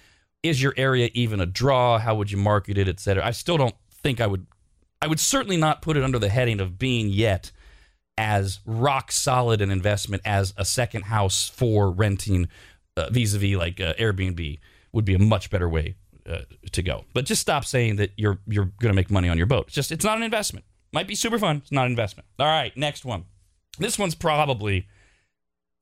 Is 0.43 0.63
your 0.63 0.75
area 0.77 1.11
even 1.15 1.41
a 1.41 1.47
draw? 1.47 1.99
How 1.99 2.15
would 2.15 2.31
you 2.31 2.39
market 2.39 2.79
it, 2.79 2.89
et 2.89 2.99
cetera? 3.01 3.25
I 3.25 3.31
still 3.31 3.57
don't 3.57 3.75
think 4.03 4.21
I 4.21 4.27
would, 4.27 4.47
I 5.03 5.07
would 5.07 5.21
certainly 5.21 5.57
not 5.57 5.83
put 5.83 5.97
it 5.97 6.03
under 6.03 6.19
the 6.19 6.29
heading 6.29 6.61
of 6.61 6.79
being 6.79 7.09
yet 7.09 7.51
as 8.17 8.61
rock 8.67 9.13
solid 9.13 9.61
an 9.61 9.71
investment 9.71 10.23
as 10.27 10.53
a 10.57 10.65
second 10.65 11.05
house 11.05 11.49
for 11.49 11.91
renting 11.91 12.49
vis 13.11 13.35
a 13.35 13.39
vis 13.39 13.57
like 13.57 13.81
uh, 13.81 13.95
Airbnb 13.95 14.59
would 14.93 15.05
be 15.05 15.15
a 15.15 15.19
much 15.19 15.51
better 15.51 15.69
way 15.69 15.95
uh, 16.29 16.41
to 16.73 16.83
go. 16.83 17.05
But 17.15 17.25
just 17.25 17.41
stop 17.41 17.65
saying 17.65 17.97
that 17.97 18.13
you're 18.17 18.39
you're 18.47 18.67
going 18.81 18.91
to 18.91 18.95
make 18.95 19.11
money 19.11 19.29
on 19.29 19.39
your 19.39 19.47
boat. 19.47 19.67
It's 19.67 19.75
just 19.75 19.93
it's 19.93 20.05
not 20.05 20.17
an 20.17 20.23
investment. 20.23 20.65
Might 20.93 21.07
be 21.07 21.15
super 21.15 21.39
fun. 21.39 21.59
It's 21.59 21.73
not 21.73 21.87
an 21.87 21.93
investment. 21.93 22.29
All 22.39 22.47
right, 22.47 22.77
next 22.77 23.05
one. 23.05 23.25
This 23.79 23.99
one's 23.99 24.15
probably 24.15 24.89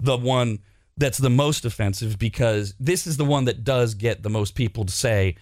the 0.01 0.17
one 0.17 0.61
that's 0.97 1.19
the 1.19 1.31
most 1.31 1.65
offensive 1.65 2.19
because 2.19 2.75
this 2.79 3.07
is 3.07 3.17
the 3.17 3.25
one 3.25 3.45
that 3.47 3.65
does 3.65 3.95
get 3.95 4.23
the 4.23 4.29
most 4.29 4.55
people 4.55 4.85
to 4.85 4.93
say 4.93 5.37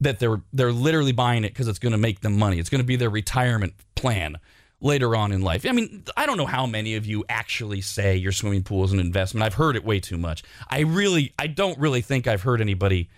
that 0.00 0.18
they're 0.18 0.42
they're 0.52 0.72
literally 0.72 1.12
buying 1.12 1.44
it 1.44 1.48
because 1.48 1.68
it's 1.68 1.78
going 1.78 1.92
to 1.92 1.98
make 1.98 2.20
them 2.20 2.38
money. 2.38 2.58
It's 2.58 2.70
going 2.70 2.80
to 2.80 2.86
be 2.86 2.96
their 2.96 3.10
retirement 3.10 3.74
plan 3.94 4.36
later 4.80 5.16
on 5.16 5.32
in 5.32 5.42
life. 5.42 5.66
I 5.66 5.72
mean, 5.72 6.04
I 6.16 6.26
don't 6.26 6.36
know 6.36 6.46
how 6.46 6.66
many 6.66 6.94
of 6.94 7.06
you 7.06 7.24
actually 7.28 7.80
say 7.80 8.16
your 8.16 8.32
swimming 8.32 8.62
pool 8.62 8.84
is 8.84 8.92
an 8.92 9.00
investment. 9.00 9.44
I've 9.44 9.54
heard 9.54 9.74
it 9.76 9.84
way 9.84 10.00
too 10.00 10.18
much. 10.18 10.42
I 10.68 10.80
really 10.80 11.32
I 11.38 11.46
don't 11.46 11.78
really 11.78 12.00
think 12.00 12.26
I've 12.26 12.42
heard 12.42 12.60
anybody 12.60 13.08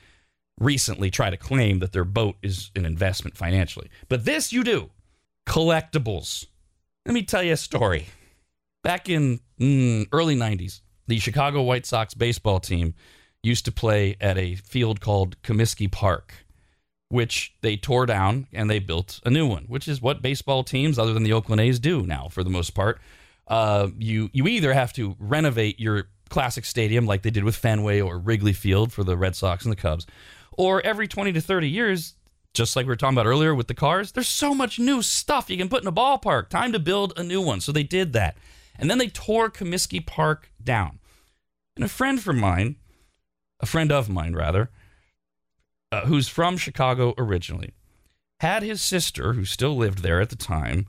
recently 0.58 1.10
try 1.10 1.30
to 1.30 1.36
claim 1.36 1.78
that 1.80 1.92
their 1.92 2.04
boat 2.04 2.36
is 2.42 2.70
an 2.76 2.84
investment 2.84 3.36
financially. 3.36 3.90
But 4.08 4.24
this 4.24 4.52
you 4.52 4.62
do. 4.62 4.90
Collectibles. 5.46 6.46
Let 7.06 7.14
me 7.14 7.22
tell 7.22 7.42
you 7.42 7.52
a 7.52 7.56
story. 7.56 8.06
Back 8.82 9.08
in 9.08 9.40
mm, 9.60 10.06
early 10.12 10.36
90s, 10.36 10.80
the 11.06 11.18
Chicago 11.18 11.62
White 11.62 11.86
Sox 11.86 12.14
baseball 12.14 12.60
team 12.60 12.94
used 13.42 13.64
to 13.64 13.72
play 13.72 14.16
at 14.20 14.38
a 14.38 14.54
field 14.54 15.00
called 15.00 15.40
Comiskey 15.42 15.90
Park, 15.90 16.46
which 17.08 17.54
they 17.62 17.76
tore 17.76 18.06
down 18.06 18.46
and 18.52 18.70
they 18.70 18.78
built 18.78 19.20
a 19.24 19.30
new 19.30 19.46
one, 19.46 19.64
which 19.64 19.88
is 19.88 20.00
what 20.00 20.22
baseball 20.22 20.62
teams, 20.62 20.98
other 20.98 21.12
than 21.12 21.22
the 21.22 21.32
Oakland 21.32 21.60
A's, 21.60 21.78
do 21.78 22.02
now 22.06 22.28
for 22.28 22.44
the 22.44 22.50
most 22.50 22.70
part. 22.70 23.00
Uh, 23.48 23.88
you 23.98 24.30
you 24.32 24.46
either 24.46 24.72
have 24.72 24.92
to 24.92 25.16
renovate 25.18 25.80
your 25.80 26.08
classic 26.28 26.64
stadium 26.64 27.06
like 27.06 27.22
they 27.22 27.30
did 27.30 27.42
with 27.42 27.56
Fenway 27.56 28.00
or 28.00 28.18
Wrigley 28.18 28.52
Field 28.52 28.92
for 28.92 29.02
the 29.02 29.16
Red 29.16 29.34
Sox 29.34 29.64
and 29.64 29.72
the 29.72 29.76
Cubs, 29.76 30.06
or 30.52 30.80
every 30.82 31.08
20 31.08 31.32
to 31.32 31.40
30 31.40 31.68
years, 31.68 32.14
just 32.54 32.74
like 32.74 32.84
we 32.84 32.88
were 32.88 32.96
talking 32.96 33.16
about 33.16 33.26
earlier 33.26 33.54
with 33.54 33.68
the 33.68 33.74
cars, 33.74 34.12
there's 34.12 34.28
so 34.28 34.54
much 34.54 34.78
new 34.78 35.02
stuff 35.02 35.50
you 35.50 35.56
can 35.56 35.68
put 35.68 35.82
in 35.82 35.88
a 35.88 35.92
ballpark. 35.92 36.48
Time 36.48 36.72
to 36.72 36.78
build 36.78 37.12
a 37.16 37.22
new 37.22 37.40
one. 37.40 37.60
So 37.60 37.72
they 37.72 37.82
did 37.82 38.12
that. 38.12 38.36
And 38.78 38.90
then 38.90 38.98
they 38.98 39.08
tore 39.08 39.50
Comiskey 39.50 40.04
Park 40.04 40.50
down. 40.62 40.98
And 41.76 41.84
a 41.84 41.88
friend 41.88 42.20
from 42.20 42.38
mine, 42.38 42.76
a 43.60 43.66
friend 43.66 43.92
of 43.92 44.08
mine 44.08 44.34
rather, 44.34 44.70
uh, 45.92 46.06
who's 46.06 46.28
from 46.28 46.56
Chicago 46.56 47.14
originally, 47.18 47.72
had 48.40 48.62
his 48.62 48.80
sister, 48.80 49.34
who 49.34 49.44
still 49.44 49.76
lived 49.76 49.98
there 50.02 50.20
at 50.20 50.30
the 50.30 50.36
time, 50.36 50.86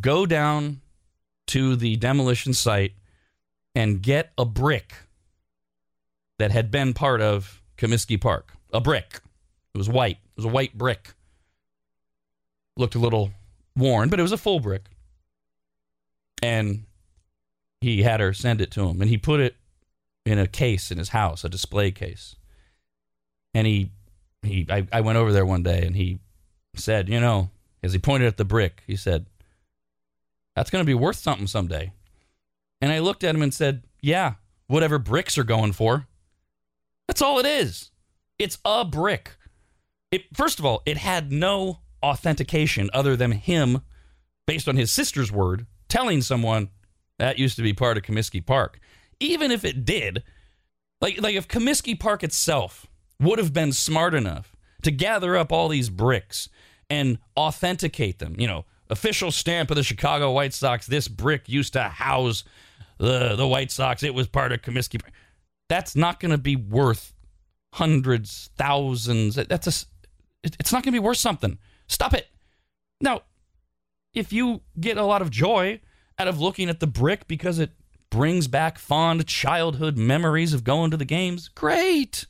go 0.00 0.26
down 0.26 0.80
to 1.46 1.76
the 1.76 1.96
demolition 1.96 2.52
site 2.52 2.92
and 3.74 4.02
get 4.02 4.32
a 4.36 4.44
brick 4.44 4.92
that 6.38 6.50
had 6.50 6.70
been 6.70 6.92
part 6.92 7.20
of 7.20 7.62
Comiskey 7.76 8.20
Park. 8.20 8.52
A 8.72 8.80
brick. 8.80 9.20
It 9.78 9.86
was 9.86 9.88
white. 9.88 10.16
It 10.16 10.36
was 10.38 10.44
a 10.44 10.48
white 10.48 10.76
brick. 10.76 11.14
Looked 12.76 12.96
a 12.96 12.98
little 12.98 13.30
worn, 13.76 14.08
but 14.08 14.18
it 14.18 14.24
was 14.24 14.32
a 14.32 14.36
full 14.36 14.58
brick. 14.58 14.86
And 16.42 16.82
he 17.80 18.02
had 18.02 18.18
her 18.18 18.32
send 18.32 18.60
it 18.60 18.72
to 18.72 18.88
him, 18.88 19.00
and 19.00 19.08
he 19.08 19.16
put 19.16 19.38
it 19.38 19.54
in 20.26 20.36
a 20.36 20.48
case 20.48 20.90
in 20.90 20.98
his 20.98 21.10
house, 21.10 21.44
a 21.44 21.48
display 21.48 21.92
case. 21.92 22.34
And 23.54 23.68
he, 23.68 23.92
he, 24.42 24.66
I, 24.68 24.88
I 24.92 25.00
went 25.00 25.16
over 25.16 25.32
there 25.32 25.46
one 25.46 25.62
day, 25.62 25.86
and 25.86 25.94
he 25.94 26.18
said, 26.74 27.08
you 27.08 27.20
know, 27.20 27.50
as 27.80 27.92
he 27.92 28.00
pointed 28.00 28.26
at 28.26 28.36
the 28.36 28.44
brick, 28.44 28.82
he 28.84 28.96
said, 28.96 29.26
"That's 30.56 30.70
going 30.70 30.82
to 30.82 30.86
be 30.86 30.94
worth 30.94 31.18
something 31.18 31.46
someday." 31.46 31.92
And 32.80 32.90
I 32.90 32.98
looked 32.98 33.22
at 33.22 33.36
him 33.36 33.42
and 33.42 33.54
said, 33.54 33.84
"Yeah, 34.00 34.34
whatever 34.66 34.98
bricks 34.98 35.38
are 35.38 35.44
going 35.44 35.70
for. 35.70 36.08
That's 37.06 37.22
all 37.22 37.38
it 37.38 37.46
is. 37.46 37.92
It's 38.40 38.58
a 38.64 38.84
brick." 38.84 39.36
It 40.10 40.24
first 40.34 40.58
of 40.58 40.64
all, 40.64 40.82
it 40.86 40.96
had 40.96 41.32
no 41.32 41.80
authentication 42.02 42.90
other 42.92 43.16
than 43.16 43.32
him, 43.32 43.82
based 44.46 44.68
on 44.68 44.76
his 44.76 44.90
sister's 44.90 45.30
word, 45.30 45.66
telling 45.88 46.22
someone 46.22 46.70
that 47.18 47.38
used 47.38 47.56
to 47.56 47.62
be 47.62 47.72
part 47.72 47.96
of 47.96 48.04
Comiskey 48.04 48.44
Park. 48.44 48.80
Even 49.20 49.50
if 49.50 49.64
it 49.64 49.84
did, 49.84 50.22
like 51.00 51.20
like 51.20 51.34
if 51.34 51.48
Comiskey 51.48 51.98
Park 51.98 52.22
itself 52.22 52.86
would 53.20 53.38
have 53.38 53.52
been 53.52 53.72
smart 53.72 54.14
enough 54.14 54.54
to 54.82 54.90
gather 54.90 55.36
up 55.36 55.52
all 55.52 55.68
these 55.68 55.90
bricks 55.90 56.48
and 56.88 57.18
authenticate 57.36 58.18
them, 58.18 58.36
you 58.38 58.46
know, 58.46 58.64
official 58.88 59.30
stamp 59.30 59.70
of 59.70 59.76
the 59.76 59.82
Chicago 59.82 60.32
White 60.32 60.54
Sox, 60.54 60.86
this 60.86 61.08
brick 61.08 61.48
used 61.48 61.74
to 61.74 61.82
house 61.82 62.44
the 62.98 63.34
the 63.36 63.46
White 63.46 63.70
Sox. 63.70 64.02
It 64.02 64.14
was 64.14 64.26
part 64.26 64.52
of 64.52 64.62
Comiskey 64.62 65.00
Park. 65.00 65.12
That's 65.68 65.94
not 65.94 66.20
going 66.20 66.30
to 66.30 66.38
be 66.38 66.56
worth 66.56 67.12
hundreds, 67.74 68.50
thousands. 68.56 69.34
That's 69.34 69.66
a, 69.66 69.86
it's 70.42 70.72
not 70.72 70.82
going 70.82 70.92
to 70.92 71.00
be 71.00 71.04
worth 71.04 71.18
something. 71.18 71.58
Stop 71.86 72.14
it. 72.14 72.28
Now, 73.00 73.22
if 74.14 74.32
you 74.32 74.62
get 74.78 74.96
a 74.96 75.04
lot 75.04 75.22
of 75.22 75.30
joy 75.30 75.80
out 76.18 76.28
of 76.28 76.40
looking 76.40 76.68
at 76.68 76.80
the 76.80 76.86
brick 76.86 77.28
because 77.28 77.58
it 77.58 77.70
brings 78.10 78.48
back 78.48 78.78
fond 78.78 79.26
childhood 79.26 79.96
memories 79.96 80.52
of 80.52 80.64
going 80.64 80.90
to 80.90 80.96
the 80.96 81.04
games, 81.04 81.48
great. 81.48 82.26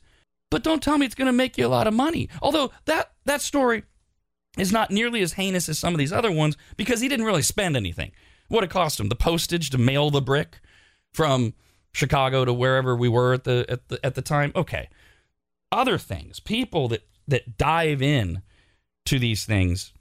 But 0.51 0.63
don't 0.63 0.83
tell 0.83 0.97
me 0.97 1.05
it's 1.05 1.15
going 1.15 1.27
to 1.27 1.33
make 1.33 1.57
you 1.57 1.65
a 1.65 1.69
lot 1.69 1.87
of 1.87 1.93
money. 1.93 2.29
Although 2.41 2.71
that 2.85 3.11
that 3.25 3.41
story 3.41 3.83
is 4.57 4.71
not 4.71 4.91
nearly 4.91 5.21
as 5.21 5.33
heinous 5.33 5.69
as 5.69 5.79
some 5.79 5.93
of 5.93 5.99
these 5.99 6.11
other 6.11 6.31
ones 6.31 6.57
because 6.75 7.01
he 7.01 7.07
didn't 7.07 7.25
really 7.25 7.41
spend 7.41 7.77
anything. 7.77 8.11
What 8.47 8.63
it 8.63 8.69
cost 8.71 8.99
him, 8.99 9.09
the 9.09 9.15
postage 9.15 9.69
to 9.69 9.77
mail 9.77 10.09
the 10.09 10.21
brick 10.21 10.59
from 11.13 11.53
Chicago 11.91 12.45
to 12.45 12.53
wherever 12.53 12.95
we 12.95 13.07
were 13.07 13.33
at 13.33 13.43
the 13.43 13.65
at 13.69 13.87
the 13.89 14.03
at 14.05 14.15
the 14.15 14.21
time. 14.21 14.51
Okay. 14.55 14.89
Other 15.71 15.99
things, 15.99 16.39
people 16.39 16.87
that 16.87 17.07
that 17.29 17.57
dive 17.57 18.01
in 18.01 18.41
to 19.05 19.19
these 19.19 19.45
things 19.45 19.93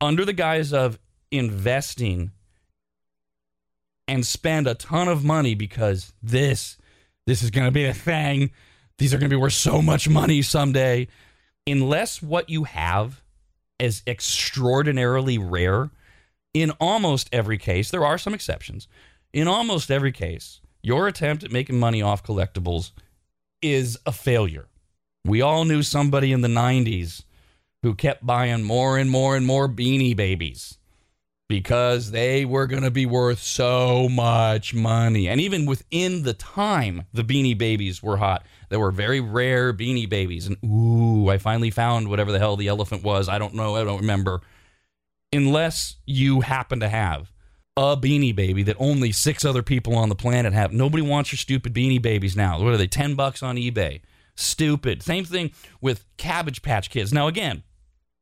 under 0.00 0.24
the 0.24 0.32
guise 0.32 0.72
of 0.72 0.98
investing 1.30 2.32
and 4.08 4.26
spend 4.26 4.66
a 4.66 4.74
ton 4.74 5.08
of 5.08 5.24
money 5.24 5.54
because 5.54 6.12
this 6.22 6.76
this 7.26 7.42
is 7.42 7.50
going 7.50 7.66
to 7.66 7.72
be 7.72 7.84
a 7.84 7.94
thing. 7.94 8.50
These 8.98 9.14
are 9.14 9.18
going 9.18 9.30
to 9.30 9.36
be 9.36 9.40
worth 9.40 9.52
so 9.52 9.80
much 9.80 10.08
money 10.08 10.42
someday. 10.42 11.08
Unless 11.66 12.20
what 12.20 12.50
you 12.50 12.64
have 12.64 13.22
is 13.78 14.02
extraordinarily 14.06 15.38
rare, 15.38 15.90
in 16.52 16.72
almost 16.72 17.28
every 17.32 17.58
case, 17.58 17.90
there 17.90 18.04
are 18.04 18.18
some 18.18 18.34
exceptions. 18.34 18.88
In 19.32 19.48
almost 19.48 19.90
every 19.90 20.12
case, 20.12 20.60
your 20.82 21.06
attempt 21.06 21.44
at 21.44 21.52
making 21.52 21.78
money 21.78 22.02
off 22.02 22.24
collectibles 22.24 22.90
is 23.62 23.98
a 24.04 24.12
failure. 24.12 24.66
We 25.24 25.40
all 25.40 25.64
knew 25.64 25.82
somebody 25.82 26.32
in 26.32 26.40
the 26.40 26.48
90s 26.48 27.24
who 27.82 27.94
kept 27.94 28.26
buying 28.26 28.62
more 28.62 28.98
and 28.98 29.10
more 29.10 29.36
and 29.36 29.46
more 29.46 29.68
beanie 29.68 30.16
babies 30.16 30.78
because 31.48 32.12
they 32.12 32.44
were 32.44 32.66
going 32.66 32.82
to 32.82 32.90
be 32.90 33.06
worth 33.06 33.40
so 33.40 34.08
much 34.08 34.72
money. 34.72 35.28
And 35.28 35.40
even 35.40 35.66
within 35.66 36.22
the 36.22 36.32
time 36.32 37.04
the 37.12 37.22
beanie 37.22 37.56
babies 37.56 38.02
were 38.02 38.16
hot, 38.16 38.46
there 38.68 38.80
were 38.80 38.90
very 38.90 39.20
rare 39.20 39.72
beanie 39.72 40.08
babies. 40.08 40.46
And 40.46 40.56
ooh, 40.64 41.28
I 41.28 41.38
finally 41.38 41.70
found 41.70 42.08
whatever 42.08 42.32
the 42.32 42.38
hell 42.38 42.56
the 42.56 42.68
elephant 42.68 43.04
was. 43.04 43.28
I 43.28 43.38
don't 43.38 43.54
know. 43.54 43.76
I 43.76 43.84
don't 43.84 44.00
remember. 44.00 44.40
Unless 45.32 45.96
you 46.06 46.40
happen 46.40 46.80
to 46.80 46.88
have 46.88 47.30
a 47.76 47.96
beanie 47.96 48.34
baby 48.34 48.62
that 48.64 48.76
only 48.78 49.12
six 49.12 49.44
other 49.44 49.62
people 49.62 49.94
on 49.96 50.08
the 50.08 50.14
planet 50.14 50.52
have. 50.52 50.72
Nobody 50.72 51.02
wants 51.02 51.32
your 51.32 51.38
stupid 51.38 51.74
beanie 51.74 52.00
babies 52.00 52.36
now. 52.36 52.62
What 52.62 52.72
are 52.72 52.76
they? 52.76 52.86
10 52.86 53.14
bucks 53.14 53.42
on 53.42 53.56
eBay. 53.56 54.00
Stupid. 54.34 55.02
Same 55.02 55.24
thing 55.24 55.52
with 55.80 56.04
Cabbage 56.16 56.62
Patch 56.62 56.90
Kids. 56.90 57.12
Now, 57.12 57.26
again, 57.26 57.62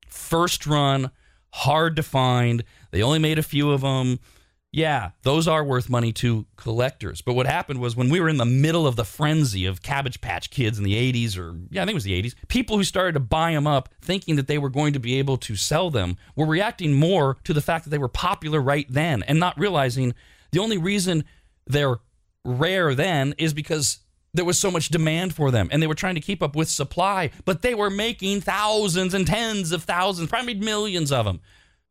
first 0.09 0.67
run, 0.67 1.11
hard 1.53 1.97
to 1.97 2.03
find 2.03 2.65
they 2.91 3.03
only 3.03 3.19
made 3.19 3.39
a 3.39 3.43
few 3.43 3.71
of 3.71 3.83
them. 3.83 4.19
Yeah, 4.73 5.11
those 5.23 5.49
are 5.49 5.65
worth 5.65 5.91
money 5.91 6.13
to 6.15 6.47
collectors. 6.57 7.23
But 7.23 7.35
what 7.35 7.47
happened 7.47 7.81
was 7.81 7.97
when 7.97 8.09
we 8.09 8.21
were 8.21 8.29
in 8.29 8.37
the 8.37 8.45
middle 8.45 8.87
of 8.87 8.95
the 8.95 9.05
frenzy 9.05 9.67
of 9.67 9.83
Cabbage 9.83 10.21
Patch 10.21 10.51
Kids 10.51 10.79
in 10.79 10.85
the 10.85 10.95
80s, 11.13 11.37
or 11.37 11.57
yeah, 11.71 11.83
I 11.83 11.85
think 11.85 11.95
it 11.95 11.95
was 11.95 12.05
the 12.05 12.23
80s, 12.23 12.35
people 12.47 12.77
who 12.77 12.85
started 12.85 13.15
to 13.15 13.21
buy 13.21 13.53
them 13.53 13.67
up 13.67 13.89
thinking 14.01 14.37
that 14.37 14.47
they 14.47 14.59
were 14.59 14.69
going 14.69 14.93
to 14.93 15.01
be 15.01 15.19
able 15.19 15.39
to 15.39 15.57
sell 15.57 15.91
them 15.91 16.17
were 16.37 16.47
reacting 16.47 16.95
more 16.95 17.37
to 17.45 17.53
the 17.53 17.61
fact 17.61 17.85
that 17.85 17.91
they 17.91 17.99
were 17.99 18.09
popular 18.09 18.61
right 18.61 18.87
then 18.89 19.25
and 19.25 19.41
not 19.41 19.59
realizing 19.59 20.15
the 20.53 20.61
only 20.61 20.79
reason 20.79 21.25
they're 21.67 21.97
rare 22.45 22.95
then 22.95 23.35
is 23.39 23.53
because 23.53 23.99
there 24.33 24.45
was 24.45 24.59
so 24.59 24.71
much 24.71 24.89
demand 24.89 25.35
for 25.35 25.51
them 25.51 25.69
and 25.73 25.83
they 25.83 25.87
were 25.87 25.95
trying 25.95 26.15
to 26.15 26.21
keep 26.21 26.43
up 26.43 26.55
with 26.55 26.69
supply, 26.69 27.31
but 27.45 27.63
they 27.63 27.75
were 27.75 27.91
making 27.91 28.41
thousands 28.41 29.15
and 29.15 29.27
tens 29.27 29.73
of 29.73 29.85
thousands, 29.85 30.29
probably 30.29 30.55
millions 30.55 31.11
of 31.11 31.25
them 31.25 31.41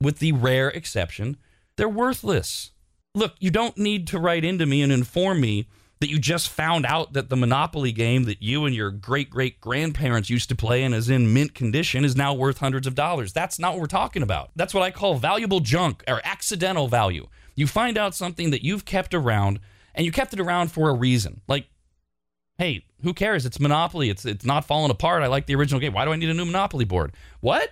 with 0.01 0.19
the 0.19 0.31
rare 0.31 0.69
exception, 0.69 1.37
they're 1.75 1.89
worthless. 1.89 2.71
Look, 3.15 3.33
you 3.39 3.51
don't 3.51 3.77
need 3.77 4.07
to 4.07 4.19
write 4.19 4.45
into 4.45 4.65
me 4.65 4.81
and 4.81 4.91
inform 4.91 5.41
me 5.41 5.67
that 5.99 6.09
you 6.09 6.17
just 6.17 6.47
found 6.47 6.85
out 6.85 7.11
that 7.13 7.27
the 7.27 7.35
Monopoly 7.35 7.91
game 7.91 8.23
that 8.23 8.41
you 8.41 8.65
and 8.65 8.73
your 8.73 8.89
great 8.89 9.29
great 9.29 9.59
grandparents 9.59 10.29
used 10.29 10.47
to 10.47 10.55
play 10.55 10.83
and 10.83 10.95
is 10.95 11.09
in 11.09 11.33
mint 11.33 11.53
condition 11.53 12.05
is 12.05 12.15
now 12.15 12.33
worth 12.33 12.59
hundreds 12.59 12.87
of 12.87 12.95
dollars. 12.95 13.33
That's 13.33 13.59
not 13.59 13.73
what 13.73 13.81
we're 13.81 13.87
talking 13.87 14.23
about. 14.23 14.51
That's 14.55 14.73
what 14.73 14.83
I 14.83 14.91
call 14.91 15.15
valuable 15.15 15.59
junk 15.59 16.03
or 16.07 16.21
accidental 16.23 16.87
value. 16.87 17.27
You 17.55 17.67
find 17.67 17.97
out 17.97 18.15
something 18.15 18.51
that 18.51 18.63
you've 18.63 18.85
kept 18.85 19.13
around 19.13 19.59
and 19.93 20.05
you 20.05 20.13
kept 20.13 20.33
it 20.33 20.39
around 20.39 20.71
for 20.71 20.89
a 20.89 20.93
reason. 20.93 21.41
Like, 21.49 21.67
hey, 22.59 22.85
who 23.01 23.13
cares? 23.13 23.45
It's 23.45 23.59
Monopoly. 23.59 24.09
It's 24.09 24.25
it's 24.25 24.45
not 24.45 24.65
falling 24.65 24.91
apart. 24.91 25.23
I 25.23 25.27
like 25.27 25.47
the 25.47 25.55
original 25.55 25.79
game. 25.79 25.93
Why 25.93 26.05
do 26.05 26.11
I 26.11 26.17
need 26.17 26.29
a 26.29 26.33
new 26.33 26.45
Monopoly 26.45 26.85
board? 26.85 27.13
What? 27.39 27.71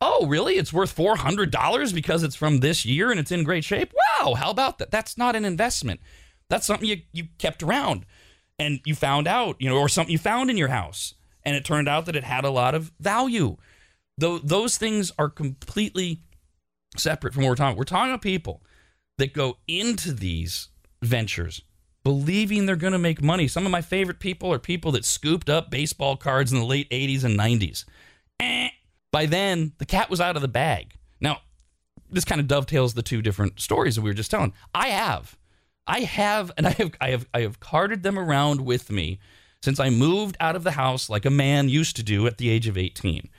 Oh, 0.00 0.26
really? 0.26 0.56
It's 0.56 0.72
worth 0.72 0.94
$400 0.94 1.94
because 1.94 2.22
it's 2.22 2.34
from 2.34 2.60
this 2.60 2.84
year 2.84 3.10
and 3.10 3.18
it's 3.18 3.32
in 3.32 3.44
great 3.44 3.64
shape? 3.64 3.94
Wow, 4.20 4.34
how 4.34 4.50
about 4.50 4.78
that? 4.78 4.90
That's 4.90 5.16
not 5.16 5.36
an 5.36 5.46
investment. 5.46 6.00
That's 6.50 6.66
something 6.66 6.86
you, 6.86 7.02
you 7.12 7.28
kept 7.38 7.62
around 7.62 8.04
and 8.58 8.80
you 8.84 8.94
found 8.94 9.26
out, 9.26 9.56
you 9.60 9.70
know, 9.70 9.78
or 9.78 9.88
something 9.88 10.12
you 10.12 10.18
found 10.18 10.50
in 10.50 10.58
your 10.58 10.68
house. 10.68 11.14
And 11.42 11.56
it 11.56 11.64
turned 11.64 11.88
out 11.88 12.06
that 12.06 12.16
it 12.16 12.24
had 12.24 12.44
a 12.44 12.50
lot 12.50 12.74
of 12.74 12.92
value. 13.00 13.56
Though 14.18 14.38
those 14.38 14.76
things 14.76 15.10
are 15.18 15.30
completely 15.30 16.22
separate 16.96 17.32
from 17.32 17.44
what 17.44 17.50
we're 17.50 17.56
talking. 17.56 17.78
We're 17.78 17.84
talking 17.84 18.10
about 18.10 18.22
people 18.22 18.62
that 19.16 19.32
go 19.32 19.58
into 19.68 20.12
these 20.12 20.68
ventures 21.02 21.62
believing 22.04 22.66
they're 22.66 22.76
going 22.76 22.92
to 22.92 22.98
make 22.98 23.22
money. 23.22 23.48
Some 23.48 23.64
of 23.64 23.72
my 23.72 23.80
favorite 23.80 24.20
people 24.20 24.52
are 24.52 24.58
people 24.58 24.92
that 24.92 25.04
scooped 25.04 25.48
up 25.48 25.70
baseball 25.70 26.16
cards 26.16 26.52
in 26.52 26.58
the 26.60 26.66
late 26.66 26.88
80s 26.90 27.24
and 27.24 27.38
90s. 27.38 27.84
Eh, 28.38 28.68
by 29.10 29.26
then, 29.26 29.72
the 29.78 29.86
cat 29.86 30.10
was 30.10 30.20
out 30.20 30.36
of 30.36 30.42
the 30.42 30.48
bag. 30.48 30.94
Now, 31.20 31.40
this 32.10 32.24
kind 32.24 32.40
of 32.40 32.46
dovetails 32.46 32.94
the 32.94 33.02
two 33.02 33.22
different 33.22 33.58
stories 33.58 33.96
that 33.96 34.02
we 34.02 34.10
were 34.10 34.14
just 34.14 34.30
telling. 34.30 34.52
I 34.74 34.88
have, 34.88 35.36
I 35.86 36.00
have, 36.00 36.52
and 36.56 36.66
I 36.66 36.70
have, 36.70 36.92
I 37.00 37.10
have, 37.10 37.26
I 37.32 37.40
have 37.40 37.58
carted 37.58 38.02
them 38.02 38.18
around 38.18 38.60
with 38.60 38.90
me 38.90 39.18
since 39.62 39.80
I 39.80 39.88
moved 39.88 40.36
out 40.40 40.56
of 40.56 40.62
the 40.62 40.72
house 40.72 41.08
like 41.08 41.24
a 41.24 41.30
man 41.30 41.70
used 41.70 41.96
to 41.96 42.02
do 42.02 42.26
at 42.26 42.36
the 42.36 42.50
age 42.50 42.68
of 42.68 42.76
18. 42.76 43.30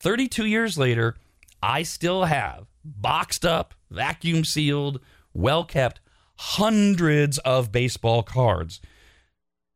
32 0.00 0.46
years 0.46 0.78
later, 0.78 1.16
I 1.62 1.82
still 1.82 2.24
have 2.24 2.66
boxed 2.84 3.44
up, 3.44 3.74
vacuum 3.90 4.44
sealed, 4.44 5.00
well 5.34 5.64
kept 5.64 6.00
hundreds 6.36 7.38
of 7.38 7.72
baseball 7.72 8.22
cards 8.22 8.80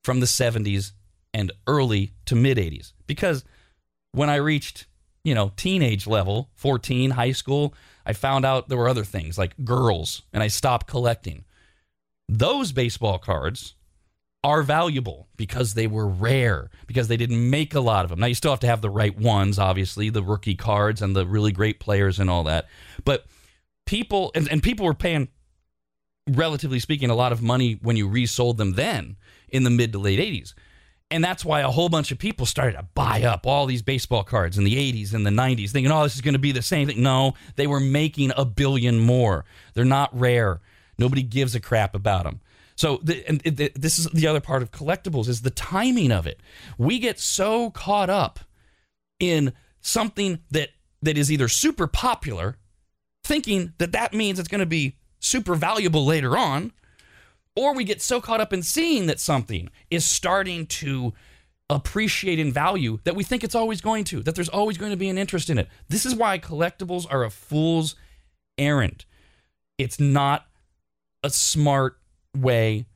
from 0.04 0.20
the 0.20 0.26
70s 0.26 0.92
and 1.34 1.52
early 1.66 2.12
to 2.26 2.34
mid 2.34 2.59
80s. 2.59 2.92
Because 3.07 3.44
when 4.12 4.30
I 4.30 4.36
reached 4.36 4.86
you 5.26 5.34
know, 5.34 5.50
teenage 5.57 6.07
level, 6.07 6.50
14, 6.54 7.11
high 7.11 7.32
school, 7.32 7.74
I 8.07 8.12
found 8.12 8.44
out 8.44 8.68
there 8.68 8.78
were 8.78 8.88
other 8.88 9.02
things 9.02 9.36
like 9.36 9.57
girls 9.64 10.22
and 10.32 10.40
I 10.40 10.46
stopped 10.46 10.86
collecting. 10.86 11.44
Those 12.28 12.70
baseball 12.70 13.18
cards 13.18 13.74
are 14.44 14.62
valuable 14.62 15.26
because 15.36 15.74
they 15.74 15.88
were 15.88 16.07
rare, 16.07 16.70
because 16.86 17.09
they 17.09 17.16
didn't 17.16 17.50
make 17.50 17.74
a 17.74 17.80
lot 17.80 18.04
of 18.04 18.11
them. 18.11 18.20
Now, 18.20 18.26
you 18.26 18.36
still 18.36 18.52
have 18.52 18.61
to 18.61 18.68
have 18.68 18.82
the 18.82 18.90
right 18.90 19.18
ones, 19.18 19.59
obviously, 19.59 20.11
the 20.11 20.22
rookie 20.22 20.54
cards 20.54 21.02
and 21.02 21.16
the 21.16 21.26
really 21.26 21.50
great 21.50 21.80
players 21.80 22.20
and 22.20 22.30
all 22.30 22.44
that. 22.44 22.68
But 23.04 23.26
people, 23.84 24.30
and, 24.36 24.48
and 24.48 24.62
people 24.62 24.86
were 24.86 24.94
paying, 24.94 25.26
relatively 26.29 26.81
speaking, 26.81 27.11
a 27.11 27.14
lot 27.14 27.33
of 27.33 27.43
money 27.43 27.79
when 27.83 27.97
you 27.97 28.09
resold 28.09 28.59
them 28.59 28.72
then 28.72 29.16
in 29.49 29.64
the 29.64 29.70
mid 29.70 29.93
to 29.93 29.99
late 29.99 30.18
80s. 30.18 30.55
And 31.11 31.22
that's 31.22 31.45
why 31.45 31.61
a 31.61 31.70
whole 31.70 31.89
bunch 31.89 32.11
of 32.11 32.18
people 32.18 32.47
started 32.47 32.77
to 32.77 32.83
buy 32.95 33.22
up 33.22 33.47
all 33.47 33.66
these 33.66 33.83
baseball 33.83 34.24
cards 34.24 34.59
in 34.59 34.64
the 34.64 34.74
80s 34.74 35.14
and 35.14 35.24
the 35.24 35.31
90s, 35.31 35.70
thinking, 35.70 35.93
oh, 35.93 36.03
this 36.03 36.16
is 36.16 36.20
going 36.20 36.35
to 36.35 36.41
be 36.41 36.51
the 36.51 36.62
same 36.62 36.89
thing. 36.89 37.01
No, 37.01 37.35
they 37.55 37.68
were 37.68 37.79
making 37.79 38.33
a 38.37 38.45
billion 38.45 38.99
more. 38.99 39.45
They're 39.74 39.85
not 39.85 40.18
rare. 40.18 40.61
Nobody 40.99 41.22
gives 41.22 41.55
a 41.55 41.61
crap 41.61 41.95
about 41.95 42.24
them. 42.24 42.41
So, 42.74 43.01
the, 43.03 43.22
the, 43.45 43.72
this 43.74 43.99
is 43.99 44.07
the 44.09 44.27
other 44.27 44.41
part 44.41 44.62
of 44.62 44.70
collectibles 44.70 45.29
is 45.29 45.43
the 45.43 45.51
timing 45.51 46.12
of 46.12 46.27
it. 46.27 46.41
We 46.77 46.99
get 46.99 47.18
so 47.18 47.70
caught 47.70 48.11
up 48.11 48.41
in 49.18 49.55
something 49.81 50.41
that 50.51 50.70
that 51.03 51.16
is 51.16 51.31
either 51.31 51.49
super 51.49 51.87
popular, 51.87 52.57
thinking 53.24 53.72
that 53.79 53.93
that 53.93 54.12
means 54.12 54.39
it's 54.39 54.49
going 54.49 54.61
to 54.61 54.66
be 54.66 54.97
super 55.27 55.55
valuable 55.55 56.05
later 56.05 56.37
on, 56.37 56.72
or 57.55 57.74
we 57.74 57.85
get 57.85 58.03
so 58.03 58.20
caught 58.20 58.41
up 58.41 58.53
in 58.53 58.62
seeing 58.62 59.07
that 59.07 59.20
something 59.20 59.70
is 59.91 60.05
starting 60.05 60.66
to 60.66 61.12
appreciate 61.68 62.39
in 62.39 62.53
value 62.53 62.99
that 63.05 63.16
we 63.16 63.24
think 63.24 63.43
it's 63.43 63.55
always 63.55 63.81
going 63.81 64.05
to, 64.05 64.22
that 64.22 64.35
there's 64.35 64.49
always 64.49 64.79
going 64.79 64.93
to 64.93 64.97
be 64.97 65.09
an 65.09 65.18
interest 65.18 65.51
in 65.51 65.59
it. 65.59 65.68
This 65.89 66.07
is 66.07 66.14
why 66.14 66.39
collectibles 66.39 67.07
are 67.11 67.24
a 67.24 67.31
fool's 67.31 67.97
errand. 68.57 69.05
It's 69.79 69.99
not 69.99 70.47
a 71.22 71.31
smart 71.31 71.99
way 72.37 72.87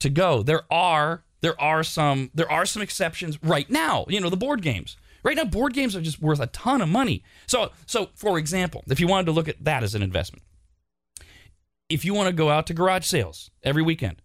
to 0.00 0.10
go. 0.10 0.42
There 0.42 0.62
are 0.70 1.22
there 1.40 1.60
are 1.60 1.84
some 1.84 2.30
there 2.34 2.50
are 2.50 2.66
some 2.66 2.82
exceptions 2.82 3.42
right 3.42 3.70
now. 3.70 4.06
You 4.08 4.20
know, 4.20 4.30
the 4.30 4.36
board 4.36 4.62
games. 4.62 4.96
Right 5.22 5.36
now 5.36 5.44
board 5.44 5.72
games 5.72 5.94
are 5.94 6.00
just 6.00 6.20
worth 6.20 6.40
a 6.40 6.46
ton 6.48 6.80
of 6.80 6.88
money. 6.88 7.22
So 7.46 7.70
so 7.86 8.10
for 8.14 8.38
example, 8.38 8.82
if 8.88 8.98
you 8.98 9.06
wanted 9.06 9.26
to 9.26 9.32
look 9.32 9.48
at 9.48 9.62
that 9.64 9.82
as 9.82 9.94
an 9.94 10.02
investment, 10.02 10.42
if 11.88 12.04
you 12.04 12.14
want 12.14 12.28
to 12.28 12.32
go 12.32 12.50
out 12.50 12.66
to 12.66 12.74
garage 12.74 13.06
sales 13.06 13.50
every 13.62 13.82
weekend 13.82 14.22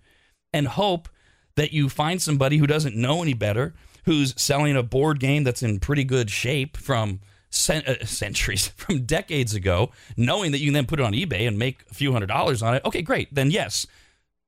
and 0.54 0.68
hope 0.68 1.10
that 1.56 1.74
you 1.74 1.90
find 1.90 2.22
somebody 2.22 2.58
who 2.58 2.68
doesn't 2.68 2.96
know 2.96 3.22
any 3.22 3.34
better, 3.34 3.74
who's 4.06 4.40
selling 4.42 4.76
a 4.76 4.84
board 4.84 5.20
game 5.20 5.44
that's 5.44 5.64
in 5.64 5.80
pretty 5.80 6.04
good 6.04 6.30
shape 6.30 6.78
from 6.78 7.20
cent- 7.50 7.88
uh, 7.88 8.06
centuries, 8.06 8.68
from 8.76 9.04
decades 9.06 9.54
ago, 9.54 9.92
knowing 10.18 10.52
that 10.52 10.60
you 10.60 10.68
can 10.68 10.74
then 10.74 10.86
put 10.86 11.00
it 11.00 11.06
on 11.06 11.14
eBay 11.14 11.48
and 11.48 11.60
make 11.60 11.84
a 11.90 11.94
few 11.94 12.12
hundred 12.12 12.28
dollars 12.28 12.64
on 12.64 12.76
it. 12.76 12.84
Okay, 12.86 13.02
great. 13.02 13.34
Then 13.34 13.52
yes, 13.52 13.86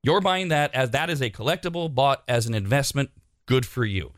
you're 0.02 0.20
buying 0.20 0.48
that 0.48 0.74
as 0.74 0.90
that 0.90 1.10
is 1.10 1.22
a 1.22 1.30
collectible 1.30 1.94
bought 1.94 2.24
as 2.26 2.46
an 2.46 2.54
investment. 2.54 3.10
Good 3.46 3.66
for 3.66 3.84
you. 3.84 4.12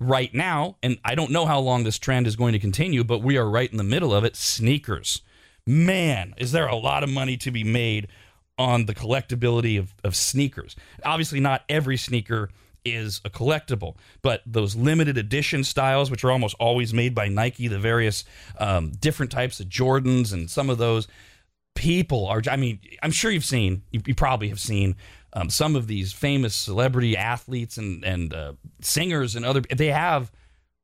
Right 0.00 0.32
now, 0.32 0.76
and 0.80 0.98
I 1.04 1.16
don't 1.16 1.32
know 1.32 1.44
how 1.44 1.58
long 1.58 1.82
this 1.82 1.98
trend 1.98 2.28
is 2.28 2.36
going 2.36 2.52
to 2.52 2.60
continue, 2.60 3.02
but 3.02 3.20
we 3.20 3.36
are 3.36 3.50
right 3.50 3.70
in 3.70 3.78
the 3.78 3.84
middle 3.84 4.14
of 4.14 4.22
it. 4.22 4.36
Sneakers. 4.36 5.22
Man, 5.66 6.34
is 6.38 6.52
there 6.52 6.68
a 6.68 6.76
lot 6.76 7.02
of 7.02 7.10
money 7.10 7.36
to 7.38 7.50
be 7.50 7.64
made 7.64 8.06
on 8.58 8.86
the 8.86 8.94
collectability 8.94 9.78
of, 9.78 9.94
of 10.04 10.16
sneakers? 10.16 10.76
Obviously, 11.04 11.40
not 11.40 11.64
every 11.68 11.96
sneaker 11.96 12.50
is 12.84 13.20
a 13.24 13.30
collectible, 13.30 13.96
but 14.22 14.42
those 14.46 14.74
limited 14.74 15.18
edition 15.18 15.64
styles, 15.64 16.10
which 16.10 16.24
are 16.24 16.30
almost 16.30 16.56
always 16.58 16.94
made 16.94 17.14
by 17.14 17.28
Nike, 17.28 17.68
the 17.68 17.78
various 17.78 18.24
um, 18.58 18.90
different 18.90 19.32
types 19.32 19.60
of 19.60 19.68
Jordans 19.68 20.32
and 20.32 20.50
some 20.50 20.70
of 20.70 20.78
those 20.78 21.08
people 21.74 22.26
are, 22.26 22.42
I 22.50 22.56
mean, 22.56 22.80
I'm 23.02 23.10
sure 23.10 23.30
you've 23.30 23.44
seen, 23.44 23.82
you, 23.90 24.00
you 24.06 24.14
probably 24.14 24.48
have 24.48 24.60
seen 24.60 24.96
um, 25.32 25.50
some 25.50 25.76
of 25.76 25.86
these 25.86 26.12
famous 26.12 26.54
celebrity 26.54 27.16
athletes 27.16 27.76
and, 27.76 28.04
and 28.04 28.34
uh, 28.34 28.52
singers 28.80 29.36
and 29.36 29.44
other, 29.44 29.60
they 29.60 29.88
have, 29.88 30.32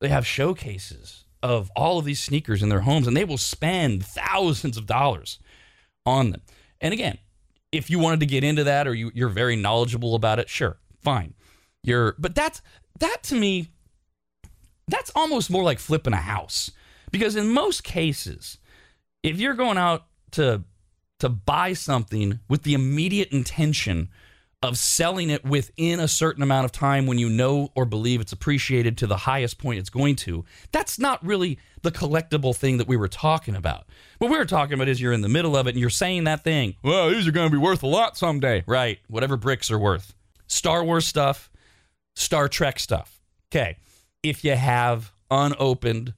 they 0.00 0.08
have 0.08 0.26
showcases 0.26 1.24
of 1.42 1.70
all 1.74 1.98
of 1.98 2.04
these 2.04 2.20
sneakers 2.20 2.62
in 2.62 2.68
their 2.68 2.80
homes 2.80 3.06
and 3.06 3.16
they 3.16 3.24
will 3.24 3.38
spend 3.38 4.04
thousands 4.04 4.76
of 4.76 4.86
dollars 4.86 5.38
on 6.06 6.30
them. 6.30 6.42
And 6.80 6.92
again, 6.92 7.18
if 7.74 7.90
you 7.90 7.98
wanted 7.98 8.20
to 8.20 8.26
get 8.26 8.44
into 8.44 8.64
that 8.64 8.86
or 8.86 8.94
you, 8.94 9.10
you're 9.14 9.28
very 9.28 9.56
knowledgeable 9.56 10.14
about 10.14 10.38
it, 10.38 10.48
sure, 10.48 10.78
fine. 11.02 11.34
You're, 11.82 12.14
but 12.18 12.34
that's 12.34 12.62
that 13.00 13.22
to 13.24 13.34
me, 13.34 13.70
that's 14.86 15.10
almost 15.14 15.50
more 15.50 15.64
like 15.64 15.78
flipping 15.78 16.12
a 16.12 16.18
house 16.18 16.70
because 17.10 17.36
in 17.36 17.52
most 17.52 17.82
cases, 17.82 18.58
if 19.22 19.40
you're 19.40 19.54
going 19.54 19.78
out 19.78 20.06
to 20.32 20.62
to 21.20 21.28
buy 21.28 21.72
something 21.72 22.40
with 22.48 22.62
the 22.62 22.74
immediate 22.74 23.32
intention 23.32 24.08
of 24.64 24.78
selling 24.78 25.30
it 25.30 25.44
within 25.44 26.00
a 26.00 26.08
certain 26.08 26.42
amount 26.42 26.64
of 26.64 26.72
time 26.72 27.06
when 27.06 27.18
you 27.18 27.28
know 27.28 27.70
or 27.74 27.84
believe 27.84 28.20
it's 28.20 28.32
appreciated 28.32 28.98
to 28.98 29.06
the 29.06 29.18
highest 29.18 29.58
point 29.58 29.78
it's 29.78 29.90
going 29.90 30.16
to, 30.16 30.44
that's 30.72 30.98
not 30.98 31.24
really 31.24 31.58
the 31.82 31.92
collectible 31.92 32.54
thing 32.56 32.78
that 32.78 32.88
we 32.88 32.96
were 32.96 33.08
talking 33.08 33.54
about. 33.54 33.86
What 34.18 34.30
we 34.30 34.38
were 34.38 34.44
talking 34.44 34.74
about 34.74 34.88
is 34.88 35.00
you're 35.00 35.12
in 35.12 35.20
the 35.20 35.28
middle 35.28 35.56
of 35.56 35.66
it 35.66 35.70
and 35.70 35.78
you're 35.78 35.90
saying 35.90 36.24
that 36.24 36.44
thing, 36.44 36.74
well, 36.82 37.10
these 37.10 37.28
are 37.28 37.32
going 37.32 37.48
to 37.48 37.56
be 37.56 37.62
worth 37.62 37.82
a 37.82 37.86
lot 37.86 38.16
someday. 38.16 38.64
Right. 38.66 38.98
Whatever 39.08 39.36
bricks 39.36 39.70
are 39.70 39.78
worth. 39.78 40.14
Star 40.46 40.84
Wars 40.84 41.06
stuff, 41.06 41.50
Star 42.16 42.48
Trek 42.48 42.78
stuff. 42.78 43.20
Okay. 43.50 43.76
If 44.22 44.44
you 44.44 44.56
have 44.56 45.12
unopened, 45.30 46.14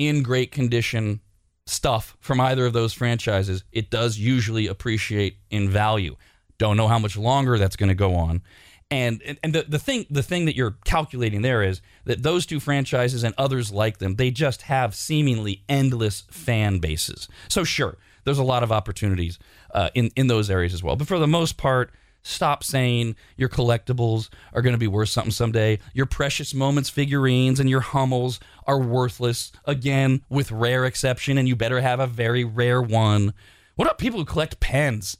in 0.00 0.22
great 0.22 0.50
condition 0.50 1.20
stuff 1.66 2.16
from 2.20 2.40
either 2.40 2.64
of 2.64 2.72
those 2.72 2.94
franchises, 2.94 3.64
it 3.70 3.90
does 3.90 4.16
usually 4.16 4.66
appreciate 4.66 5.36
in 5.50 5.68
value. 5.68 6.16
Don't 6.60 6.76
know 6.76 6.88
how 6.88 6.98
much 6.98 7.16
longer 7.16 7.56
that's 7.56 7.74
going 7.74 7.88
to 7.88 7.94
go 7.94 8.14
on. 8.14 8.42
And, 8.90 9.22
and, 9.22 9.38
and 9.42 9.54
the, 9.54 9.62
the 9.62 9.78
thing 9.78 10.04
the 10.10 10.22
thing 10.22 10.44
that 10.44 10.54
you're 10.54 10.76
calculating 10.84 11.40
there 11.40 11.62
is 11.62 11.80
that 12.04 12.22
those 12.22 12.44
two 12.44 12.60
franchises 12.60 13.24
and 13.24 13.34
others 13.38 13.72
like 13.72 13.96
them, 13.96 14.16
they 14.16 14.30
just 14.30 14.62
have 14.62 14.94
seemingly 14.94 15.62
endless 15.70 16.24
fan 16.30 16.80
bases. 16.80 17.28
So 17.48 17.64
sure, 17.64 17.96
there's 18.24 18.38
a 18.38 18.44
lot 18.44 18.62
of 18.62 18.70
opportunities 18.70 19.38
uh, 19.72 19.88
in 19.94 20.10
in 20.16 20.26
those 20.26 20.50
areas 20.50 20.74
as 20.74 20.82
well. 20.82 20.96
But 20.96 21.08
for 21.08 21.18
the 21.18 21.26
most 21.26 21.56
part, 21.56 21.92
Stop 22.22 22.62
saying 22.62 23.16
your 23.38 23.48
collectibles 23.48 24.28
are 24.52 24.60
going 24.60 24.74
to 24.74 24.78
be 24.78 24.86
worth 24.86 25.08
something 25.08 25.30
someday. 25.30 25.78
Your 25.94 26.04
precious 26.04 26.52
moments 26.52 26.90
figurines 26.90 27.58
and 27.58 27.70
your 27.70 27.80
Hummels 27.80 28.40
are 28.66 28.78
worthless, 28.78 29.52
again, 29.64 30.20
with 30.28 30.52
rare 30.52 30.84
exception, 30.84 31.38
and 31.38 31.48
you 31.48 31.56
better 31.56 31.80
have 31.80 31.98
a 31.98 32.06
very 32.06 32.44
rare 32.44 32.82
one. 32.82 33.32
What 33.76 33.86
about 33.86 33.96
people 33.96 34.18
who 34.18 34.26
collect 34.26 34.60
pens? 34.60 35.16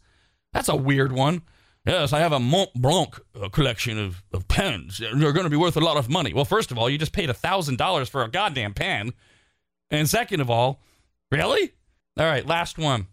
That's 0.53 0.69
a 0.69 0.77
weird 0.77 1.13
one. 1.13 1.43
Yes, 1.87 2.13
I 2.13 2.19
have 2.19 2.33
a 2.33 2.41
Mont 2.41 2.71
Blanc 2.75 3.19
uh, 3.41 3.49
collection 3.49 3.99
of, 3.99 4.23
of 4.33 4.47
pens. 4.49 4.99
They're 4.99 5.33
going 5.33 5.45
to 5.45 5.51
be 5.51 5.57
worth 5.57 5.77
a 5.77 5.81
lot 5.81 5.97
of 5.97 6.11
money. 6.11 6.35
Well, 6.35 6.45
first 6.45 6.71
of 6.71 6.79
all, 6.79 6.91
you 6.91 6.99
just 6.99 7.13
paid 7.13 7.31
$1,000 7.31 8.09
for 8.11 8.23
a 8.23 8.29
goddamn 8.29 8.75
pen. 8.75 9.13
And 9.91 10.09
second 10.09 10.41
of 10.41 10.51
all, 10.51 10.83
really? 11.33 11.73
All 12.19 12.27
right, 12.27 12.47
last 12.47 12.77
one. 12.77 13.07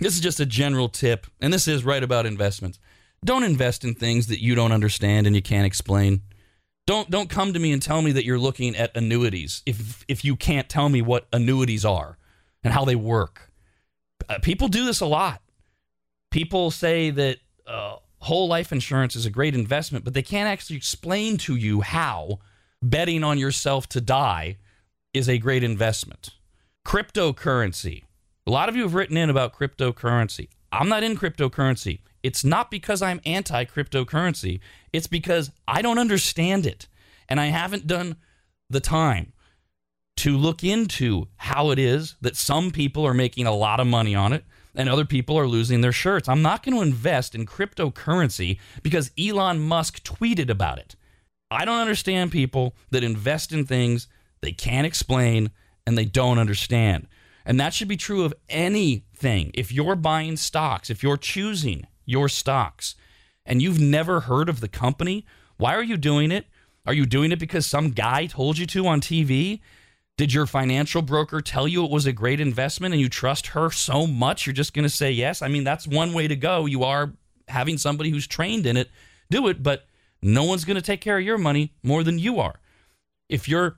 This 0.00 0.14
is 0.14 0.20
just 0.20 0.40
a 0.40 0.46
general 0.46 0.88
tip, 0.88 1.26
and 1.40 1.52
this 1.52 1.68
is 1.68 1.84
right 1.84 2.02
about 2.02 2.26
investments. 2.26 2.78
Don't 3.24 3.44
invest 3.44 3.84
in 3.84 3.94
things 3.94 4.26
that 4.28 4.42
you 4.42 4.54
don't 4.54 4.72
understand 4.72 5.26
and 5.26 5.34
you 5.34 5.42
can't 5.42 5.66
explain. 5.66 6.22
Don't 6.86 7.10
don't 7.10 7.28
come 7.28 7.52
to 7.52 7.58
me 7.58 7.72
and 7.72 7.82
tell 7.82 8.00
me 8.00 8.12
that 8.12 8.24
you're 8.24 8.38
looking 8.38 8.76
at 8.76 8.96
annuities 8.96 9.62
if 9.66 10.04
if 10.06 10.24
you 10.24 10.36
can't 10.36 10.68
tell 10.68 10.88
me 10.88 11.02
what 11.02 11.26
annuities 11.32 11.84
are 11.84 12.18
and 12.62 12.72
how 12.72 12.84
they 12.84 12.94
work. 12.94 13.50
Uh, 14.28 14.38
people 14.40 14.68
do 14.68 14.84
this 14.84 15.00
a 15.00 15.06
lot. 15.06 15.42
People 16.36 16.70
say 16.70 17.08
that 17.08 17.38
uh, 17.66 17.96
whole 18.18 18.46
life 18.46 18.70
insurance 18.70 19.16
is 19.16 19.24
a 19.24 19.30
great 19.30 19.54
investment, 19.54 20.04
but 20.04 20.12
they 20.12 20.20
can't 20.20 20.50
actually 20.50 20.76
explain 20.76 21.38
to 21.38 21.56
you 21.56 21.80
how 21.80 22.40
betting 22.82 23.24
on 23.24 23.38
yourself 23.38 23.88
to 23.88 24.02
die 24.02 24.58
is 25.14 25.30
a 25.30 25.38
great 25.38 25.64
investment. 25.64 26.34
Cryptocurrency. 26.86 28.02
A 28.46 28.50
lot 28.50 28.68
of 28.68 28.76
you 28.76 28.82
have 28.82 28.92
written 28.92 29.16
in 29.16 29.30
about 29.30 29.54
cryptocurrency. 29.54 30.50
I'm 30.70 30.90
not 30.90 31.02
in 31.02 31.16
cryptocurrency. 31.16 32.00
It's 32.22 32.44
not 32.44 32.70
because 32.70 33.00
I'm 33.00 33.22
anti 33.24 33.64
cryptocurrency, 33.64 34.60
it's 34.92 35.06
because 35.06 35.50
I 35.66 35.80
don't 35.80 35.98
understand 35.98 36.66
it. 36.66 36.86
And 37.30 37.40
I 37.40 37.46
haven't 37.46 37.86
done 37.86 38.16
the 38.68 38.80
time 38.80 39.32
to 40.18 40.36
look 40.36 40.62
into 40.62 41.28
how 41.36 41.70
it 41.70 41.78
is 41.78 42.16
that 42.20 42.36
some 42.36 42.72
people 42.72 43.06
are 43.06 43.14
making 43.14 43.46
a 43.46 43.56
lot 43.56 43.80
of 43.80 43.86
money 43.86 44.14
on 44.14 44.34
it 44.34 44.44
and 44.76 44.88
other 44.88 45.04
people 45.04 45.38
are 45.38 45.48
losing 45.48 45.80
their 45.80 45.92
shirts. 45.92 46.28
I'm 46.28 46.42
not 46.42 46.62
going 46.62 46.76
to 46.76 46.82
invest 46.82 47.34
in 47.34 47.46
cryptocurrency 47.46 48.58
because 48.82 49.10
Elon 49.18 49.60
Musk 49.60 50.04
tweeted 50.04 50.50
about 50.50 50.78
it. 50.78 50.94
I 51.50 51.64
don't 51.64 51.80
understand 51.80 52.32
people 52.32 52.76
that 52.90 53.04
invest 53.04 53.52
in 53.52 53.64
things 53.64 54.08
they 54.42 54.52
can't 54.52 54.86
explain 54.86 55.50
and 55.86 55.96
they 55.96 56.04
don't 56.04 56.38
understand. 56.38 57.06
And 57.44 57.58
that 57.60 57.72
should 57.72 57.88
be 57.88 57.96
true 57.96 58.24
of 58.24 58.34
anything. 58.48 59.52
If 59.54 59.72
you're 59.72 59.96
buying 59.96 60.36
stocks, 60.36 60.90
if 60.90 61.02
you're 61.02 61.16
choosing 61.16 61.86
your 62.04 62.28
stocks 62.28 62.96
and 63.44 63.62
you've 63.62 63.80
never 63.80 64.20
heard 64.20 64.48
of 64.48 64.60
the 64.60 64.68
company, 64.68 65.24
why 65.56 65.74
are 65.74 65.82
you 65.82 65.96
doing 65.96 66.32
it? 66.32 66.46
Are 66.84 66.92
you 66.92 67.06
doing 67.06 67.32
it 67.32 67.38
because 67.38 67.66
some 67.66 67.90
guy 67.90 68.26
told 68.26 68.58
you 68.58 68.66
to 68.66 68.86
on 68.86 69.00
TV? 69.00 69.60
Did 70.16 70.32
your 70.32 70.46
financial 70.46 71.02
broker 71.02 71.42
tell 71.42 71.68
you 71.68 71.84
it 71.84 71.90
was 71.90 72.06
a 72.06 72.12
great 72.12 72.40
investment 72.40 72.94
and 72.94 73.00
you 73.00 73.08
trust 73.08 73.48
her 73.48 73.70
so 73.70 74.06
much 74.06 74.46
you're 74.46 74.54
just 74.54 74.72
going 74.72 74.84
to 74.84 74.88
say 74.88 75.12
yes? 75.12 75.42
I 75.42 75.48
mean, 75.48 75.64
that's 75.64 75.86
one 75.86 76.14
way 76.14 76.26
to 76.26 76.36
go. 76.36 76.64
You 76.64 76.84
are 76.84 77.12
having 77.48 77.76
somebody 77.76 78.10
who's 78.10 78.26
trained 78.26 78.66
in 78.66 78.76
it 78.76 78.90
do 79.30 79.48
it, 79.48 79.62
but 79.62 79.86
no 80.22 80.44
one's 80.44 80.64
going 80.64 80.76
to 80.76 80.82
take 80.82 81.00
care 81.00 81.18
of 81.18 81.24
your 81.24 81.38
money 81.38 81.74
more 81.82 82.02
than 82.02 82.18
you 82.18 82.40
are. 82.40 82.60
If 83.28 83.48
you're 83.48 83.76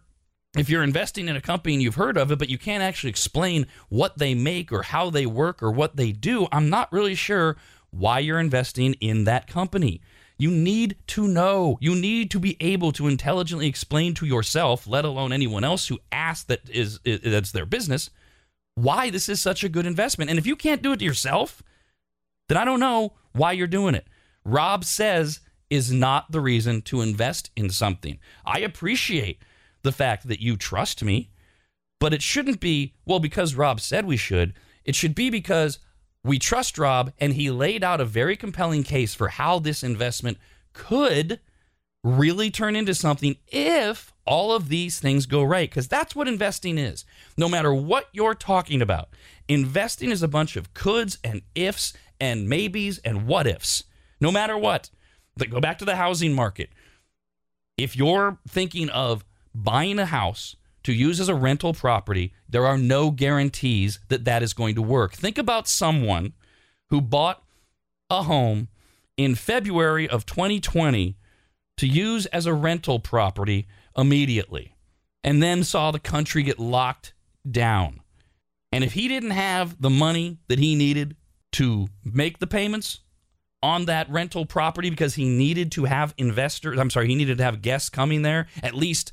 if 0.56 0.70
you're 0.70 0.82
investing 0.82 1.28
in 1.28 1.36
a 1.36 1.40
company 1.40 1.74
and 1.74 1.82
you've 1.82 1.96
heard 1.96 2.16
of 2.16 2.32
it, 2.32 2.38
but 2.38 2.48
you 2.48 2.56
can't 2.56 2.82
actually 2.82 3.10
explain 3.10 3.66
what 3.90 4.16
they 4.16 4.34
make 4.34 4.72
or 4.72 4.82
how 4.82 5.10
they 5.10 5.26
work 5.26 5.62
or 5.62 5.70
what 5.70 5.96
they 5.96 6.10
do, 6.10 6.48
I'm 6.50 6.70
not 6.70 6.90
really 6.90 7.14
sure 7.14 7.56
why 7.90 8.20
you're 8.20 8.40
investing 8.40 8.94
in 8.94 9.24
that 9.24 9.46
company. 9.46 10.00
You 10.38 10.50
need 10.50 10.96
to 11.08 11.26
know. 11.26 11.78
You 11.80 11.96
need 11.96 12.30
to 12.30 12.38
be 12.38 12.56
able 12.60 12.92
to 12.92 13.08
intelligently 13.08 13.66
explain 13.66 14.14
to 14.14 14.26
yourself, 14.26 14.86
let 14.86 15.04
alone 15.04 15.32
anyone 15.32 15.64
else 15.64 15.88
who 15.88 15.98
asks 16.12 16.44
that 16.44 16.70
is, 16.70 17.00
is 17.04 17.20
that's 17.20 17.52
their 17.52 17.66
business, 17.66 18.10
why 18.76 19.10
this 19.10 19.28
is 19.28 19.40
such 19.40 19.64
a 19.64 19.68
good 19.68 19.84
investment. 19.84 20.30
And 20.30 20.38
if 20.38 20.46
you 20.46 20.54
can't 20.54 20.82
do 20.82 20.92
it 20.92 21.00
to 21.00 21.04
yourself, 21.04 21.62
then 22.48 22.56
I 22.56 22.64
don't 22.64 22.80
know 22.80 23.14
why 23.32 23.52
you're 23.52 23.66
doing 23.66 23.96
it. 23.96 24.06
Rob 24.44 24.84
says 24.84 25.40
is 25.70 25.92
not 25.92 26.30
the 26.30 26.40
reason 26.40 26.82
to 26.82 27.02
invest 27.02 27.50
in 27.56 27.68
something. 27.70 28.18
I 28.46 28.60
appreciate 28.60 29.42
the 29.82 29.92
fact 29.92 30.28
that 30.28 30.40
you 30.40 30.56
trust 30.56 31.02
me, 31.04 31.30
but 32.00 32.14
it 32.14 32.22
shouldn't 32.22 32.60
be, 32.60 32.94
well, 33.04 33.20
because 33.20 33.54
Rob 33.54 33.80
said 33.80 34.06
we 34.06 34.16
should. 34.16 34.54
It 34.84 34.94
should 34.94 35.14
be 35.14 35.28
because 35.28 35.78
we 36.24 36.38
trust 36.38 36.78
Rob, 36.78 37.12
and 37.18 37.34
he 37.34 37.50
laid 37.50 37.84
out 37.84 38.00
a 38.00 38.04
very 38.04 38.36
compelling 38.36 38.82
case 38.82 39.14
for 39.14 39.28
how 39.28 39.58
this 39.58 39.82
investment 39.82 40.38
could 40.72 41.40
really 42.04 42.50
turn 42.50 42.76
into 42.76 42.94
something 42.94 43.36
if 43.48 44.12
all 44.24 44.52
of 44.52 44.68
these 44.68 45.00
things 45.00 45.26
go 45.26 45.42
right. 45.42 45.68
Because 45.68 45.88
that's 45.88 46.14
what 46.14 46.28
investing 46.28 46.78
is. 46.78 47.04
No 47.36 47.48
matter 47.48 47.72
what 47.72 48.08
you're 48.12 48.34
talking 48.34 48.82
about, 48.82 49.08
investing 49.48 50.10
is 50.10 50.22
a 50.22 50.28
bunch 50.28 50.56
of 50.56 50.74
coulds 50.74 51.18
and 51.24 51.42
ifs 51.54 51.92
and 52.20 52.48
maybes 52.48 52.98
and 52.98 53.26
what 53.26 53.46
ifs. 53.46 53.84
No 54.20 54.30
matter 54.30 54.56
what. 54.56 54.90
But 55.36 55.50
go 55.50 55.60
back 55.60 55.78
to 55.78 55.84
the 55.84 55.96
housing 55.96 56.34
market. 56.34 56.70
If 57.76 57.96
you're 57.96 58.38
thinking 58.48 58.90
of 58.90 59.24
buying 59.54 59.98
a 59.98 60.06
house 60.06 60.56
to 60.88 60.94
use 60.94 61.20
as 61.20 61.28
a 61.28 61.34
rental 61.34 61.74
property, 61.74 62.32
there 62.48 62.64
are 62.64 62.78
no 62.78 63.10
guarantees 63.10 64.00
that 64.08 64.24
that 64.24 64.42
is 64.42 64.54
going 64.54 64.74
to 64.74 64.80
work. 64.80 65.12
Think 65.12 65.36
about 65.36 65.68
someone 65.68 66.32
who 66.88 67.02
bought 67.02 67.42
a 68.08 68.22
home 68.22 68.68
in 69.18 69.34
February 69.34 70.08
of 70.08 70.24
2020 70.24 71.14
to 71.76 71.86
use 71.86 72.24
as 72.24 72.46
a 72.46 72.54
rental 72.54 73.00
property 73.00 73.68
immediately 73.98 74.74
and 75.22 75.42
then 75.42 75.62
saw 75.62 75.90
the 75.90 75.98
country 75.98 76.42
get 76.42 76.58
locked 76.58 77.12
down. 77.50 78.00
And 78.72 78.82
if 78.82 78.94
he 78.94 79.08
didn't 79.08 79.32
have 79.32 79.78
the 79.78 79.90
money 79.90 80.38
that 80.48 80.58
he 80.58 80.74
needed 80.74 81.16
to 81.52 81.88
make 82.02 82.38
the 82.38 82.46
payments 82.46 83.00
on 83.62 83.84
that 83.84 84.08
rental 84.08 84.46
property 84.46 84.88
because 84.88 85.16
he 85.16 85.28
needed 85.28 85.70
to 85.72 85.84
have 85.84 86.14
investors, 86.16 86.78
I'm 86.78 86.88
sorry, 86.88 87.08
he 87.08 87.14
needed 87.14 87.36
to 87.36 87.44
have 87.44 87.60
guests 87.60 87.90
coming 87.90 88.22
there 88.22 88.46
at 88.62 88.72
least 88.72 89.12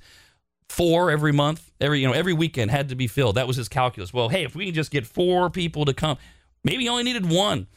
four 0.70 1.11
every 1.11 1.32
month, 1.32 1.72
every 1.80 2.01
you 2.01 2.07
know, 2.07 2.13
every 2.13 2.34
weekend 2.34 2.72
had 2.72 2.89
to 2.89 2.95
be 2.95 3.07
filled. 3.07 3.36
That 3.36 3.47
was 3.47 3.57
his 3.57 3.70
calculus. 3.70 4.13
Well, 4.13 4.30
hey, 4.30 4.43
if 4.43 4.55
we 4.55 4.66
can 4.66 4.74
just 4.74 4.91
get 4.91 5.05
four 5.05 5.49
people 5.49 5.86
to 5.86 5.93
come, 5.93 6.18
maybe 6.63 6.88
only 6.89 7.03
needed 7.03 7.30
one. 7.30 7.68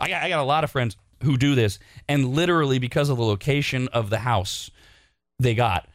I 0.00 0.08
got, 0.08 0.22
I 0.22 0.28
got 0.28 0.40
a 0.40 0.44
lot 0.44 0.64
of 0.64 0.70
friends 0.70 0.96
who 1.22 1.36
do 1.36 1.54
this, 1.54 1.78
and 2.08 2.28
literally 2.34 2.78
because 2.78 3.08
of 3.08 3.16
the 3.16 3.24
location 3.24 3.88
of 3.88 4.10
the 4.10 4.18
house 4.18 4.70
they 5.38 5.54
got, 5.54 5.88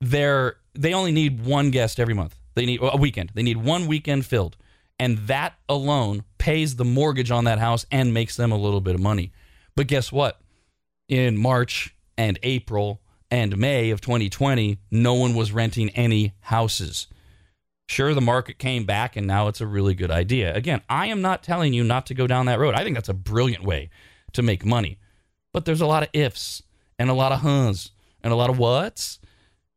they're 0.00 0.56
they 0.74 0.94
only 0.94 1.12
need 1.12 1.44
one 1.44 1.70
guest 1.70 1.98
every 1.98 2.14
month. 2.14 2.36
They 2.54 2.66
need 2.66 2.80
a 2.82 2.96
weekend. 2.96 3.32
They 3.34 3.42
need 3.42 3.58
one 3.58 3.86
weekend 3.86 4.26
filled, 4.26 4.56
and 4.98 5.18
that 5.26 5.54
alone 5.68 6.24
pays 6.38 6.76
the 6.76 6.84
mortgage 6.84 7.30
on 7.30 7.44
that 7.44 7.58
house 7.58 7.84
and 7.90 8.14
makes 8.14 8.36
them 8.36 8.52
a 8.52 8.56
little 8.56 8.80
bit 8.80 8.94
of 8.94 9.00
money. 9.00 9.32
But 9.74 9.86
guess 9.86 10.12
what? 10.12 10.40
In 11.08 11.36
March 11.36 11.94
and 12.16 12.38
April 12.42 13.00
and 13.30 13.56
May 13.56 13.90
of 13.90 14.00
2020, 14.00 14.78
no 14.90 15.14
one 15.14 15.34
was 15.34 15.52
renting 15.52 15.90
any 15.90 16.34
houses. 16.40 17.06
Sure, 17.88 18.14
the 18.14 18.20
market 18.20 18.58
came 18.58 18.84
back 18.84 19.16
and 19.16 19.26
now 19.26 19.48
it's 19.48 19.60
a 19.60 19.66
really 19.66 19.94
good 19.94 20.10
idea. 20.10 20.54
Again, 20.54 20.82
I 20.88 21.06
am 21.06 21.22
not 21.22 21.42
telling 21.42 21.72
you 21.72 21.84
not 21.84 22.06
to 22.06 22.14
go 22.14 22.26
down 22.26 22.46
that 22.46 22.58
road. 22.58 22.74
I 22.74 22.82
think 22.82 22.96
that's 22.96 23.08
a 23.08 23.14
brilliant 23.14 23.64
way 23.64 23.90
to 24.32 24.42
make 24.42 24.64
money. 24.64 24.98
But 25.52 25.64
there's 25.64 25.80
a 25.80 25.86
lot 25.86 26.02
of 26.02 26.08
ifs 26.12 26.62
and 26.98 27.08
a 27.08 27.14
lot 27.14 27.32
of 27.32 27.40
huns 27.40 27.92
and 28.22 28.32
a 28.32 28.36
lot 28.36 28.50
of 28.50 28.58
whats. 28.58 29.18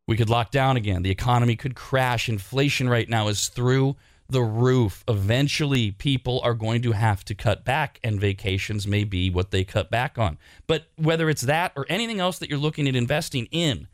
We 0.08 0.18
could 0.18 0.30
lock 0.30 0.50
down 0.50 0.76
again. 0.76 1.04
The 1.04 1.12
economy 1.12 1.56
could 1.56 1.76
crash. 1.76 2.28
Inflation 2.30 2.90
right 2.90 3.08
now 3.08 3.28
is 3.28 3.48
through 3.48 3.96
the 4.30 4.44
roof. 4.44 5.04
Eventually, 5.08 5.92
people 5.92 6.40
are 6.44 6.54
going 6.54 6.82
to 6.84 6.92
have 6.92 7.26
to 7.26 7.36
cut 7.36 7.66
back, 7.66 8.00
and 8.04 8.20
vacations 8.20 8.88
may 8.88 9.04
be 9.04 9.30
what 9.30 9.52
they 9.52 9.64
cut 9.64 9.90
back 9.90 10.18
on. 10.18 10.38
But 10.68 10.86
whether 10.96 11.30
it's 11.30 11.42
that 11.44 11.74
or 11.76 11.86
anything 11.90 12.20
else 12.20 12.40
that 12.40 12.50
you're 12.50 12.60
looking 12.60 12.88
at 12.88 12.96
investing 12.96 13.48
in, 13.52 13.88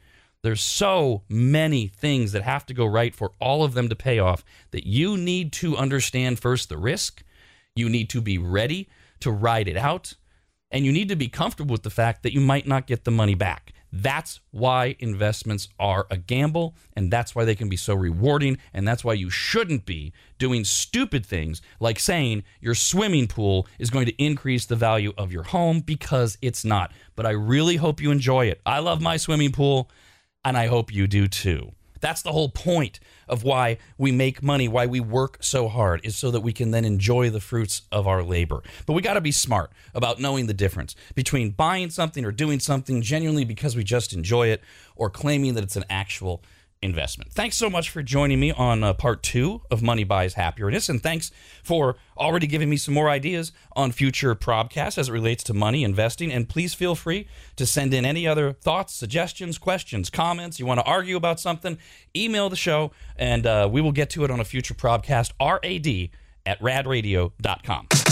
there's 0.44 0.62
so 0.62 1.24
many 1.28 1.88
things 1.88 2.32
that 2.34 2.44
have 2.44 2.66
to 2.68 2.74
go 2.74 2.86
right 2.86 3.16
for 3.16 3.32
all 3.40 3.64
of 3.64 3.74
them 3.74 3.90
to 3.90 3.96
pay 3.96 4.20
off 4.20 4.46
that 4.72 4.86
you 4.86 5.18
need 5.18 5.52
to 5.54 5.76
understand 5.76 6.38
first 6.38 6.70
the 6.70 6.78
risk. 6.78 7.24
You 7.76 7.90
need 7.90 8.10
to 8.12 8.22
be 8.22 8.38
ready 8.38 8.88
to 9.22 9.32
ride 9.32 9.68
it 9.68 9.78
out. 9.78 10.14
And 10.70 10.86
you 10.86 10.92
need 10.92 11.10
to 11.10 11.16
be 11.16 11.30
comfortable 11.30 11.74
with 11.74 11.84
the 11.84 11.90
fact 11.90 12.22
that 12.24 12.34
you 12.34 12.42
might 12.42 12.68
not 12.68 12.86
get 12.86 13.06
the 13.06 13.12
money 13.12 13.34
back. 13.34 13.74
That's 13.98 14.42
why 14.52 14.98
investments 15.00 15.70
are 15.80 16.06
a 16.12 16.18
gamble, 16.18 16.76
and 16.98 17.10
that's 17.10 17.34
why 17.34 17.46
they 17.46 17.56
can 17.56 17.70
be 17.70 17.78
so 17.78 17.94
rewarding, 17.94 18.58
and 18.74 18.86
that's 18.86 19.06
why 19.06 19.14
you 19.14 19.30
shouldn't 19.30 19.86
be 19.86 20.12
doing 20.38 20.66
stupid 20.66 21.26
things 21.26 21.62
like 21.80 21.98
saying 21.98 22.44
your 22.60 22.76
swimming 22.76 23.28
pool 23.28 23.70
is 23.80 23.90
going 23.90 24.06
to 24.06 24.22
increase 24.22 24.66
the 24.66 24.76
value 24.76 25.14
of 25.18 25.32
your 25.32 25.44
home 25.44 25.80
because 25.80 26.38
it's 26.42 26.66
not. 26.66 26.92
But 27.16 27.26
I 27.26 27.30
really 27.30 27.78
hope 27.78 28.02
you 28.02 28.12
enjoy 28.12 28.48
it. 28.48 28.60
I 28.66 28.80
love 28.80 29.02
my 29.02 29.16
swimming 29.16 29.54
pool, 29.54 29.90
and 30.44 30.58
I 30.58 30.68
hope 30.68 30.94
you 30.94 31.08
do 31.08 31.30
too. 31.30 31.72
That's 32.00 32.22
the 32.22 32.32
whole 32.32 32.50
point 32.50 33.00
of 33.28 33.44
why 33.44 33.78
we 33.98 34.12
make 34.12 34.44
money, 34.44 34.68
why 34.68 34.86
we 34.86 35.00
work 35.00 35.38
so 35.42 35.68
hard, 35.68 36.02
is 36.04 36.16
so 36.16 36.32
that 36.32 36.42
we 36.42 36.54
can 36.54 36.72
then 36.72 36.86
enjoy 36.86 37.30
the 37.30 37.40
fruits 37.40 37.84
of 37.92 38.08
our 38.08 38.24
labor. 38.24 38.62
But 38.86 38.94
we 38.94 39.02
got 39.02 39.14
to 39.14 39.22
be 39.22 39.32
smart 39.32 39.72
about 39.94 40.20
knowing 40.20 40.48
the 40.48 40.54
difference 40.54 40.96
between 41.16 41.52
buying 41.52 41.90
something 41.90 42.26
or 42.26 42.32
doing 42.32 42.60
something 42.60 43.02
genuinely 43.02 43.46
because 43.46 43.76
we 43.76 43.84
just 43.84 44.14
enjoy 44.14 44.48
it 44.48 44.62
or 44.96 45.10
claiming 45.10 45.54
that 45.56 45.64
it's 45.64 45.76
an 45.76 45.86
actual 45.90 46.42
investment. 46.86 47.34
Thanks 47.34 47.58
so 47.58 47.70
much 47.70 47.90
for 47.90 48.02
joining 48.02 48.40
me 48.40 48.52
on 48.52 48.84
uh, 48.84 48.94
part 48.94 49.22
two 49.22 49.62
of 49.70 49.82
Money 49.82 50.04
Buys 50.04 50.36
Happiness, 50.36 50.88
and 50.88 51.04
thanks 51.04 51.32
for 51.64 51.98
already 52.18 52.48
giving 52.48 52.70
me 52.70 52.78
some 52.78 52.94
more 52.94 53.10
ideas 53.10 53.52
on 53.76 53.92
future 53.92 54.34
probcasts 54.36 54.98
as 54.98 55.10
it 55.10 55.12
relates 55.12 55.44
to 55.44 55.54
money 55.54 55.84
investing. 55.84 56.32
And 56.32 56.48
please 56.48 56.74
feel 56.74 56.96
free 56.96 57.28
to 57.58 57.66
send 57.66 57.94
in 57.94 58.06
any 58.06 58.26
other 58.26 58.54
thoughts, 58.54 58.94
suggestions, 58.94 59.58
questions, 59.58 60.10
comments. 60.10 60.60
You 60.60 60.66
want 60.66 60.80
to 60.80 60.86
argue 60.86 61.18
about 61.18 61.40
something? 61.40 61.78
Email 62.16 62.50
the 62.50 62.56
show, 62.56 62.92
and 63.18 63.46
uh, 63.46 63.68
we 63.70 63.82
will 63.82 63.92
get 63.92 64.10
to 64.12 64.24
it 64.24 64.32
on 64.32 64.40
a 64.40 64.46
future 64.46 64.74
probcast. 64.74 65.32
Rad 65.42 66.12
at 66.46 66.60
radradio.com. 66.60 68.05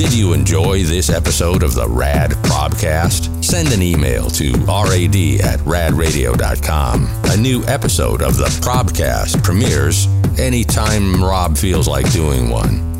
Did 0.00 0.14
you 0.14 0.32
enjoy 0.32 0.82
this 0.82 1.10
episode 1.10 1.62
of 1.62 1.74
the 1.74 1.86
Rad 1.86 2.30
Probcast? 2.30 3.44
Send 3.44 3.70
an 3.70 3.82
email 3.82 4.30
to 4.30 4.52
rad 4.66 5.42
at 5.42 5.60
radradio.com. 5.60 7.06
A 7.24 7.36
new 7.36 7.62
episode 7.64 8.22
of 8.22 8.38
the 8.38 8.46
Probcast 8.62 9.44
premieres 9.44 10.06
anytime 10.38 11.22
Rob 11.22 11.58
feels 11.58 11.86
like 11.86 12.10
doing 12.12 12.48
one. 12.48 12.99